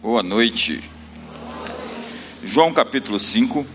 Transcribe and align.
Boa 0.00 0.22
noite. 0.22 0.80
João 2.44 2.72
capítulo 2.72 3.18
5. 3.18 3.66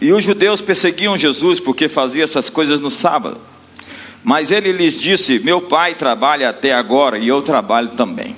E 0.00 0.10
os 0.10 0.24
judeus 0.24 0.62
perseguiam 0.62 1.14
Jesus 1.14 1.60
porque 1.60 1.90
fazia 1.90 2.24
essas 2.24 2.48
coisas 2.48 2.80
no 2.80 2.88
sábado. 2.88 3.38
Mas 4.24 4.50
ele 4.50 4.72
lhes 4.72 4.98
disse: 4.98 5.38
Meu 5.40 5.60
pai 5.60 5.94
trabalha 5.94 6.48
até 6.48 6.72
agora 6.72 7.18
e 7.18 7.28
eu 7.28 7.42
trabalho 7.42 7.90
também. 7.90 8.34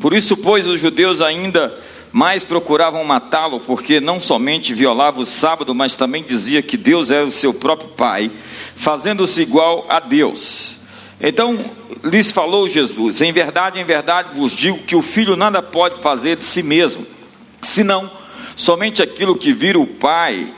Por 0.00 0.12
isso, 0.12 0.36
pois, 0.36 0.66
os 0.66 0.80
judeus 0.80 1.20
ainda 1.20 1.78
mais 2.10 2.42
procuravam 2.42 3.04
matá-lo, 3.04 3.60
porque 3.60 4.00
não 4.00 4.20
somente 4.20 4.74
violava 4.74 5.20
o 5.20 5.26
sábado, 5.26 5.72
mas 5.72 5.94
também 5.94 6.24
dizia 6.24 6.60
que 6.62 6.76
Deus 6.76 7.12
era 7.12 7.24
o 7.24 7.30
seu 7.30 7.54
próprio 7.54 7.90
pai, 7.90 8.28
fazendo-se 8.74 9.40
igual 9.40 9.86
a 9.88 10.00
Deus. 10.00 10.80
Então 11.26 11.58
lhes 12.04 12.30
falou 12.30 12.68
Jesus: 12.68 13.22
Em 13.22 13.32
verdade, 13.32 13.80
em 13.80 13.84
verdade 13.84 14.36
vos 14.38 14.52
digo 14.52 14.78
que 14.78 14.94
o 14.94 15.00
filho 15.00 15.36
nada 15.36 15.62
pode 15.62 16.02
fazer 16.02 16.36
de 16.36 16.44
si 16.44 16.62
mesmo, 16.62 17.06
senão 17.62 18.10
somente 18.54 19.02
aquilo 19.02 19.34
que 19.34 19.50
vira 19.50 19.78
o 19.78 19.86
pai 19.86 20.52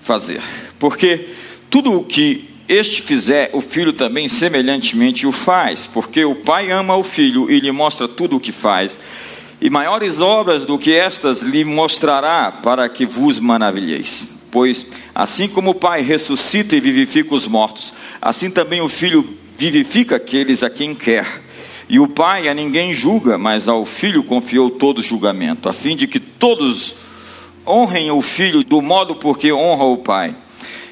fazer. 0.00 0.40
Porque 0.78 1.28
tudo 1.68 1.92
o 1.98 2.04
que 2.04 2.48
este 2.68 3.02
fizer, 3.02 3.50
o 3.52 3.60
filho 3.60 3.92
também 3.92 4.28
semelhantemente 4.28 5.26
o 5.26 5.32
faz, 5.32 5.86
porque 5.92 6.24
o 6.24 6.36
pai 6.36 6.70
ama 6.70 6.96
o 6.96 7.02
filho 7.02 7.50
e 7.50 7.58
lhe 7.58 7.72
mostra 7.72 8.06
tudo 8.06 8.36
o 8.36 8.40
que 8.40 8.52
faz. 8.52 8.98
E 9.60 9.68
maiores 9.68 10.20
obras 10.20 10.64
do 10.64 10.78
que 10.78 10.92
estas 10.92 11.42
lhe 11.42 11.64
mostrará, 11.64 12.52
para 12.52 12.88
que 12.88 13.04
vos 13.04 13.40
maravilheis. 13.40 14.38
Pois 14.50 14.86
assim 15.12 15.48
como 15.48 15.72
o 15.72 15.74
pai 15.74 16.02
ressuscita 16.02 16.76
e 16.76 16.80
vivifica 16.80 17.34
os 17.34 17.48
mortos, 17.48 17.92
assim 18.22 18.48
também 18.48 18.80
o 18.80 18.88
filho 18.88 19.42
vivifica 19.56 20.16
aqueles 20.16 20.62
a 20.62 20.70
quem 20.70 20.94
quer. 20.94 21.26
E 21.88 21.98
o 21.98 22.08
pai 22.08 22.48
a 22.48 22.54
ninguém 22.54 22.92
julga, 22.92 23.36
mas 23.36 23.68
ao 23.68 23.84
filho 23.84 24.22
confiou 24.22 24.70
todo 24.70 25.02
julgamento, 25.02 25.68
a 25.68 25.72
fim 25.72 25.94
de 25.94 26.06
que 26.06 26.18
todos 26.18 26.94
honrem 27.66 28.10
o 28.10 28.22
filho 28.22 28.64
do 28.64 28.80
modo 28.80 29.16
porque 29.16 29.52
honra 29.52 29.84
o 29.84 29.98
pai. 29.98 30.34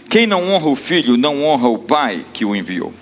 Quem 0.08 0.26
não 0.26 0.50
honra 0.52 0.68
o 0.68 0.76
filho, 0.76 1.16
não 1.16 1.42
honra 1.44 1.68
o 1.68 1.78
pai 1.78 2.24
que 2.32 2.44
o 2.44 2.54
enviou. 2.54 2.92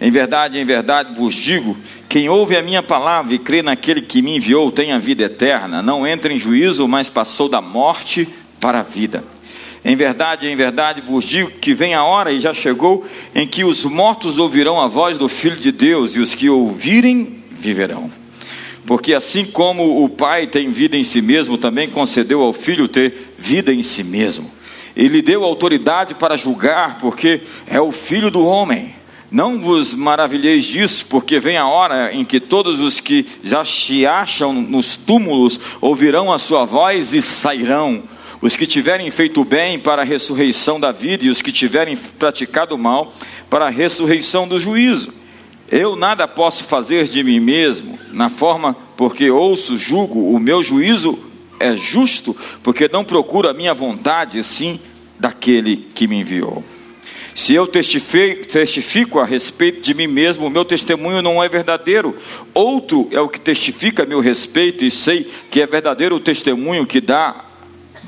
Em 0.00 0.10
verdade, 0.10 0.58
em 0.58 0.64
verdade 0.64 1.14
vos 1.14 1.34
digo: 1.34 1.76
quem 2.08 2.28
ouve 2.28 2.56
a 2.56 2.62
minha 2.62 2.82
palavra 2.82 3.34
e 3.34 3.38
crê 3.38 3.62
naquele 3.62 4.02
que 4.02 4.22
me 4.22 4.36
enviou 4.36 4.70
tem 4.70 4.92
a 4.92 4.98
vida 4.98 5.24
eterna, 5.24 5.82
não 5.82 6.06
entra 6.06 6.32
em 6.32 6.38
juízo, 6.38 6.86
mas 6.88 7.08
passou 7.08 7.48
da 7.48 7.60
morte 7.60 8.28
para 8.60 8.80
a 8.80 8.82
vida. 8.82 9.24
Em 9.84 9.94
verdade, 9.94 10.46
em 10.48 10.56
verdade 10.56 11.00
vos 11.00 11.24
digo 11.24 11.50
que 11.50 11.74
vem 11.74 11.94
a 11.94 12.04
hora 12.04 12.32
e 12.32 12.40
já 12.40 12.52
chegou 12.52 13.04
em 13.34 13.46
que 13.46 13.64
os 13.64 13.84
mortos 13.84 14.38
ouvirão 14.38 14.80
a 14.80 14.86
voz 14.86 15.16
do 15.16 15.28
Filho 15.28 15.56
de 15.56 15.70
Deus 15.70 16.16
e 16.16 16.20
os 16.20 16.34
que 16.34 16.50
ouvirem 16.50 17.42
viverão. 17.50 18.10
Porque 18.86 19.12
assim 19.12 19.44
como 19.44 20.02
o 20.02 20.08
Pai 20.08 20.46
tem 20.46 20.70
vida 20.70 20.96
em 20.96 21.04
si 21.04 21.20
mesmo, 21.20 21.58
também 21.58 21.88
concedeu 21.88 22.40
ao 22.40 22.52
Filho 22.52 22.88
ter 22.88 23.34
vida 23.38 23.72
em 23.72 23.82
si 23.82 24.02
mesmo. 24.02 24.50
Ele 24.96 25.22
deu 25.22 25.44
autoridade 25.44 26.14
para 26.14 26.36
julgar, 26.36 26.98
porque 26.98 27.42
é 27.66 27.80
o 27.80 27.92
Filho 27.92 28.30
do 28.30 28.44
homem. 28.44 28.94
Não 29.30 29.58
vos 29.60 29.92
maravilheis 29.94 30.64
disso, 30.64 31.06
porque 31.10 31.38
vem 31.38 31.58
a 31.58 31.66
hora 31.66 32.14
em 32.14 32.24
que 32.24 32.40
todos 32.40 32.80
os 32.80 32.98
que 32.98 33.26
já 33.44 33.62
se 33.62 34.06
acham 34.06 34.54
nos 34.54 34.96
túmulos 34.96 35.60
ouvirão 35.82 36.32
a 36.32 36.38
sua 36.38 36.64
voz 36.64 37.12
e 37.12 37.20
sairão 37.20 38.02
os 38.40 38.56
que 38.56 38.66
tiverem 38.66 39.10
feito 39.10 39.44
bem 39.44 39.78
para 39.78 40.02
a 40.02 40.04
ressurreição 40.04 40.78
da 40.78 40.92
vida 40.92 41.26
e 41.26 41.30
os 41.30 41.42
que 41.42 41.52
tiverem 41.52 41.96
praticado 41.96 42.76
mal 42.78 43.12
para 43.50 43.66
a 43.66 43.70
ressurreição 43.70 44.46
do 44.46 44.58
juízo. 44.58 45.12
Eu 45.70 45.96
nada 45.96 46.26
posso 46.26 46.64
fazer 46.64 47.06
de 47.06 47.22
mim 47.22 47.40
mesmo, 47.40 47.98
na 48.12 48.28
forma 48.28 48.76
porque 48.96 49.30
ouço, 49.30 49.76
julgo, 49.76 50.34
o 50.34 50.38
meu 50.38 50.62
juízo 50.62 51.18
é 51.60 51.76
justo, 51.76 52.36
porque 52.62 52.88
não 52.90 53.04
procuro 53.04 53.48
a 53.48 53.54
minha 53.54 53.74
vontade, 53.74 54.42
sim 54.42 54.80
daquele 55.18 55.76
que 55.76 56.06
me 56.06 56.20
enviou. 56.20 56.64
Se 57.34 57.54
eu 57.54 57.66
testifico, 57.66 59.20
a 59.20 59.24
respeito 59.24 59.80
de 59.80 59.94
mim 59.94 60.06
mesmo, 60.08 60.46
o 60.46 60.50
meu 60.50 60.64
testemunho 60.64 61.22
não 61.22 61.42
é 61.42 61.48
verdadeiro. 61.48 62.14
Outro 62.52 63.08
é 63.12 63.20
o 63.20 63.28
que 63.28 63.38
testifica 63.38 64.02
a 64.02 64.06
meu 64.06 64.20
respeito, 64.20 64.84
e 64.84 64.90
sei 64.90 65.30
que 65.50 65.60
é 65.60 65.66
verdadeiro 65.66 66.16
o 66.16 66.20
testemunho 66.20 66.86
que 66.86 67.00
dá 67.00 67.47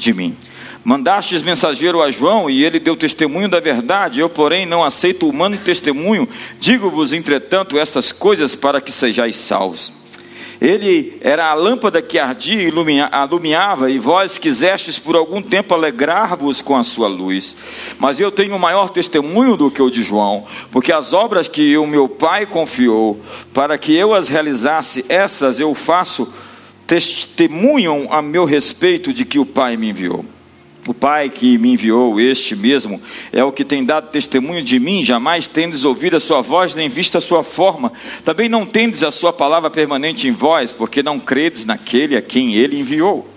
de 0.00 0.14
mim. 0.14 0.34
Mandastes 0.82 1.42
mensageiro 1.42 2.02
a 2.02 2.10
João 2.10 2.48
e 2.48 2.64
ele 2.64 2.80
deu 2.80 2.96
testemunho 2.96 3.48
da 3.48 3.60
verdade. 3.60 4.18
Eu, 4.18 4.30
porém, 4.30 4.64
não 4.64 4.82
aceito 4.82 5.28
humano 5.28 5.58
testemunho. 5.58 6.26
Digo-vos, 6.58 7.12
entretanto, 7.12 7.78
estas 7.78 8.10
coisas 8.10 8.56
para 8.56 8.80
que 8.80 8.90
sejais 8.90 9.36
salvos. 9.36 9.92
Ele 10.58 11.16
era 11.22 11.46
a 11.46 11.54
lâmpada 11.54 12.02
que 12.02 12.18
ardia 12.18 12.68
e 12.68 13.00
alumiava, 13.10 13.90
e 13.90 13.98
vós 13.98 14.36
quisestes 14.36 14.98
por 14.98 15.16
algum 15.16 15.40
tempo 15.40 15.72
alegrar-vos 15.72 16.60
com 16.60 16.76
a 16.76 16.84
sua 16.84 17.08
luz. 17.08 17.56
Mas 17.98 18.20
eu 18.20 18.30
tenho 18.30 18.58
maior 18.58 18.90
testemunho 18.90 19.56
do 19.56 19.70
que 19.70 19.80
o 19.80 19.90
de 19.90 20.02
João, 20.02 20.44
porque 20.70 20.92
as 20.92 21.14
obras 21.14 21.48
que 21.48 21.78
o 21.78 21.86
meu 21.86 22.10
Pai 22.10 22.44
confiou, 22.44 23.18
para 23.54 23.78
que 23.78 23.94
eu 23.94 24.14
as 24.14 24.28
realizasse, 24.28 25.02
essas 25.08 25.58
eu 25.58 25.74
faço 25.74 26.30
testemunham 26.86 28.08
a 28.10 28.20
meu 28.20 28.44
respeito 28.44 29.12
de 29.12 29.24
que 29.24 29.38
o 29.38 29.46
Pai 29.46 29.76
me 29.76 29.90
enviou. 29.90 30.24
O 30.86 30.94
Pai 30.94 31.28
que 31.28 31.58
me 31.58 31.72
enviou, 31.72 32.18
este 32.20 32.56
mesmo, 32.56 33.00
é 33.32 33.44
o 33.44 33.52
que 33.52 33.64
tem 33.64 33.84
dado 33.84 34.10
testemunho 34.10 34.62
de 34.62 34.80
mim, 34.80 35.04
jamais 35.04 35.46
tendes 35.46 35.84
ouvido 35.84 36.16
a 36.16 36.20
sua 36.20 36.40
voz, 36.40 36.74
nem 36.74 36.88
visto 36.88 37.18
a 37.18 37.20
sua 37.20 37.44
forma. 37.44 37.92
Também 38.24 38.48
não 38.48 38.66
tendes 38.66 39.02
a 39.02 39.10
sua 39.10 39.32
palavra 39.32 39.70
permanente 39.70 40.26
em 40.26 40.32
vós, 40.32 40.72
porque 40.72 41.02
não 41.02 41.20
credes 41.20 41.64
naquele 41.64 42.16
a 42.16 42.22
quem 42.22 42.54
ele 42.54 42.80
enviou. 42.80 43.28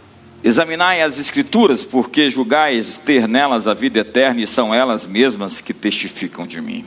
Examinai 0.44 1.02
as 1.02 1.20
Escrituras, 1.20 1.84
porque 1.84 2.30
julgais 2.30 2.98
ter 2.98 3.28
nelas 3.28 3.68
a 3.68 3.74
vida 3.74 4.00
eterna, 4.00 4.42
e 4.42 4.48
são 4.48 4.74
elas 4.74 5.06
mesmas 5.06 5.62
que 5.62 5.74
testificam 5.74 6.48
de 6.48 6.62
mim. 6.62 6.86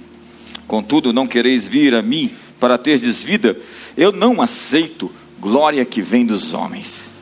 Contudo, 0.66 1.12
não 1.12 1.26
quereis 1.26 1.68
vir 1.68 1.94
a 1.94 2.02
mim 2.02 2.30
para 2.58 2.78
terdes 2.78 3.22
vida, 3.22 3.56
eu 3.96 4.10
não 4.10 4.40
aceito 4.40 5.12
glória 5.40 5.84
que 5.84 6.00
vem 6.00 6.24
dos 6.24 6.54
homens. 6.54 7.14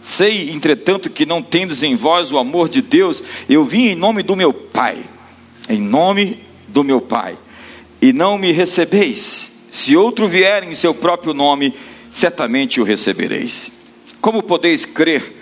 Sei, 0.00 0.50
entretanto, 0.50 1.10
que 1.10 1.26
não 1.26 1.42
tendes 1.42 1.82
em 1.82 1.96
vós 1.96 2.30
o 2.30 2.38
amor 2.38 2.68
de 2.68 2.80
Deus, 2.80 3.22
eu 3.48 3.64
vim 3.64 3.88
em 3.88 3.94
nome 3.96 4.22
do 4.22 4.36
meu 4.36 4.52
Pai, 4.52 5.04
em 5.68 5.80
nome 5.80 6.38
do 6.68 6.84
meu 6.84 7.00
Pai, 7.00 7.36
e 8.00 8.12
não 8.12 8.38
me 8.38 8.52
recebeis. 8.52 9.50
Se 9.70 9.96
outro 9.96 10.28
vier 10.28 10.62
em 10.62 10.74
seu 10.74 10.94
próprio 10.94 11.34
nome, 11.34 11.74
certamente 12.10 12.80
o 12.80 12.84
recebereis. 12.84 13.72
Como 14.20 14.42
podeis 14.42 14.84
crer, 14.84 15.34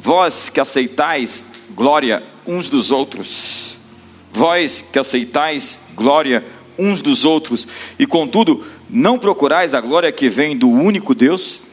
vós 0.00 0.48
que 0.48 0.58
aceitais 0.58 1.44
glória 1.70 2.22
uns 2.46 2.68
dos 2.68 2.90
outros, 2.90 3.76
vós 4.32 4.84
que 4.92 4.98
aceitais 4.98 5.80
glória 5.94 6.44
uns 6.76 7.00
dos 7.00 7.24
outros, 7.24 7.68
e 7.98 8.06
contudo 8.06 8.64
não 8.90 9.18
procurais 9.18 9.74
a 9.74 9.80
glória 9.80 10.10
que 10.10 10.28
vem 10.28 10.56
do 10.56 10.68
único 10.68 11.14
Deus? 11.14 11.67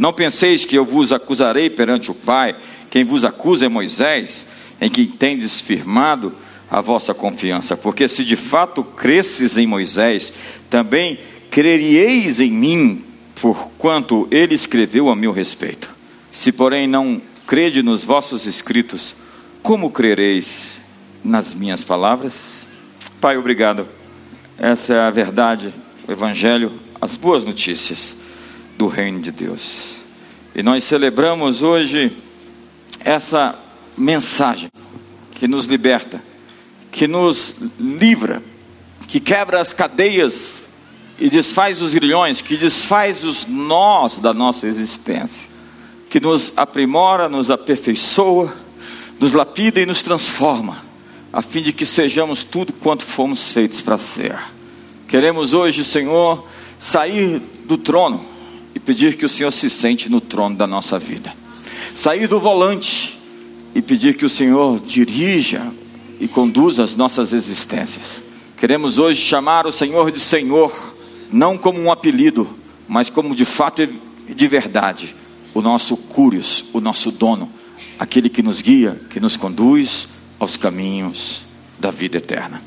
Não 0.00 0.14
penseis 0.14 0.64
que 0.64 0.74
eu 0.74 0.82
vos 0.86 1.12
acusarei 1.12 1.68
perante 1.68 2.10
o 2.10 2.14
Pai, 2.14 2.56
quem 2.90 3.04
vos 3.04 3.22
acusa 3.22 3.66
é 3.66 3.68
Moisés, 3.68 4.46
em 4.80 4.88
quem 4.88 5.04
tendes 5.04 5.60
firmado 5.60 6.34
a 6.70 6.80
vossa 6.80 7.12
confiança, 7.12 7.76
porque 7.76 8.08
se 8.08 8.24
de 8.24 8.34
fato 8.34 8.82
cresces 8.82 9.58
em 9.58 9.66
Moisés, 9.66 10.32
também 10.70 11.20
creríeis 11.50 12.40
em 12.40 12.50
mim, 12.50 13.04
porquanto 13.42 14.26
ele 14.30 14.54
escreveu 14.54 15.10
a 15.10 15.14
meu 15.14 15.32
respeito. 15.32 15.94
Se, 16.32 16.50
porém, 16.50 16.86
não 16.86 17.20
crede 17.46 17.82
nos 17.82 18.02
vossos 18.02 18.46
escritos, 18.46 19.14
como 19.62 19.90
crereis 19.90 20.80
nas 21.22 21.52
minhas 21.52 21.84
palavras? 21.84 22.66
Pai, 23.20 23.36
obrigado. 23.36 23.86
Essa 24.58 24.94
é 24.94 25.00
a 25.00 25.10
verdade, 25.10 25.74
o 26.08 26.10
Evangelho, 26.10 26.72
as 27.02 27.18
boas 27.18 27.44
notícias 27.44 28.16
do 28.80 28.86
reino 28.86 29.20
de 29.20 29.30
Deus. 29.30 29.96
E 30.54 30.62
nós 30.62 30.84
celebramos 30.84 31.62
hoje 31.62 32.16
essa 33.00 33.54
mensagem 33.94 34.70
que 35.32 35.46
nos 35.46 35.66
liberta, 35.66 36.24
que 36.90 37.06
nos 37.06 37.56
livra, 37.78 38.42
que 39.06 39.20
quebra 39.20 39.60
as 39.60 39.74
cadeias 39.74 40.62
e 41.18 41.28
desfaz 41.28 41.82
os 41.82 41.92
grilhões, 41.92 42.40
que 42.40 42.56
desfaz 42.56 43.22
os 43.22 43.46
nós 43.46 44.16
da 44.16 44.32
nossa 44.32 44.66
existência, 44.66 45.46
que 46.08 46.18
nos 46.18 46.54
aprimora, 46.56 47.28
nos 47.28 47.50
aperfeiçoa, 47.50 48.56
nos 49.20 49.34
lapida 49.34 49.78
e 49.78 49.84
nos 49.84 50.02
transforma, 50.02 50.82
a 51.30 51.42
fim 51.42 51.60
de 51.60 51.74
que 51.74 51.84
sejamos 51.84 52.44
tudo 52.44 52.72
quanto 52.72 53.04
fomos 53.04 53.52
feitos 53.52 53.82
para 53.82 53.98
ser. 53.98 54.38
Queremos 55.06 55.52
hoje, 55.52 55.84
Senhor, 55.84 56.46
sair 56.78 57.42
do 57.66 57.76
trono 57.76 58.29
e 58.74 58.80
pedir 58.80 59.16
que 59.16 59.24
o 59.24 59.28
Senhor 59.28 59.50
se 59.50 59.68
sente 59.68 60.08
no 60.08 60.20
trono 60.20 60.56
da 60.56 60.66
nossa 60.66 60.98
vida. 60.98 61.32
Sair 61.94 62.26
do 62.26 62.38
volante 62.38 63.18
e 63.74 63.82
pedir 63.82 64.16
que 64.16 64.24
o 64.24 64.28
Senhor 64.28 64.78
dirija 64.80 65.62
e 66.18 66.28
conduza 66.28 66.82
as 66.82 66.96
nossas 66.96 67.32
existências. 67.32 68.22
Queremos 68.58 68.98
hoje 68.98 69.20
chamar 69.20 69.66
o 69.66 69.72
Senhor 69.72 70.10
de 70.10 70.20
Senhor, 70.20 70.70
não 71.32 71.56
como 71.56 71.80
um 71.80 71.90
apelido, 71.90 72.48
mas 72.86 73.08
como 73.08 73.34
de 73.34 73.44
fato 73.44 73.82
e 73.82 74.34
de 74.34 74.46
verdade, 74.46 75.14
o 75.54 75.60
nosso 75.60 75.96
Cúrios, 75.96 76.66
o 76.72 76.80
nosso 76.80 77.10
dono, 77.10 77.50
aquele 77.98 78.28
que 78.28 78.42
nos 78.42 78.60
guia, 78.60 79.00
que 79.10 79.18
nos 79.18 79.36
conduz 79.36 80.08
aos 80.38 80.56
caminhos 80.56 81.42
da 81.78 81.90
vida 81.90 82.18
eterna. 82.18 82.60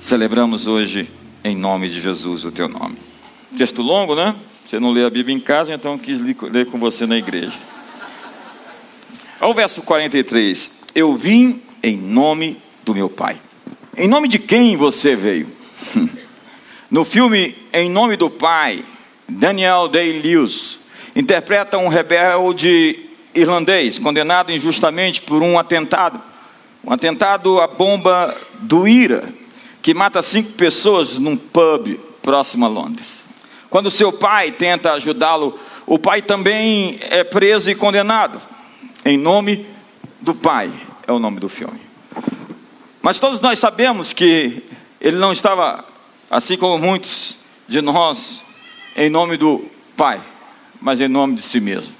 Celebramos 0.00 0.66
hoje 0.66 1.08
em 1.44 1.56
nome 1.56 1.88
de 1.88 2.00
Jesus 2.00 2.44
o 2.44 2.52
teu 2.52 2.68
nome. 2.68 2.96
Texto 3.56 3.82
longo, 3.82 4.14
né? 4.14 4.34
Você 4.64 4.78
não 4.80 4.90
lê 4.90 5.04
a 5.04 5.10
Bíblia 5.10 5.36
em 5.36 5.40
casa, 5.40 5.74
então 5.74 5.98
quis 5.98 6.20
ler 6.20 6.66
com 6.66 6.78
você 6.78 7.06
na 7.06 7.16
igreja. 7.16 7.56
Ao 9.40 9.52
verso 9.52 9.82
43. 9.82 10.82
Eu 10.94 11.16
vim 11.16 11.60
em 11.82 11.96
nome 11.96 12.60
do 12.84 12.94
meu 12.94 13.10
Pai. 13.10 13.36
Em 13.96 14.08
nome 14.08 14.28
de 14.28 14.38
quem 14.38 14.76
você 14.76 15.14
veio? 15.14 15.48
No 16.92 17.06
filme 17.06 17.56
Em 17.72 17.88
Nome 17.88 18.18
do 18.18 18.28
Pai, 18.28 18.84
Daniel 19.26 19.88
Day-Lewis 19.88 20.78
interpreta 21.16 21.78
um 21.78 21.88
rebelde 21.88 23.08
irlandês 23.34 23.98
condenado 23.98 24.52
injustamente 24.52 25.22
por 25.22 25.42
um 25.42 25.58
atentado, 25.58 26.20
um 26.84 26.92
atentado 26.92 27.58
à 27.62 27.66
bomba 27.66 28.36
do 28.60 28.86
IRA, 28.86 29.32
que 29.80 29.94
mata 29.94 30.20
cinco 30.20 30.52
pessoas 30.52 31.16
num 31.16 31.34
pub 31.34 31.98
próximo 32.20 32.66
a 32.66 32.68
Londres. 32.68 33.24
Quando 33.72 33.90
seu 33.90 34.12
pai 34.12 34.52
tenta 34.52 34.92
ajudá-lo, 34.92 35.58
o 35.86 35.98
pai 35.98 36.20
também 36.20 36.98
é 37.00 37.24
preso 37.24 37.70
e 37.70 37.74
condenado. 37.74 38.38
Em 39.02 39.16
nome 39.16 39.66
do 40.20 40.34
pai 40.34 40.70
é 41.06 41.10
o 41.10 41.18
nome 41.18 41.40
do 41.40 41.48
filme. 41.48 41.80
Mas 43.00 43.18
todos 43.18 43.40
nós 43.40 43.58
sabemos 43.58 44.12
que 44.12 44.62
ele 45.00 45.16
não 45.16 45.32
estava, 45.32 45.86
assim 46.30 46.54
como 46.58 46.76
muitos 46.76 47.38
de 47.66 47.80
nós, 47.80 48.44
em 48.94 49.08
nome 49.08 49.38
do 49.38 49.64
pai, 49.96 50.20
mas 50.78 51.00
em 51.00 51.08
nome 51.08 51.36
de 51.36 51.42
si 51.42 51.58
mesmo. 51.58 51.94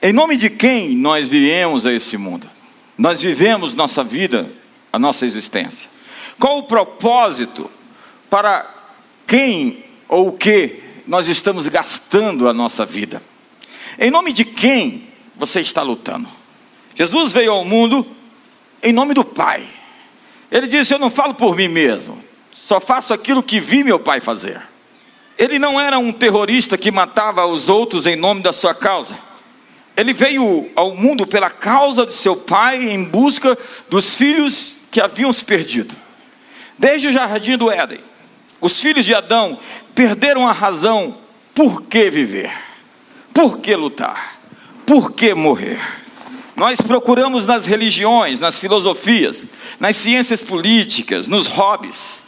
Em 0.00 0.12
nome 0.12 0.36
de 0.36 0.48
quem 0.48 0.96
nós 0.96 1.26
viemos 1.28 1.84
a 1.84 1.92
esse 1.92 2.16
mundo? 2.16 2.48
Nós 2.96 3.20
vivemos 3.20 3.74
nossa 3.74 4.04
vida, 4.04 4.48
a 4.92 5.00
nossa 5.00 5.26
existência. 5.26 5.90
Qual 6.38 6.58
o 6.58 6.62
propósito 6.62 7.68
para 8.30 8.72
quem 9.26 9.84
ou 10.08 10.28
o 10.28 10.32
que 10.32 10.86
nós 11.08 11.26
estamos 11.26 11.66
gastando 11.66 12.48
a 12.48 12.52
nossa 12.52 12.84
vida? 12.84 13.22
Em 13.98 14.10
nome 14.10 14.30
de 14.30 14.44
quem 14.44 15.08
você 15.34 15.60
está 15.60 15.80
lutando? 15.80 16.28
Jesus 16.94 17.32
veio 17.32 17.50
ao 17.50 17.64
mundo 17.64 18.06
em 18.82 18.92
nome 18.92 19.14
do 19.14 19.24
Pai. 19.24 19.66
Ele 20.52 20.66
disse: 20.66 20.92
Eu 20.92 20.98
não 20.98 21.10
falo 21.10 21.34
por 21.34 21.56
mim 21.56 21.66
mesmo, 21.66 22.18
só 22.52 22.78
faço 22.78 23.14
aquilo 23.14 23.42
que 23.42 23.58
vi 23.58 23.82
meu 23.82 23.98
Pai 23.98 24.20
fazer. 24.20 24.60
Ele 25.38 25.58
não 25.58 25.80
era 25.80 25.98
um 25.98 26.12
terrorista 26.12 26.76
que 26.76 26.90
matava 26.90 27.46
os 27.46 27.68
outros 27.68 28.06
em 28.06 28.16
nome 28.16 28.42
da 28.42 28.52
sua 28.52 28.74
causa. 28.74 29.16
Ele 29.96 30.12
veio 30.12 30.70
ao 30.76 30.94
mundo 30.94 31.26
pela 31.26 31.48
causa 31.48 32.04
de 32.04 32.12
seu 32.12 32.36
pai 32.36 32.84
em 32.84 33.02
busca 33.02 33.56
dos 33.88 34.16
filhos 34.16 34.76
que 34.90 35.00
haviam 35.00 35.32
se 35.32 35.44
perdido. 35.44 35.96
Desde 36.76 37.08
o 37.08 37.12
jardim 37.12 37.56
do 37.56 37.70
Éden, 37.70 38.00
os 38.60 38.80
filhos 38.80 39.04
de 39.04 39.14
Adão 39.14 39.58
perderam 39.94 40.46
a 40.46 40.52
razão 40.52 41.16
por 41.54 41.82
que 41.82 42.10
viver, 42.10 42.52
por 43.32 43.58
que 43.58 43.74
lutar, 43.74 44.40
por 44.86 45.12
que 45.12 45.34
morrer. 45.34 45.80
Nós 46.56 46.80
procuramos 46.80 47.46
nas 47.46 47.66
religiões, 47.66 48.40
nas 48.40 48.58
filosofias, 48.58 49.46
nas 49.78 49.96
ciências 49.96 50.42
políticas, 50.42 51.28
nos 51.28 51.46
hobbies, 51.46 52.24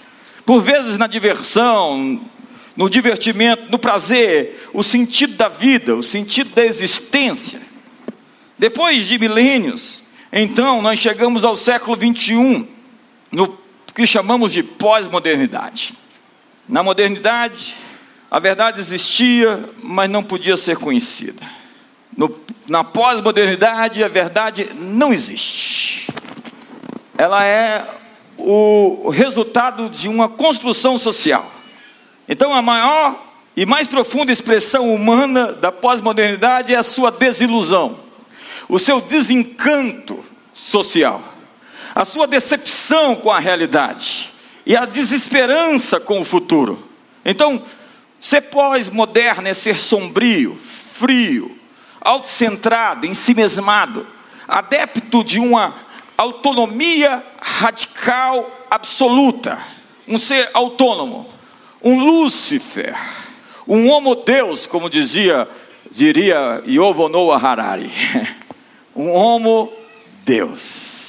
por 0.47 0.63
vezes 0.63 0.97
na 0.97 1.09
diversão, 1.09 2.21
no 2.77 2.89
divertimento, 2.89 3.71
no 3.71 3.79
prazer, 3.79 4.69
o 4.73 4.83
sentido 4.83 5.35
da 5.35 5.49
vida, 5.49 5.97
o 5.97 6.03
sentido 6.03 6.55
da 6.55 6.65
existência. 6.65 7.61
Depois 8.57 9.07
de 9.07 9.19
milênios, 9.19 10.05
então 10.33 10.81
nós 10.81 11.01
chegamos 11.01 11.45
ao 11.45 11.57
século 11.57 11.97
21, 11.97 12.67
no 13.33 13.59
que 13.95 14.07
chamamos 14.07 14.53
de 14.53 14.63
pós-modernidade. 14.63 15.95
Na 16.69 16.83
modernidade, 16.83 17.77
a 18.31 18.39
verdade 18.39 18.79
existia, 18.79 19.69
mas 19.83 20.09
não 20.09 20.23
podia 20.23 20.57
ser 20.57 20.77
conhecida. 20.77 21.43
No, 22.17 22.35
na 22.69 22.85
pós-modernidade, 22.85 24.05
a 24.05 24.09
verdade 24.09 24.71
não 24.75 25.13
existe. 25.13 26.09
Ela 27.19 27.45
é 27.45 27.85
o 28.39 29.11
resultado 29.11 29.89
de 29.89 30.09
uma 30.09 30.29
construção 30.29 30.97
social. 30.97 31.51
Então, 32.29 32.55
a 32.55 32.63
maior 32.63 33.27
e 33.57 33.67
mais 33.67 33.89
profunda 33.89 34.31
expressão 34.31 34.95
humana 34.95 35.53
da 35.53 35.73
pós-modernidade 35.73 36.73
é 36.73 36.77
a 36.77 36.85
sua 36.85 37.11
desilusão, 37.11 37.99
o 38.69 38.79
seu 38.79 39.01
desencanto 39.01 40.25
social, 40.55 41.21
a 41.95 42.05
sua 42.05 42.27
decepção 42.27 43.17
com 43.17 43.31
a 43.31 43.41
realidade 43.41 44.31
e 44.65 44.77
a 44.77 44.85
desesperança 44.85 45.99
com 45.99 46.21
o 46.21 46.25
futuro. 46.25 46.79
Então, 47.25 47.63
ser 48.19 48.43
pós-moderno 48.43 49.49
é 49.49 49.55
ser 49.55 49.79
sombrio, 49.79 50.57
frio, 50.57 51.59
autocentrado, 52.01 53.07
ensimesmado, 53.07 54.07
adepto 54.47 55.25
de 55.25 55.39
uma 55.39 55.75
autonomia 56.17 57.25
radical 57.41 58.51
absoluta, 58.71 59.59
um 60.07 60.19
ser 60.19 60.51
autônomo, 60.53 61.27
um 61.83 61.99
Lúcifer, 61.99 62.97
um 63.67 63.89
homo 63.89 64.15
Deus, 64.15 64.67
como 64.67 64.91
dizia, 64.91 65.49
diria 65.91 66.63
Yovo 66.67 67.09
Harari, 67.33 67.91
um 68.95 69.11
homo 69.11 69.73
Deus 70.25 71.00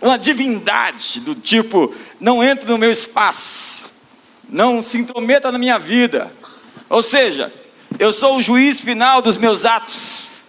uma 0.00 0.18
divindade 0.18 1.20
do 1.20 1.34
tipo: 1.34 1.94
não 2.20 2.42
entre 2.42 2.70
no 2.70 2.78
meu 2.78 2.90
espaço, 2.90 3.90
não 4.48 4.82
se 4.82 4.98
intrometa 4.98 5.50
na 5.50 5.58
minha 5.58 5.78
vida. 5.78 6.32
Ou 6.88 7.02
seja, 7.02 7.52
eu 7.98 8.12
sou 8.12 8.36
o 8.36 8.42
juiz 8.42 8.80
final 8.80 9.20
dos 9.20 9.38
meus 9.38 9.64
atos. 9.64 10.42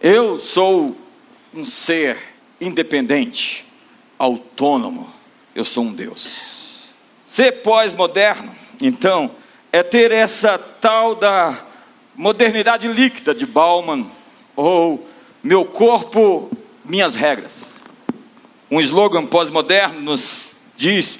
Eu 0.00 0.38
sou 0.38 0.96
um 1.54 1.64
ser 1.64 2.16
independente, 2.60 3.66
autônomo. 4.18 5.12
Eu 5.54 5.64
sou 5.64 5.84
um 5.84 5.92
Deus. 5.92 6.94
Ser 7.26 7.62
pós-moderno, 7.62 8.54
então, 8.80 9.30
é 9.72 9.82
ter 9.82 10.12
essa 10.12 10.58
tal 10.58 11.14
da 11.14 11.64
modernidade 12.14 12.88
líquida 12.88 13.34
de 13.34 13.46
Bauman, 13.46 14.06
ou 14.54 15.06
meu 15.42 15.64
corpo, 15.64 16.50
minhas 16.84 17.14
regras. 17.14 17.75
Um 18.70 18.80
slogan 18.80 19.24
pós-moderno 19.24 20.00
nos 20.00 20.56
diz: 20.76 21.18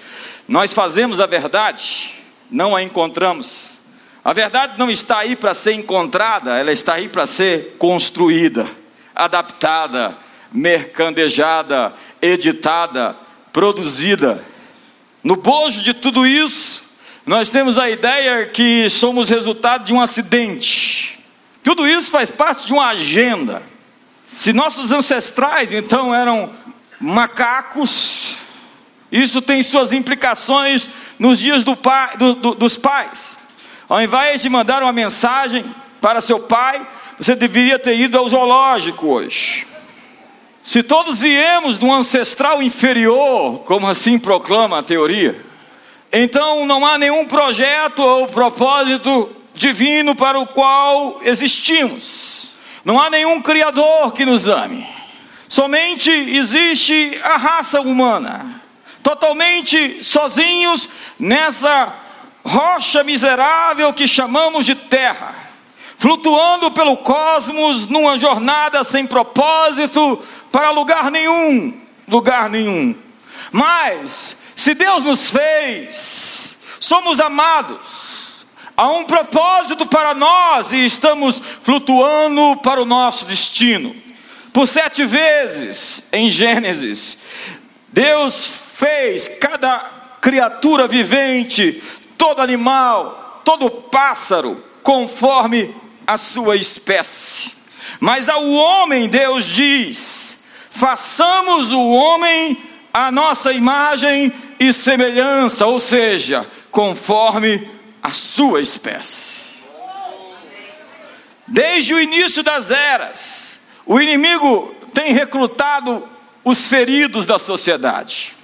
Nós 0.49 0.75
fazemos 0.75 1.21
a 1.21 1.27
verdade, 1.27 2.13
não 2.51 2.75
a 2.75 2.83
encontramos. 2.83 3.77
A 4.25 4.33
verdade 4.33 4.77
não 4.77 4.91
está 4.91 5.19
aí 5.19 5.37
para 5.37 5.55
ser 5.55 5.75
encontrada, 5.75 6.59
ela 6.59 6.73
está 6.73 6.95
aí 6.95 7.09
para 7.09 7.27
ser 7.27 7.77
construída, 7.79 8.67
adaptada, 9.15 10.17
mercandejada, 10.53 11.95
editada, 12.21 13.15
produzida. 13.53 14.45
No 15.23 15.37
bojo 15.37 15.81
de 15.83 15.95
tudo 15.95 16.27
isso, 16.27 16.83
nós 17.25 17.51
temos 17.51 17.79
a 17.79 17.89
ideia 17.89 18.47
que 18.47 18.91
somos 18.91 19.29
resultado 19.29 19.85
de 19.85 19.95
um 19.95 20.01
acidente. 20.01 21.21
Tudo 21.63 21.87
isso 21.87 22.11
faz 22.11 22.29
parte 22.29 22.67
de 22.67 22.73
uma 22.73 22.89
agenda. 22.89 23.63
Se 24.27 24.53
nossos 24.53 24.91
ancestrais 24.91 25.73
então 25.73 26.13
eram 26.13 26.53
macacos. 27.01 28.37
Isso 29.11 29.41
tem 29.41 29.63
suas 29.63 29.93
implicações 29.93 30.89
nos 31.19 31.39
dias 31.39 31.65
do 31.65 31.77
pai, 31.77 32.17
do, 32.17 32.35
do, 32.35 32.55
dos 32.55 32.77
pais. 32.77 33.37
Ao 33.89 34.01
invés 34.01 34.43
de 34.43 34.49
mandar 34.49 34.83
uma 34.83 34.93
mensagem 34.93 35.65
para 36.01 36.21
seu 36.21 36.41
pai, 36.41 36.87
você 37.19 37.35
deveria 37.35 37.79
ter 37.79 37.99
ido 37.99 38.19
ao 38.19 38.29
zoológico 38.29 39.07
hoje. 39.07 39.67
Se 40.65 40.83
todos 40.83 41.21
viemos 41.21 41.79
de 41.79 41.85
um 41.85 41.95
ancestral 41.95 42.61
inferior, 42.63 43.61
como 43.61 43.87
assim 43.87 44.19
proclama 44.19 44.81
a 44.81 44.83
teoria, 44.83 45.41
então 46.13 46.67
não 46.67 46.85
há 46.85 46.99
nenhum 46.99 47.25
projeto 47.25 48.01
ou 48.01 48.27
propósito 48.27 49.31
divino 49.55 50.15
para 50.15 50.39
o 50.39 50.47
qual 50.47 51.21
existimos. 51.23 52.55
Não 52.85 53.01
há 53.01 53.09
nenhum 53.09 53.41
Criador 53.41 54.13
que 54.13 54.25
nos 54.25 54.47
ame. 54.47 54.96
Somente 55.49 56.11
existe 56.11 57.21
a 57.23 57.37
raça 57.37 57.81
humana, 57.81 58.61
totalmente 59.03 60.03
sozinhos 60.03 60.89
nessa 61.19 61.95
rocha 62.45 63.05
miserável 63.05 63.93
que 63.93 64.09
chamamos 64.09 64.67
de 64.67 64.75
terra, 64.75 65.35
flutuando 65.97 66.71
pelo 66.73 66.97
cosmos 66.99 67.87
numa 67.87 68.19
jornada 68.19 68.83
sem 68.83 69.07
propósito 69.07 70.23
para 70.51 70.71
lugar 70.71 71.11
nenhum, 71.11 71.81
lugar 72.09 72.51
nenhum. 72.51 72.95
Mas 73.53 74.37
se 74.57 74.75
Deus 74.75 75.05
nos 75.05 75.31
fez, 75.31 76.57
somos 76.81 77.21
amados, 77.21 78.07
Há 78.77 78.89
um 78.91 79.05
propósito 79.05 79.87
para 79.87 80.13
nós 80.13 80.71
e 80.71 80.85
estamos 80.85 81.41
flutuando 81.63 82.61
para 82.61 82.83
o 82.83 82.85
nosso 82.85 83.25
destino. 83.25 83.97
Por 84.57 84.67
sete 84.67 85.05
vezes 85.05 86.03
em 86.11 86.31
Gênesis, 86.31 87.19
Deus 87.89 88.51
fez 88.75 89.29
cada 89.29 89.81
criatura 90.19 90.89
vivente, 90.89 91.83
todo 92.17 92.41
animal, 92.41 93.43
todo 93.45 93.71
pássaro, 93.71 94.65
conforme 94.83 95.77
a 96.07 96.17
sua 96.17 96.57
espécie. 96.57 97.53
Mas 98.01 98.31
ao 98.31 98.51
homem, 98.51 99.11
Deus 99.11 99.45
diz: 99.45 100.47
façamos 100.71 101.71
o 101.73 101.91
homem 101.91 102.57
a 102.95 103.13
nossa 103.13 103.53
imagem 103.53 104.33
e 104.59 104.73
semelhança, 104.73 105.67
ou 105.67 105.79
seja, 105.79 106.47
conforme 106.71 107.71
a 108.03 108.09
sua 108.09 108.63
espécie. 108.63 109.37
Desde 111.47 111.93
o 111.93 112.01
início 112.01 112.43
das 112.43 112.71
eras, 112.71 113.46
o 113.87 114.01
inimigo 114.01 114.75
tem 114.93 115.13
recrutado 115.13 116.07
os 116.45 116.67
feridos 116.67 117.25
da 117.25 117.39
sociedade. 117.39 118.35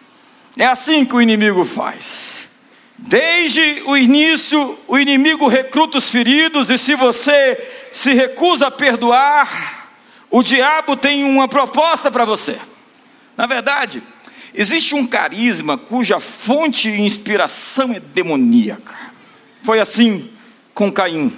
É 0.57 0.67
assim 0.67 1.05
que 1.05 1.15
o 1.15 1.21
inimigo 1.21 1.65
faz. 1.65 2.49
Desde 2.97 3.83
o 3.87 3.97
início, 3.97 4.79
o 4.87 4.97
inimigo 4.97 5.49
recruta 5.49 5.99
os 5.99 6.11
feridos, 6.11 6.71
e 6.71 6.79
se 6.79 6.95
você 6.95 7.61
se 7.91 8.13
recusa 8.13 8.69
a 8.69 8.71
perdoar, 8.71 9.91
o 10.31 10.43
diabo 10.43 10.97
tem 10.97 11.25
uma 11.25 11.49
proposta 11.49 12.11
para 12.11 12.25
você. 12.25 12.57
Na 13.37 13.47
verdade, 13.47 14.01
existe 14.55 14.95
um 14.95 15.05
carisma 15.07 15.77
cuja 15.77 16.21
fonte 16.21 16.89
e 16.89 17.01
inspiração 17.01 17.93
é 17.93 17.99
demoníaca. 17.99 18.95
Foi 19.63 19.81
assim 19.81 20.31
com 20.73 20.93
Caim, 20.93 21.37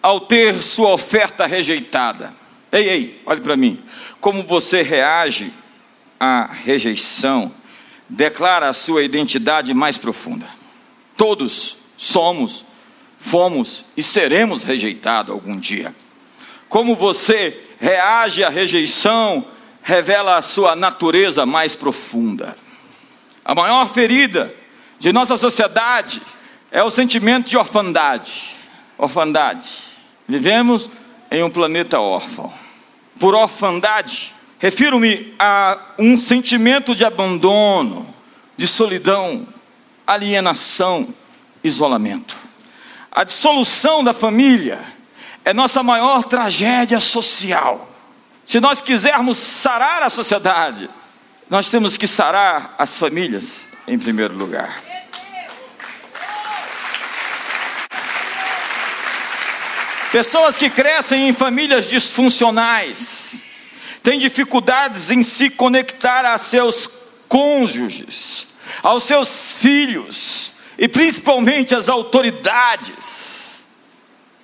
ao 0.00 0.20
ter 0.20 0.62
sua 0.62 0.90
oferta 0.90 1.46
rejeitada. 1.46 2.41
Ei, 2.72 2.88
ei, 2.88 3.22
olhe 3.26 3.40
para 3.42 3.54
mim. 3.54 3.78
Como 4.18 4.42
você 4.44 4.80
reage 4.80 5.52
à 6.18 6.46
rejeição, 6.46 7.52
declara 8.08 8.68
a 8.68 8.72
sua 8.72 9.02
identidade 9.02 9.74
mais 9.74 9.98
profunda. 9.98 10.46
Todos 11.14 11.76
somos, 11.98 12.64
fomos 13.18 13.84
e 13.94 14.02
seremos 14.02 14.64
rejeitados 14.64 15.34
algum 15.34 15.58
dia. 15.58 15.94
Como 16.66 16.96
você 16.96 17.62
reage 17.78 18.42
à 18.42 18.48
rejeição, 18.48 19.44
revela 19.82 20.38
a 20.38 20.42
sua 20.42 20.74
natureza 20.74 21.44
mais 21.44 21.76
profunda. 21.76 22.56
A 23.44 23.54
maior 23.54 23.86
ferida 23.92 24.54
de 24.98 25.12
nossa 25.12 25.36
sociedade 25.36 26.22
é 26.70 26.82
o 26.82 26.90
sentimento 26.90 27.50
de 27.50 27.58
orfandade. 27.58 28.56
Orfandade. 28.96 29.68
Vivemos 30.26 30.88
em 31.30 31.42
um 31.42 31.50
planeta 31.50 32.00
órfão. 32.00 32.61
Por 33.18 33.34
orfandade, 33.34 34.34
refiro-me 34.58 35.34
a 35.38 35.78
um 35.98 36.16
sentimento 36.16 36.94
de 36.94 37.04
abandono, 37.04 38.12
de 38.56 38.66
solidão, 38.66 39.46
alienação, 40.06 41.14
isolamento. 41.62 42.36
A 43.10 43.24
dissolução 43.24 44.02
da 44.02 44.12
família 44.12 44.80
é 45.44 45.52
nossa 45.52 45.82
maior 45.82 46.24
tragédia 46.24 47.00
social. 47.00 47.90
Se 48.44 48.60
nós 48.60 48.80
quisermos 48.80 49.38
sarar 49.38 50.02
a 50.02 50.10
sociedade, 50.10 50.88
nós 51.48 51.68
temos 51.68 51.96
que 51.96 52.06
sarar 52.06 52.74
as 52.78 52.98
famílias 52.98 53.68
em 53.86 53.98
primeiro 53.98 54.34
lugar. 54.34 54.82
Pessoas 60.12 60.58
que 60.58 60.68
crescem 60.68 61.30
em 61.30 61.32
famílias 61.32 61.88
disfuncionais 61.88 63.40
têm 64.02 64.18
dificuldades 64.18 65.10
em 65.10 65.22
se 65.22 65.48
conectar 65.48 66.26
a 66.26 66.36
seus 66.36 66.86
cônjuges, 67.26 68.46
aos 68.82 69.04
seus 69.04 69.56
filhos 69.56 70.52
e 70.76 70.86
principalmente 70.86 71.74
às 71.74 71.88
autoridades. 71.88 73.66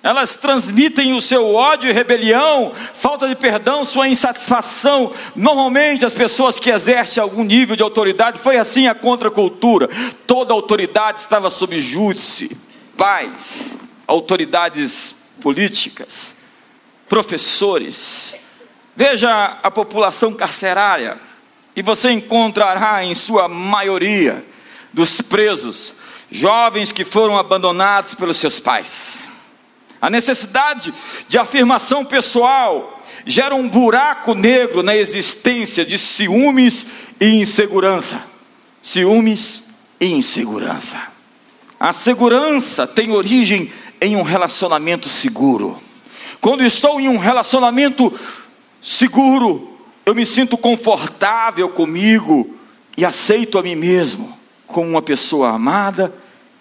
Elas 0.01 0.37
transmitem 0.37 1.13
o 1.13 1.21
seu 1.21 1.53
ódio 1.53 1.87
e 1.87 1.93
rebelião, 1.93 2.73
falta 2.95 3.27
de 3.27 3.35
perdão, 3.35 3.85
sua 3.85 4.07
insatisfação. 4.07 5.13
Normalmente, 5.35 6.03
as 6.03 6.15
pessoas 6.15 6.57
que 6.57 6.71
exercem 6.71 7.21
algum 7.21 7.43
nível 7.43 7.75
de 7.75 7.83
autoridade, 7.83 8.39
foi 8.39 8.57
assim 8.57 8.87
a 8.87 8.95
contracultura. 8.95 9.87
Toda 10.25 10.51
autoridade 10.51 11.19
estava 11.19 11.47
sob 11.51 11.77
júdice. 11.77 12.57
Pais, 12.97 13.77
autoridades 14.07 15.18
políticas, 15.39 16.35
professores. 17.07 18.35
Veja 18.95 19.57
a 19.63 19.71
população 19.71 20.33
carcerária, 20.33 21.17
e 21.75 21.81
você 21.81 22.11
encontrará 22.11 23.03
em 23.03 23.15
sua 23.15 23.47
maioria 23.47 24.43
dos 24.91 25.21
presos 25.21 25.93
jovens 26.29 26.91
que 26.91 27.05
foram 27.05 27.37
abandonados 27.37 28.13
pelos 28.15 28.37
seus 28.37 28.59
pais. 28.59 29.27
A 30.01 30.09
necessidade 30.09 30.93
de 31.27 31.37
afirmação 31.37 32.05
pessoal 32.05 33.01
gera 33.25 33.55
um 33.55 33.67
buraco 33.67 34.33
negro 34.33 34.81
na 34.81 34.95
existência 34.95 35.85
de 35.85 35.97
ciúmes 35.97 36.85
e 37.19 37.41
insegurança. 37.41 38.21
Ciúmes 38.81 39.63
e 39.99 40.07
insegurança. 40.07 41.01
A 41.79 41.93
segurança 41.93 42.87
tem 42.87 43.11
origem 43.11 43.71
em 44.01 44.15
um 44.15 44.21
relacionamento 44.21 45.07
seguro. 45.07 45.79
Quando 46.41 46.65
estou 46.65 46.99
em 46.99 47.09
um 47.09 47.17
relacionamento 47.17 48.17
seguro, 48.81 49.77
eu 50.05 50.15
me 50.15 50.25
sinto 50.25 50.57
confortável 50.57 51.69
comigo 51.69 52.55
e 52.97 53.05
aceito 53.05 53.57
a 53.57 53.63
mim 53.63 53.75
mesmo 53.75 54.37
como 54.65 54.87
uma 54.87 55.01
pessoa 55.01 55.49
amada, 55.49 56.13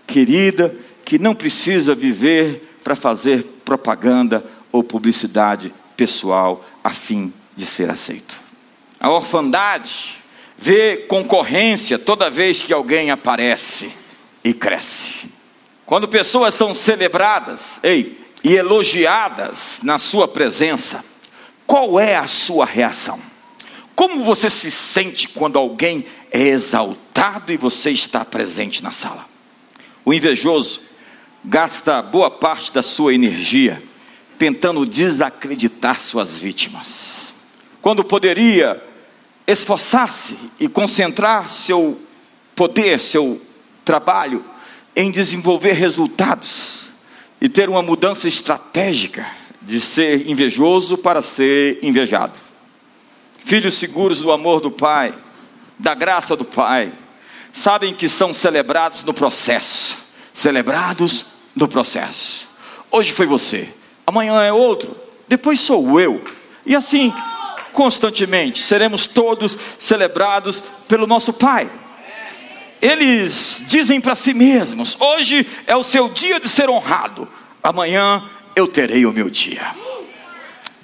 querida, 0.07 0.75
que 1.05 1.19
não 1.19 1.35
precisa 1.35 1.95
viver 1.95 2.79
para 2.83 2.97
fazer 2.97 3.45
propaganda 3.65 4.45
ou 4.73 4.83
publicidade 4.83 5.75
pessoal 5.97 6.65
a 6.83 6.91
fim 6.91 7.33
de 7.55 7.67
ser 7.67 7.91
aceito. 7.91 8.41
A 8.99 9.11
orfandade 9.11 10.17
vê 10.57 11.07
concorrência 11.09 11.99
toda 11.99 12.31
vez 12.31 12.63
que 12.63 12.73
alguém 12.73 13.11
aparece 13.11 13.91
e 14.43 14.53
cresce. 14.55 15.38
Quando 15.89 16.07
pessoas 16.07 16.53
são 16.53 16.75
celebradas, 16.75 17.81
ei, 17.83 18.21
e 18.45 18.55
elogiadas 18.55 19.81
na 19.83 19.97
sua 19.97 20.29
presença, 20.29 21.03
qual 21.67 21.99
é 21.99 22.15
a 22.15 22.27
sua 22.27 22.67
reação? 22.67 23.19
Como 23.97 24.23
você 24.23 24.51
se 24.51 24.71
sente 24.71 25.29
quando 25.29 25.59
alguém 25.59 26.05
é 26.31 26.43
exaltado 26.43 27.55
e 27.55 27.57
você 27.57 27.91
está 27.91 28.23
presente 28.23 28.83
na 28.83 28.91
sala? 28.91 29.27
O 30.05 30.13
invejoso 30.13 30.83
gasta 31.43 32.03
boa 32.03 32.31
parte 32.31 32.71
da 32.71 32.83
sua 32.83 33.15
energia 33.15 33.83
tentando 34.37 34.85
desacreditar 34.85 36.03
suas 36.03 36.39
vítimas. 36.39 37.33
Quando 37.81 38.05
poderia 38.05 38.79
esforçar-se 39.47 40.37
e 40.61 40.69
concentrar 40.69 41.49
seu 41.49 41.99
poder, 42.55 43.01
seu 43.01 43.41
trabalho 43.87 44.45
em 44.99 45.13
desenvolver 45.13 45.75
resultados 45.75 46.91
e 47.41 47.49
ter 47.49 47.69
uma 47.69 47.83
mudança 47.83 48.27
estratégica 48.27 49.25
de 49.63 49.81
ser 49.81 50.29
invejoso 50.29 50.99
para 50.99 51.23
ser 51.23 51.79
invejado. 51.83 52.37
Filhos 53.39 53.77
seguros 53.77 54.21
do 54.21 54.33
amor 54.33 54.61
do 54.61 54.73
Pai, 54.73 55.15
da 55.79 55.95
graça 55.95 56.35
do 56.35 56.45
Pai, 56.45 56.93
sabem 57.53 57.95
que 57.95 58.09
são 58.09 58.35
celebrados 58.35 59.05
no 59.05 59.15
processo 59.15 60.09
celebrados 60.35 61.27
no 61.55 61.67
processo. 61.67 62.49
Hoje 62.93 63.13
foi 63.13 63.27
você, 63.27 63.69
amanhã 64.07 64.41
é 64.43 64.53
outro, 64.53 64.97
depois 65.27 65.59
sou 65.59 66.01
eu, 66.01 66.23
e 66.65 66.77
assim 66.77 67.13
constantemente 67.73 68.61
seremos 68.63 69.07
todos 69.07 69.57
celebrados 69.79 70.63
pelo 70.89 71.07
nosso 71.07 71.33
Pai 71.33 71.71
eles 72.81 73.63
dizem 73.67 74.01
para 74.01 74.15
si 74.15 74.33
mesmos: 74.33 74.97
hoje 75.01 75.47
é 75.67 75.77
o 75.77 75.83
seu 75.83 76.09
dia 76.09 76.39
de 76.41 76.49
ser 76.49 76.69
honrado, 76.69 77.29
amanhã 77.63 78.29
eu 78.55 78.67
terei 78.67 79.05
o 79.07 79.13
meu 79.13 79.29
dia. 79.29 79.75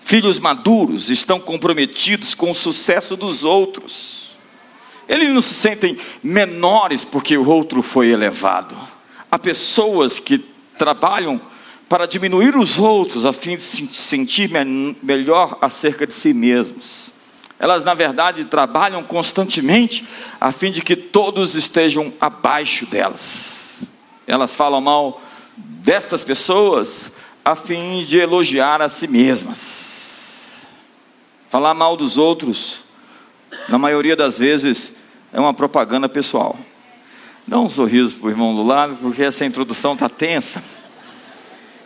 Filhos 0.00 0.38
maduros 0.38 1.08
estão 1.08 1.40
comprometidos 1.40 2.34
com 2.34 2.50
o 2.50 2.54
sucesso 2.54 3.16
dos 3.16 3.42
outros. 3.42 4.36
Eles 5.08 5.30
não 5.30 5.40
se 5.40 5.54
sentem 5.54 5.96
menores 6.22 7.04
porque 7.04 7.36
o 7.36 7.48
outro 7.48 7.82
foi 7.82 8.08
elevado. 8.08 8.76
Há 9.30 9.38
pessoas 9.38 10.18
que 10.18 10.38
trabalham 10.76 11.40
para 11.88 12.06
diminuir 12.06 12.54
os 12.54 12.78
outros 12.78 13.24
a 13.24 13.32
fim 13.32 13.56
de 13.56 13.62
se 13.62 13.86
sentir 13.86 14.50
melhor 15.02 15.56
acerca 15.60 16.06
de 16.06 16.12
si 16.12 16.34
mesmos. 16.34 17.13
Elas, 17.58 17.84
na 17.84 17.94
verdade, 17.94 18.44
trabalham 18.44 19.02
constantemente 19.02 20.06
a 20.40 20.50
fim 20.50 20.70
de 20.70 20.82
que 20.82 20.96
todos 20.96 21.54
estejam 21.54 22.12
abaixo 22.20 22.86
delas. 22.86 23.84
Elas 24.26 24.54
falam 24.54 24.80
mal 24.80 25.20
destas 25.56 26.24
pessoas 26.24 27.12
a 27.44 27.54
fim 27.54 28.04
de 28.04 28.18
elogiar 28.18 28.82
a 28.82 28.88
si 28.88 29.06
mesmas. 29.06 30.62
Falar 31.48 31.74
mal 31.74 31.96
dos 31.96 32.18
outros, 32.18 32.78
na 33.68 33.78
maioria 33.78 34.16
das 34.16 34.38
vezes, 34.38 34.92
é 35.32 35.38
uma 35.38 35.54
propaganda 35.54 36.08
pessoal. 36.08 36.58
Dá 37.46 37.58
um 37.58 37.68
sorriso 37.68 38.16
para 38.16 38.26
o 38.26 38.30
irmão 38.30 38.54
do 38.54 38.62
lado, 38.62 38.96
porque 38.96 39.22
essa 39.22 39.44
introdução 39.44 39.92
está 39.92 40.08
tensa. 40.08 40.64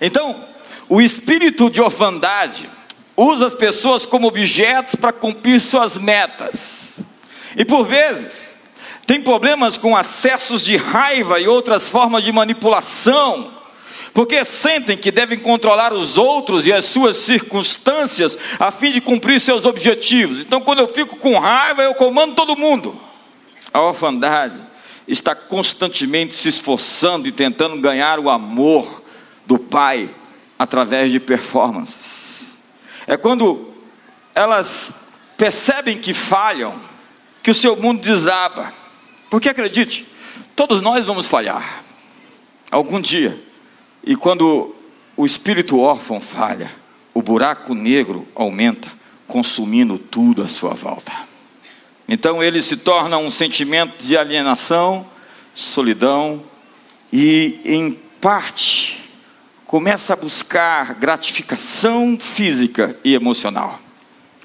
Então, 0.00 0.44
o 0.88 1.00
espírito 1.00 1.68
de 1.68 1.80
orfandade 1.80 2.70
usa 3.18 3.46
as 3.46 3.54
pessoas 3.54 4.06
como 4.06 4.28
objetos 4.28 4.94
para 4.94 5.12
cumprir 5.12 5.60
suas 5.60 5.98
metas. 5.98 7.00
E 7.56 7.64
por 7.64 7.84
vezes, 7.84 8.54
tem 9.04 9.20
problemas 9.20 9.76
com 9.76 9.96
acessos 9.96 10.64
de 10.64 10.76
raiva 10.76 11.40
e 11.40 11.48
outras 11.48 11.90
formas 11.90 12.22
de 12.22 12.30
manipulação, 12.30 13.50
porque 14.14 14.44
sentem 14.44 14.96
que 14.96 15.10
devem 15.10 15.38
controlar 15.38 15.92
os 15.92 16.16
outros 16.16 16.64
e 16.66 16.72
as 16.72 16.84
suas 16.84 17.16
circunstâncias 17.16 18.38
a 18.60 18.70
fim 18.70 18.92
de 18.92 19.00
cumprir 19.00 19.40
seus 19.40 19.66
objetivos. 19.66 20.40
Então, 20.40 20.60
quando 20.60 20.78
eu 20.78 20.88
fico 20.88 21.16
com 21.16 21.38
raiva, 21.38 21.82
eu 21.82 21.94
comando 21.94 22.36
todo 22.36 22.56
mundo. 22.56 23.00
A 23.72 23.80
orfandade 23.80 24.56
está 25.08 25.34
constantemente 25.34 26.36
se 26.36 26.48
esforçando 26.48 27.26
e 27.26 27.32
tentando 27.32 27.80
ganhar 27.80 28.20
o 28.20 28.30
amor 28.30 29.02
do 29.44 29.58
pai 29.58 30.08
através 30.58 31.10
de 31.10 31.18
performances. 31.18 32.17
É 33.08 33.16
quando 33.16 33.72
elas 34.34 34.92
percebem 35.38 35.98
que 35.98 36.12
falham, 36.12 36.78
que 37.42 37.50
o 37.50 37.54
seu 37.54 37.74
mundo 37.74 38.02
desaba. 38.02 38.70
Porque 39.30 39.48
acredite, 39.48 40.06
todos 40.54 40.82
nós 40.82 41.06
vamos 41.06 41.26
falhar 41.26 41.82
algum 42.70 43.00
dia. 43.00 43.42
E 44.04 44.14
quando 44.14 44.74
o 45.16 45.24
espírito 45.24 45.80
órfão 45.80 46.20
falha, 46.20 46.70
o 47.14 47.22
buraco 47.22 47.74
negro 47.74 48.28
aumenta, 48.34 48.88
consumindo 49.26 49.98
tudo 49.98 50.42
à 50.42 50.46
sua 50.46 50.74
volta. 50.74 51.12
Então 52.06 52.42
ele 52.42 52.60
se 52.60 52.76
torna 52.76 53.16
um 53.16 53.30
sentimento 53.30 54.04
de 54.04 54.18
alienação, 54.18 55.06
solidão 55.54 56.42
e, 57.10 57.58
em 57.64 57.92
parte, 58.20 59.07
começa 59.68 60.14
a 60.14 60.16
buscar 60.16 60.94
gratificação 60.94 62.18
física 62.18 62.96
e 63.04 63.12
emocional. 63.14 63.78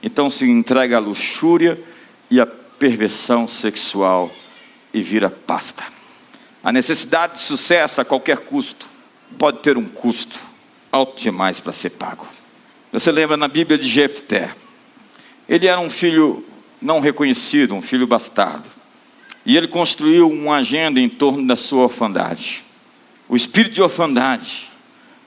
Então 0.03 0.29
se 0.29 0.43
entrega 0.43 0.97
à 0.97 0.99
luxúria 0.99 1.81
e 2.29 2.41
à 2.41 2.45
perversão 2.45 3.47
sexual 3.47 4.29
e 4.93 5.01
vira 5.01 5.29
pasta. 5.29 5.81
A 6.61 6.73
necessidade 6.73 7.35
de 7.35 7.39
sucesso 7.39 8.01
a 8.01 8.05
qualquer 8.05 8.39
custo 8.39 8.85
pode 9.39 9.59
ter 9.59 9.77
um 9.77 9.87
custo 9.87 10.37
alto 10.91 11.21
demais 11.21 11.61
para 11.61 11.71
ser 11.71 11.91
pago. 11.91 12.27
Você 12.91 13.09
lembra 13.09 13.37
na 13.37 13.47
Bíblia 13.47 13.77
de 13.77 13.87
Jefté? 13.87 14.53
Ele 15.47 15.67
era 15.67 15.79
um 15.79 15.89
filho 15.89 16.45
não 16.81 16.99
reconhecido, 16.99 17.73
um 17.73 17.81
filho 17.81 18.05
bastardo. 18.05 18.67
E 19.45 19.55
ele 19.55 19.69
construiu 19.69 20.29
uma 20.29 20.57
agenda 20.57 20.99
em 20.99 21.07
torno 21.07 21.47
da 21.47 21.55
sua 21.55 21.83
orfandade. 21.83 22.65
O 23.29 23.37
espírito 23.37 23.75
de 23.75 23.81
orfandade 23.81 24.72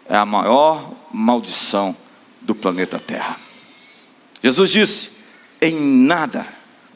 é 0.09 0.17
a 0.17 0.27
maior 0.27 0.91
maldição 1.13 1.97
do 2.41 2.55
planeta 2.55 2.99
Terra. 2.99 3.39
Jesus 4.43 4.71
disse: 4.71 5.11
Em 5.61 5.75
nada 5.81 6.47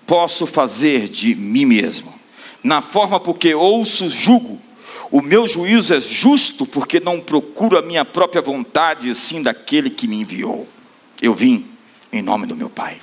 posso 0.06 0.46
fazer 0.46 1.08
de 1.08 1.34
mim 1.34 1.64
mesmo, 1.64 2.12
na 2.62 2.80
forma 2.80 3.20
porque 3.20 3.54
ouço, 3.54 4.08
julgo. 4.08 4.60
O 5.10 5.20
meu 5.20 5.48
juízo 5.48 5.92
é 5.92 6.00
justo 6.00 6.64
porque 6.64 7.00
não 7.00 7.20
procuro 7.20 7.76
a 7.76 7.82
minha 7.82 8.04
própria 8.04 8.40
vontade, 8.40 9.12
sim 9.14 9.42
daquele 9.42 9.90
que 9.90 10.06
me 10.06 10.20
enviou. 10.20 10.68
Eu 11.20 11.34
vim 11.34 11.66
em 12.12 12.22
nome 12.22 12.46
do 12.46 12.56
meu 12.56 12.70
Pai. 12.70 12.98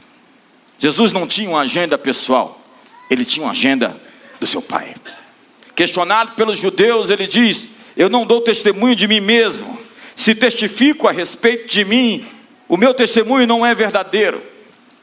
Jesus 0.80 1.12
não 1.12 1.28
tinha 1.28 1.50
uma 1.50 1.62
agenda 1.62 1.98
pessoal, 1.98 2.60
ele 3.10 3.26
tinha 3.26 3.46
uma 3.46 3.52
agenda 3.52 4.00
do 4.40 4.48
seu 4.48 4.62
Pai. 4.62 4.96
Questionado 5.76 6.32
pelos 6.32 6.58
judeus, 6.58 7.10
ele 7.10 7.28
diz: 7.28 7.70
Eu 7.96 8.10
não 8.10 8.26
dou 8.26 8.42
testemunho 8.42 8.96
de 8.96 9.08
mim 9.08 9.20
mesmo, 9.20 9.78
se 10.18 10.34
testifico 10.34 11.08
a 11.08 11.12
respeito 11.12 11.70
de 11.70 11.86
mim, 11.86 12.26
o 12.68 12.76
meu 12.76 12.92
testemunho 12.92 13.46
não 13.46 13.64
é 13.64 13.74
verdadeiro. 13.76 14.42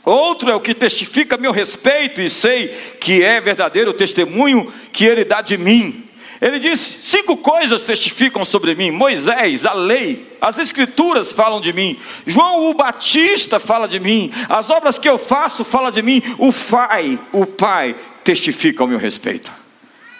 Outro 0.05 0.51
é 0.51 0.55
o 0.55 0.61
que 0.61 0.75
testifica 0.75 1.39
meu 1.39 1.53
respeito 1.53 2.21
e 2.21 2.29
sei 2.29 2.69
que 3.01 3.23
é 3.23 3.41
verdadeiro 3.41 3.93
o 3.93 3.95
testemunho 3.95 4.71
que 4.93 5.05
ele 5.05 5.25
dá 5.25 5.41
de 5.41 5.57
mim. 5.57 6.03
Ele 6.43 6.59
diz: 6.59 6.81
cinco 6.81 7.37
coisas 7.37 7.85
testificam 7.85 8.45
sobre 8.45 8.75
mim: 8.75 8.91
Moisés, 8.91 9.65
a 9.65 9.73
lei, 9.73 10.27
as 10.41 10.59
escrituras 10.59 11.33
falam 11.33 11.61
de 11.61 11.73
mim, 11.73 11.97
João 12.27 12.69
o 12.69 12.75
Batista 12.75 13.61
fala 13.61 13.87
de 13.87 14.01
mim, 14.01 14.33
as 14.49 14.69
obras 14.69 14.99
que 14.99 15.09
eu 15.09 15.17
faço 15.17 15.65
falam 15.65 15.93
de 15.93 16.03
mim, 16.03 16.21
o 16.39 16.53
Pai, 16.53 17.19
o 17.33 17.47
Pai 17.47 17.95
testifica 18.25 18.83
ao 18.83 18.89
meu 18.89 18.99
respeito. 18.99 19.51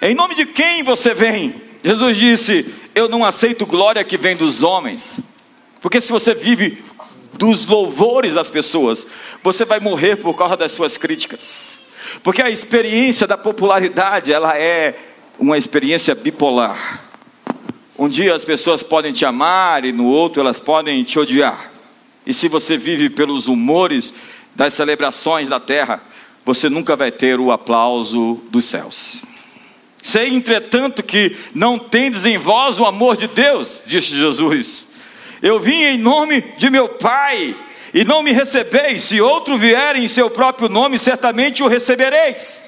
Em 0.01 0.15
nome 0.15 0.37
de 0.37 0.47
quem 0.47 0.85
você 0.85 1.13
vem? 1.13 1.64
Jesus 1.85 2.17
disse: 2.17 2.75
Eu 2.95 3.11
não 3.11 3.25
aceito 3.25 3.67
glória 3.67 4.03
que 4.03 4.17
vem 4.17 4.35
dos 4.35 4.63
homens, 4.63 5.21
porque 5.83 6.01
se 6.01 6.11
você 6.11 6.33
vive 6.33 6.83
dos 7.35 7.67
louvores 7.67 8.33
das 8.33 8.49
pessoas, 8.49 9.07
você 9.43 9.67
vai 9.67 9.81
morrer 9.81 10.17
por 10.17 10.35
causa 10.35 10.57
das 10.57 10.73
suas 10.73 10.97
críticas. 10.97 11.75
Porque 12.23 12.41
a 12.41 12.49
experiência 12.49 13.27
da 13.27 13.37
popularidade, 13.37 14.33
ela 14.33 14.57
é 14.57 14.99
uma 15.39 15.59
experiência 15.59 16.15
bipolar. 16.15 17.03
Um 17.99 18.09
dia 18.09 18.35
as 18.35 18.45
pessoas 18.45 18.83
podem 18.83 19.13
te 19.13 19.27
amar 19.27 19.85
e 19.85 19.93
no 19.93 20.07
outro 20.07 20.41
elas 20.41 20.59
podem 20.59 21.05
te 21.05 21.19
odiar. 21.19 21.71
E 22.27 22.33
se 22.33 22.49
você 22.49 22.77
vive 22.79 23.11
pelos 23.11 23.47
humores 23.47 24.15
das 24.55 24.73
celebrações 24.73 25.49
da 25.49 25.61
terra, 25.61 26.03
você 26.45 26.71
nunca 26.71 26.97
vai 26.97 27.13
ter 27.13 27.39
o 27.39 27.53
aplauso 27.53 28.41
dos 28.51 28.65
céus. 28.65 29.34
Sei, 30.05 30.35
entretanto, 30.35 31.03
que 31.03 31.35
não 31.55 31.79
tendes 31.79 32.27
em 32.27 32.37
vós 32.37 32.79
o 32.79 32.85
amor 32.85 33.17
de 33.17 33.27
Deus, 33.27 33.83
disse 33.87 34.15
Jesus. 34.15 34.87
Eu 35.41 35.59
vim 35.59 35.83
em 35.83 35.97
nome 35.97 36.43
de 36.59 36.69
meu 36.69 36.91
Pai, 36.91 37.57
e 37.95 38.05
não 38.05 38.23
me 38.23 38.31
recebeis. 38.31 39.05
Se 39.05 39.19
outro 39.23 39.57
vier 39.57 39.97
em 39.97 40.07
seu 40.07 40.29
próprio 40.29 40.69
nome, 40.69 40.99
certamente 40.99 41.63
o 41.63 41.69
recebereis. 41.69 42.63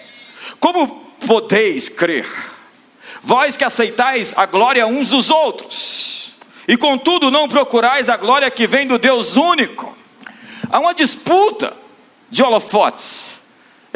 Como 0.59 0.89
podeis 1.27 1.91
crer? 1.91 2.27
Vós 3.23 3.55
que 3.55 3.65
aceitais 3.65 4.33
a 4.35 4.47
glória 4.47 4.87
uns 4.87 5.11
dos 5.11 5.29
outros, 5.29 6.33
e 6.67 6.75
contudo 6.75 7.31
não 7.31 7.49
procurais 7.49 8.09
a 8.09 8.17
glória 8.17 8.51
que 8.51 8.67
vem 8.67 8.87
do 8.87 8.99
Deus 8.99 9.37
único. 9.37 9.95
Há 10.71 10.81
uma 10.81 10.95
disputa 10.95 11.77
de 12.31 12.43
holofotes. 12.43 13.36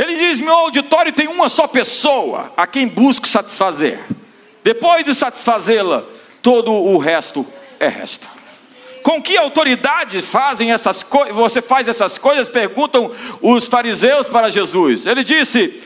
Ele 0.00 0.16
diz: 0.16 0.40
meu 0.40 0.54
auditório 0.54 1.12
tem 1.12 1.28
uma 1.28 1.50
só 1.50 1.66
pessoa 1.66 2.50
a 2.56 2.66
quem 2.66 2.88
busco 2.88 3.28
satisfazer. 3.28 4.00
Depois 4.64 5.04
de 5.04 5.14
satisfazê-la, 5.14 6.02
todo 6.40 6.72
o 6.72 6.96
resto 6.96 7.46
é 7.78 7.86
resto. 7.86 8.26
Com 9.02 9.20
que 9.22 9.36
autoridade 9.36 10.22
fazem 10.22 10.72
essas 10.72 11.02
coisas? 11.02 11.36
Você 11.36 11.60
faz 11.60 11.86
essas 11.86 12.16
coisas? 12.16 12.48
Perguntam 12.48 13.12
os 13.42 13.66
fariseus 13.68 14.26
para 14.26 14.50
Jesus. 14.50 15.04
Ele 15.04 15.22
disse: 15.22 15.82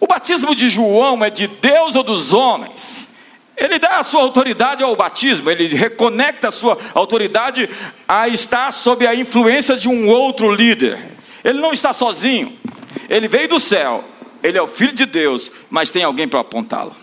o 0.00 0.08
batismo 0.08 0.56
de 0.56 0.68
João 0.68 1.24
é 1.24 1.30
de 1.30 1.46
Deus 1.46 1.94
ou 1.94 2.02
dos 2.02 2.32
homens? 2.32 3.08
Ele 3.56 3.78
dá 3.78 4.00
a 4.00 4.04
sua 4.04 4.22
autoridade 4.22 4.82
ao 4.82 4.96
batismo, 4.96 5.48
ele 5.48 5.68
reconecta 5.68 6.48
a 6.48 6.50
sua 6.50 6.76
autoridade 6.94 7.70
a 8.08 8.26
estar 8.26 8.72
sob 8.72 9.06
a 9.06 9.14
influência 9.14 9.76
de 9.76 9.88
um 9.88 10.08
outro 10.08 10.52
líder. 10.52 10.98
Ele 11.44 11.60
não 11.60 11.72
está 11.72 11.92
sozinho. 11.92 12.60
Ele 13.08 13.28
veio 13.28 13.48
do 13.48 13.60
céu, 13.60 14.04
ele 14.42 14.58
é 14.58 14.62
o 14.62 14.66
filho 14.66 14.92
de 14.92 15.06
Deus, 15.06 15.50
mas 15.70 15.90
tem 15.90 16.02
alguém 16.02 16.26
para 16.26 16.40
apontá-lo. 16.40 16.94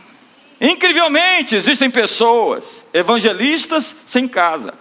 Incrivelmente, 0.60 1.56
existem 1.56 1.90
pessoas, 1.90 2.84
evangelistas 2.94 3.96
sem 4.06 4.28
casa, 4.28 4.74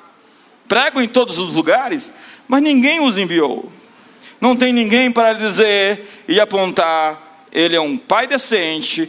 pregam 0.67 1.01
em 1.01 1.09
todos 1.09 1.39
os 1.39 1.55
lugares, 1.55 2.13
mas 2.49 2.63
ninguém 2.63 3.01
os 3.01 3.17
enviou. 3.17 3.71
Não 4.41 4.57
tem 4.57 4.73
ninguém 4.73 5.11
para 5.11 5.35
dizer 5.35 6.05
e 6.27 6.41
apontar: 6.41 7.47
ele 7.53 7.77
é 7.77 7.81
um 7.81 7.97
pai 7.97 8.27
decente, 8.27 9.09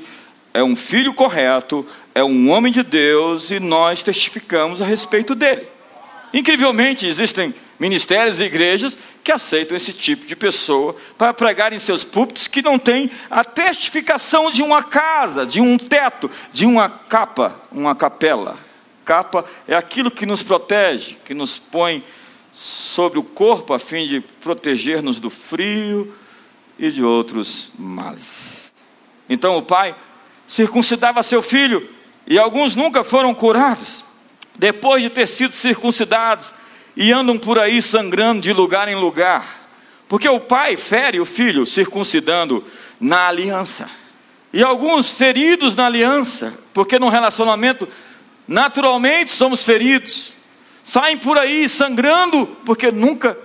é 0.54 0.64
um 0.64 0.76
filho 0.76 1.14
correto, 1.14 1.86
é 2.14 2.24
um 2.24 2.50
homem 2.52 2.72
de 2.72 2.84
Deus 2.84 3.50
e 3.50 3.60
nós 3.60 4.04
testificamos 4.04 4.82
a 4.82 4.86
respeito 4.86 5.34
dele. 5.34 5.68
Incrivelmente, 6.34 7.08
existem 7.08 7.54
ministérios 7.80 8.40
e 8.40 8.44
igrejas 8.44 8.98
que 9.24 9.32
aceitam 9.32 9.78
esse 9.78 9.94
tipo 9.94 10.26
de 10.26 10.36
pessoa 10.36 10.96
para 11.18 11.34
pregar 11.34 11.72
em 11.72 11.80
seus 11.80 12.04
púlpitos 12.04 12.48
que 12.48 12.62
não 12.62 12.78
tem 12.78 13.10
a 13.30 13.44
testificação 13.44 14.52
de 14.52 14.62
uma 14.62 14.84
casa, 14.84 15.46
de 15.46 15.62
um 15.62 15.78
teto, 15.78 16.30
de 16.52 16.66
uma 16.66 16.90
capa, 16.90 17.62
uma 17.72 17.96
capela. 17.96 18.58
Capa 19.06 19.46
é 19.68 19.76
aquilo 19.76 20.12
que 20.12 20.26
nos 20.26 20.44
protege, 20.44 21.18
que 21.24 21.34
nos 21.34 21.58
põe 21.58 22.04
sobre 22.52 23.18
o 23.18 23.24
corpo 23.24 23.74
a 23.74 23.80
fim 23.80 24.06
de 24.06 24.20
proteger-nos 24.20 25.20
do 25.20 25.30
frio 25.30 26.14
e 26.78 26.92
de 26.92 27.04
outros 27.04 27.72
males. 27.78 28.74
Então 29.30 29.58
o 29.58 29.62
pai 29.62 29.96
circuncidava 30.48 31.24
seu 31.24 31.42
filho 31.42 31.88
e 32.28 32.38
alguns 32.38 32.76
nunca 32.76 33.04
foram 33.04 33.34
curados. 33.34 34.04
depois 34.60 35.02
de 35.02 35.10
ter 35.10 35.26
sido 35.26 35.54
circuncidados, 35.54 36.54
e 37.00 37.14
andam 37.14 37.38
por 37.38 37.58
aí 37.58 37.82
sangrando 37.82 38.42
de 38.42 38.52
lugar 38.52 38.90
em 38.90 38.96
lugar, 38.96 39.70
porque 40.06 40.28
o 40.28 40.38
pai 40.38 40.76
fere 40.76 41.18
o 41.18 41.26
filho 41.26 41.66
circuncidando 41.66 42.62
na 43.00 43.30
aliança. 43.30 43.90
E 44.52 44.62
alguns 44.62 45.12
feridos 45.12 45.76
na 45.76 45.86
aliança, 45.86 46.54
porque 46.74 47.00
no 47.00 47.08
relacionamento 47.08 47.88
naturalmente 48.46 49.32
somos 49.32 49.64
feridos, 49.64 50.34
saem 50.84 51.18
por 51.18 51.38
aí 51.38 51.70
sangrando 51.70 52.46
porque 52.66 52.92
nunca 52.92 53.38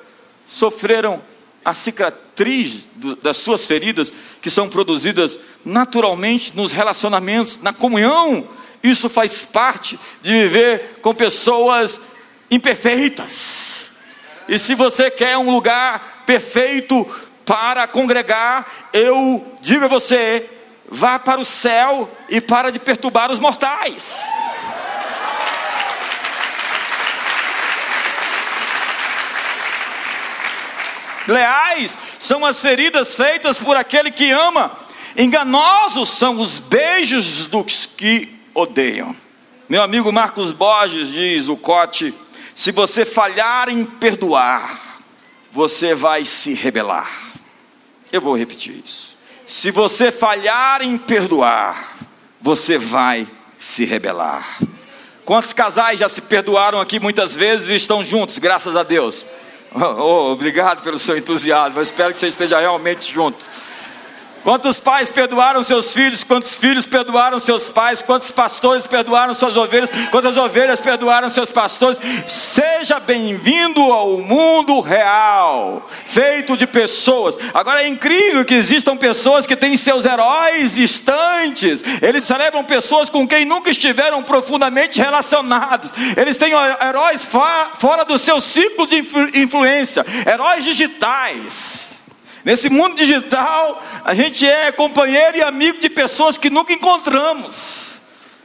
sofreram 0.44 1.22
a 1.64 1.72
cicatriz 1.72 2.88
das 3.22 3.36
suas 3.36 3.66
feridas 3.66 4.12
que 4.42 4.50
são 4.50 4.68
produzidas 4.68 5.38
naturalmente 5.64 6.56
nos 6.56 6.72
relacionamentos, 6.72 7.60
na 7.62 7.72
comunhão. 7.72 8.48
Isso 8.82 9.08
faz 9.08 9.44
parte 9.44 9.96
de 10.22 10.32
viver 10.32 10.98
com 11.00 11.14
pessoas 11.14 12.00
imperfeitas. 12.50 13.90
E 14.48 14.58
se 14.58 14.74
você 14.74 15.10
quer 15.10 15.38
um 15.38 15.50
lugar 15.50 16.22
perfeito 16.26 17.04
para 17.44 17.86
congregar, 17.86 18.66
eu 18.92 19.56
digo 19.60 19.84
a 19.84 19.88
você: 19.88 20.48
vá 20.88 21.18
para 21.18 21.40
o 21.40 21.44
céu 21.44 22.10
e 22.28 22.40
para 22.40 22.70
de 22.70 22.78
perturbar 22.78 23.30
os 23.30 23.38
mortais. 23.38 24.22
Leais 31.26 31.96
são 32.18 32.44
as 32.44 32.60
feridas 32.60 33.14
feitas 33.14 33.58
por 33.58 33.76
aquele 33.76 34.10
que 34.10 34.30
ama, 34.30 34.78
enganosos 35.16 36.10
são 36.10 36.38
os 36.38 36.58
beijos 36.58 37.46
dos 37.46 37.86
que 37.86 38.38
odeiam. 38.52 39.16
Meu 39.68 39.82
amigo 39.82 40.12
Marcos 40.12 40.52
Borges 40.52 41.08
diz: 41.08 41.48
o 41.48 41.56
cote, 41.56 42.14
se 42.54 42.70
você 42.70 43.04
falhar 43.04 43.68
em 43.68 43.84
perdoar, 43.84 45.00
você 45.52 45.94
vai 45.94 46.24
se 46.24 46.54
rebelar. 46.54 47.10
Eu 48.12 48.20
vou 48.20 48.36
repetir 48.36 48.80
isso. 48.84 49.16
Se 49.46 49.70
você 49.70 50.12
falhar 50.12 50.82
em 50.82 50.96
perdoar, 50.96 51.96
você 52.40 52.78
vai 52.78 53.26
se 53.58 53.84
rebelar. 53.84 54.58
Quantos 55.24 55.52
casais 55.52 55.98
já 55.98 56.08
se 56.08 56.22
perdoaram 56.22 56.80
aqui 56.80 57.00
muitas 57.00 57.34
vezes 57.34 57.68
e 57.68 57.74
estão 57.74 58.04
juntos, 58.04 58.38
graças 58.38 58.76
a 58.76 58.82
Deus? 58.82 59.26
Oh, 59.74 60.30
obrigado 60.30 60.82
pelo 60.82 60.98
seu 60.98 61.18
entusiasmo. 61.18 61.80
Espero 61.80 62.12
que 62.12 62.18
você 62.18 62.28
esteja 62.28 62.60
realmente 62.60 63.12
junto. 63.12 63.50
Quantos 64.44 64.78
pais 64.78 65.08
perdoaram 65.08 65.62
seus 65.62 65.94
filhos? 65.94 66.22
Quantos 66.22 66.58
filhos 66.58 66.84
perdoaram 66.84 67.40
seus 67.40 67.70
pais? 67.70 68.02
Quantos 68.02 68.30
pastores 68.30 68.86
perdoaram 68.86 69.32
suas 69.32 69.56
ovelhas? 69.56 69.88
Quantas 70.10 70.36
ovelhas 70.36 70.82
perdoaram 70.82 71.30
seus 71.30 71.50
pastores? 71.50 71.98
Seja 72.26 73.00
bem-vindo 73.00 73.80
ao 73.80 74.18
mundo 74.18 74.80
real, 74.80 75.88
feito 76.04 76.58
de 76.58 76.66
pessoas. 76.66 77.38
Agora 77.54 77.84
é 77.84 77.88
incrível 77.88 78.44
que 78.44 78.52
existam 78.52 78.98
pessoas 78.98 79.46
que 79.46 79.56
têm 79.56 79.78
seus 79.78 80.04
heróis 80.04 80.74
distantes. 80.74 81.82
Eles 82.02 82.26
celebram 82.26 82.64
pessoas 82.64 83.08
com 83.08 83.26
quem 83.26 83.46
nunca 83.46 83.70
estiveram 83.70 84.22
profundamente 84.22 85.00
relacionados. 85.00 85.90
Eles 86.18 86.36
têm 86.36 86.52
heróis 86.52 87.26
fora 87.78 88.04
do 88.04 88.18
seu 88.18 88.38
ciclo 88.42 88.86
de 88.86 88.98
influência, 89.40 90.04
heróis 90.30 90.66
digitais. 90.66 91.93
Nesse 92.44 92.68
mundo 92.68 92.94
digital, 92.94 93.82
a 94.04 94.12
gente 94.12 94.46
é 94.46 94.70
companheiro 94.70 95.38
e 95.38 95.42
amigo 95.42 95.80
de 95.80 95.88
pessoas 95.88 96.36
que 96.36 96.50
nunca 96.50 96.74
encontramos. 96.74 97.94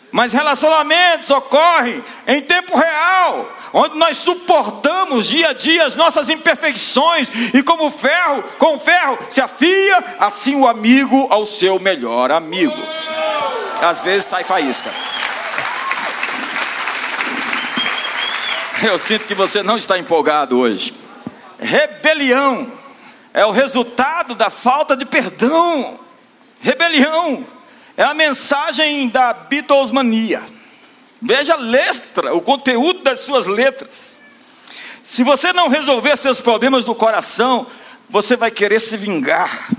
Mas 0.10 0.32
relacionamentos 0.34 1.30
ocorrem 1.30 2.04
em 2.26 2.42
tempo 2.42 2.76
real, 2.76 3.52
onde 3.74 3.98
nós 3.98 4.18
suportamos 4.18 5.28
dia 5.28 5.50
a 5.50 5.54
dia 5.54 5.86
as 5.86 5.96
nossas 5.96 6.30
imperfeições 6.30 7.30
e 7.54 7.62
como 7.62 7.92
ferro, 7.92 8.44
com 8.58 8.80
ferro 8.80 9.20
se 9.30 9.40
afia, 9.42 10.04
assim 10.18 10.56
o 10.56 10.68
amigo 10.68 11.28
ao 11.30 11.46
seu 11.46 11.78
melhor 11.78 12.32
amigo. 12.32 12.82
Às 13.84 14.02
vezes 14.02 14.26
sai 14.26 14.44
faísca. 14.44 14.90
Eu 18.82 18.98
sinto 18.98 19.26
que 19.26 19.36
você 19.36 19.62
não 19.62 19.76
está 19.76 19.98
empolgado 20.00 20.58
hoje. 20.58 20.94
Rebelião 21.60 22.79
é 23.40 23.46
o 23.46 23.52
resultado 23.52 24.36
da 24.36 24.50
falta 24.50 24.98
de 24.98 25.06
perdão. 25.06 25.98
Rebelião 26.60 27.48
é 27.96 28.04
a 28.04 28.14
mensagem 28.14 29.08
da 29.08 29.32
Beatlesmania. 29.32 30.44
Veja 31.22 31.54
a 31.54 31.58
letra, 31.58 32.36
o 32.36 32.42
conteúdo 32.42 33.02
das 33.02 33.22
suas 33.22 33.48
letras. 33.48 34.18
Se 35.06 35.24
você 35.24 35.54
não 35.54 35.70
resolver 35.70 36.18
seus 36.18 36.42
problemas 36.42 36.84
do 36.84 36.94
coração, 36.94 37.66
você 38.10 38.36
vai 38.36 38.52
querer 38.52 38.82
se 38.82 38.98
vingar. 38.98 39.70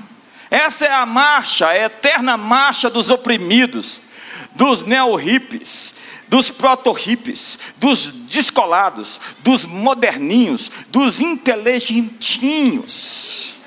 Essa 0.50 0.86
é 0.86 0.92
a 0.92 1.04
marcha, 1.04 1.68
a 1.68 1.76
eterna 1.76 2.38
marcha 2.38 2.88
dos 2.88 3.10
oprimidos, 3.10 4.00
dos 4.54 4.84
neo-hippies, 4.84 5.92
dos 6.30 6.50
proto-hippies, 6.50 7.58
dos 7.76 8.12
descolados, 8.12 9.20
dos 9.40 9.66
moderninhos, 9.66 10.70
dos 10.88 11.20
inteligentinhos. 11.20 13.58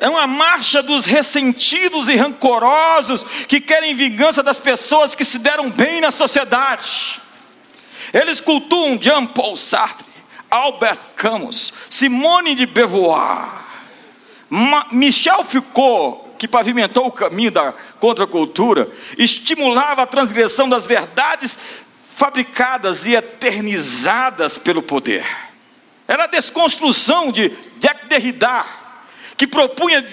É 0.00 0.08
uma 0.08 0.26
marcha 0.26 0.82
dos 0.82 1.04
ressentidos 1.04 2.08
e 2.08 2.16
rancorosos 2.16 3.22
que 3.46 3.60
querem 3.60 3.94
vingança 3.94 4.42
das 4.42 4.58
pessoas 4.58 5.14
que 5.14 5.24
se 5.24 5.38
deram 5.38 5.70
bem 5.70 6.00
na 6.00 6.10
sociedade. 6.10 7.22
Eles 8.12 8.40
cultuam 8.40 8.98
Jean 9.00 9.26
Paul 9.26 9.56
Sartre, 9.56 10.04
Albert 10.50 10.98
Camus, 11.14 11.72
Simone 11.88 12.56
de 12.56 12.66
Beauvoir, 12.66 13.62
Michel 14.90 15.44
Foucault, 15.44 16.24
que 16.38 16.48
pavimentou 16.48 17.06
o 17.06 17.12
caminho 17.12 17.50
da 17.50 17.72
contracultura, 17.98 18.90
estimulava 19.16 20.02
a 20.02 20.06
transgressão 20.06 20.68
das 20.68 20.86
verdades 20.86 21.58
fabricadas 22.16 23.04
e 23.06 23.14
eternizadas 23.14 24.56
pelo 24.56 24.82
poder. 24.82 25.26
Era 26.06 26.24
a 26.24 26.28
desconstrução 26.28 27.32
de 27.32 27.52
Jacques 27.80 28.08
Derrida, 28.08 28.64
que 29.36 29.46
propunha 29.46 30.04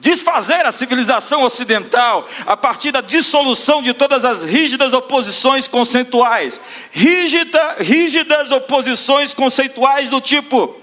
desfazer 0.00 0.64
a 0.64 0.72
civilização 0.72 1.42
ocidental 1.42 2.26
a 2.46 2.56
partir 2.56 2.92
da 2.92 3.00
dissolução 3.00 3.82
de 3.82 3.92
todas 3.92 4.24
as 4.24 4.42
rígidas 4.42 4.92
oposições 4.92 5.68
conceituais. 5.68 6.60
Rígida, 6.90 7.76
rígidas 7.80 8.50
oposições 8.50 9.34
conceituais 9.34 10.08
do 10.08 10.20
tipo 10.20 10.76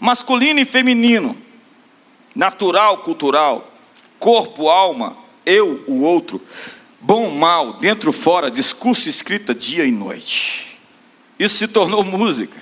masculino 0.00 0.60
e 0.60 0.64
feminino, 0.66 1.36
natural, 2.34 2.98
cultural, 2.98 3.72
corpo, 4.18 4.68
alma, 4.68 5.16
eu, 5.46 5.82
o 5.86 6.02
outro, 6.02 6.40
bom, 7.04 7.30
mal, 7.30 7.74
dentro, 7.74 8.10
fora, 8.12 8.50
discurso, 8.50 9.10
escrita, 9.10 9.54
dia 9.54 9.84
e 9.84 9.90
noite. 9.90 10.78
Isso 11.38 11.56
se 11.56 11.68
tornou 11.68 12.02
música. 12.02 12.58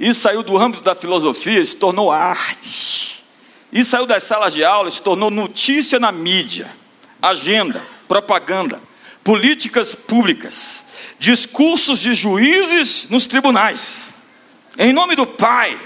Isso 0.00 0.20
saiu 0.20 0.42
do 0.42 0.58
âmbito 0.58 0.82
da 0.82 0.96
filosofia, 0.96 1.64
se 1.64 1.76
tornou 1.76 2.10
arte. 2.10 3.24
Isso 3.72 3.90
saiu 3.90 4.04
das 4.04 4.24
salas 4.24 4.52
de 4.52 4.64
aula, 4.64 4.90
se 4.90 5.00
tornou 5.00 5.30
notícia 5.30 6.00
na 6.00 6.10
mídia, 6.10 6.68
agenda, 7.22 7.80
propaganda, 8.08 8.80
políticas 9.22 9.94
públicas, 9.94 10.86
discursos 11.20 12.00
de 12.00 12.14
juízes 12.14 13.08
nos 13.08 13.28
tribunais. 13.28 14.12
Em 14.76 14.92
nome 14.92 15.14
do 15.14 15.26
Pai, 15.26 15.78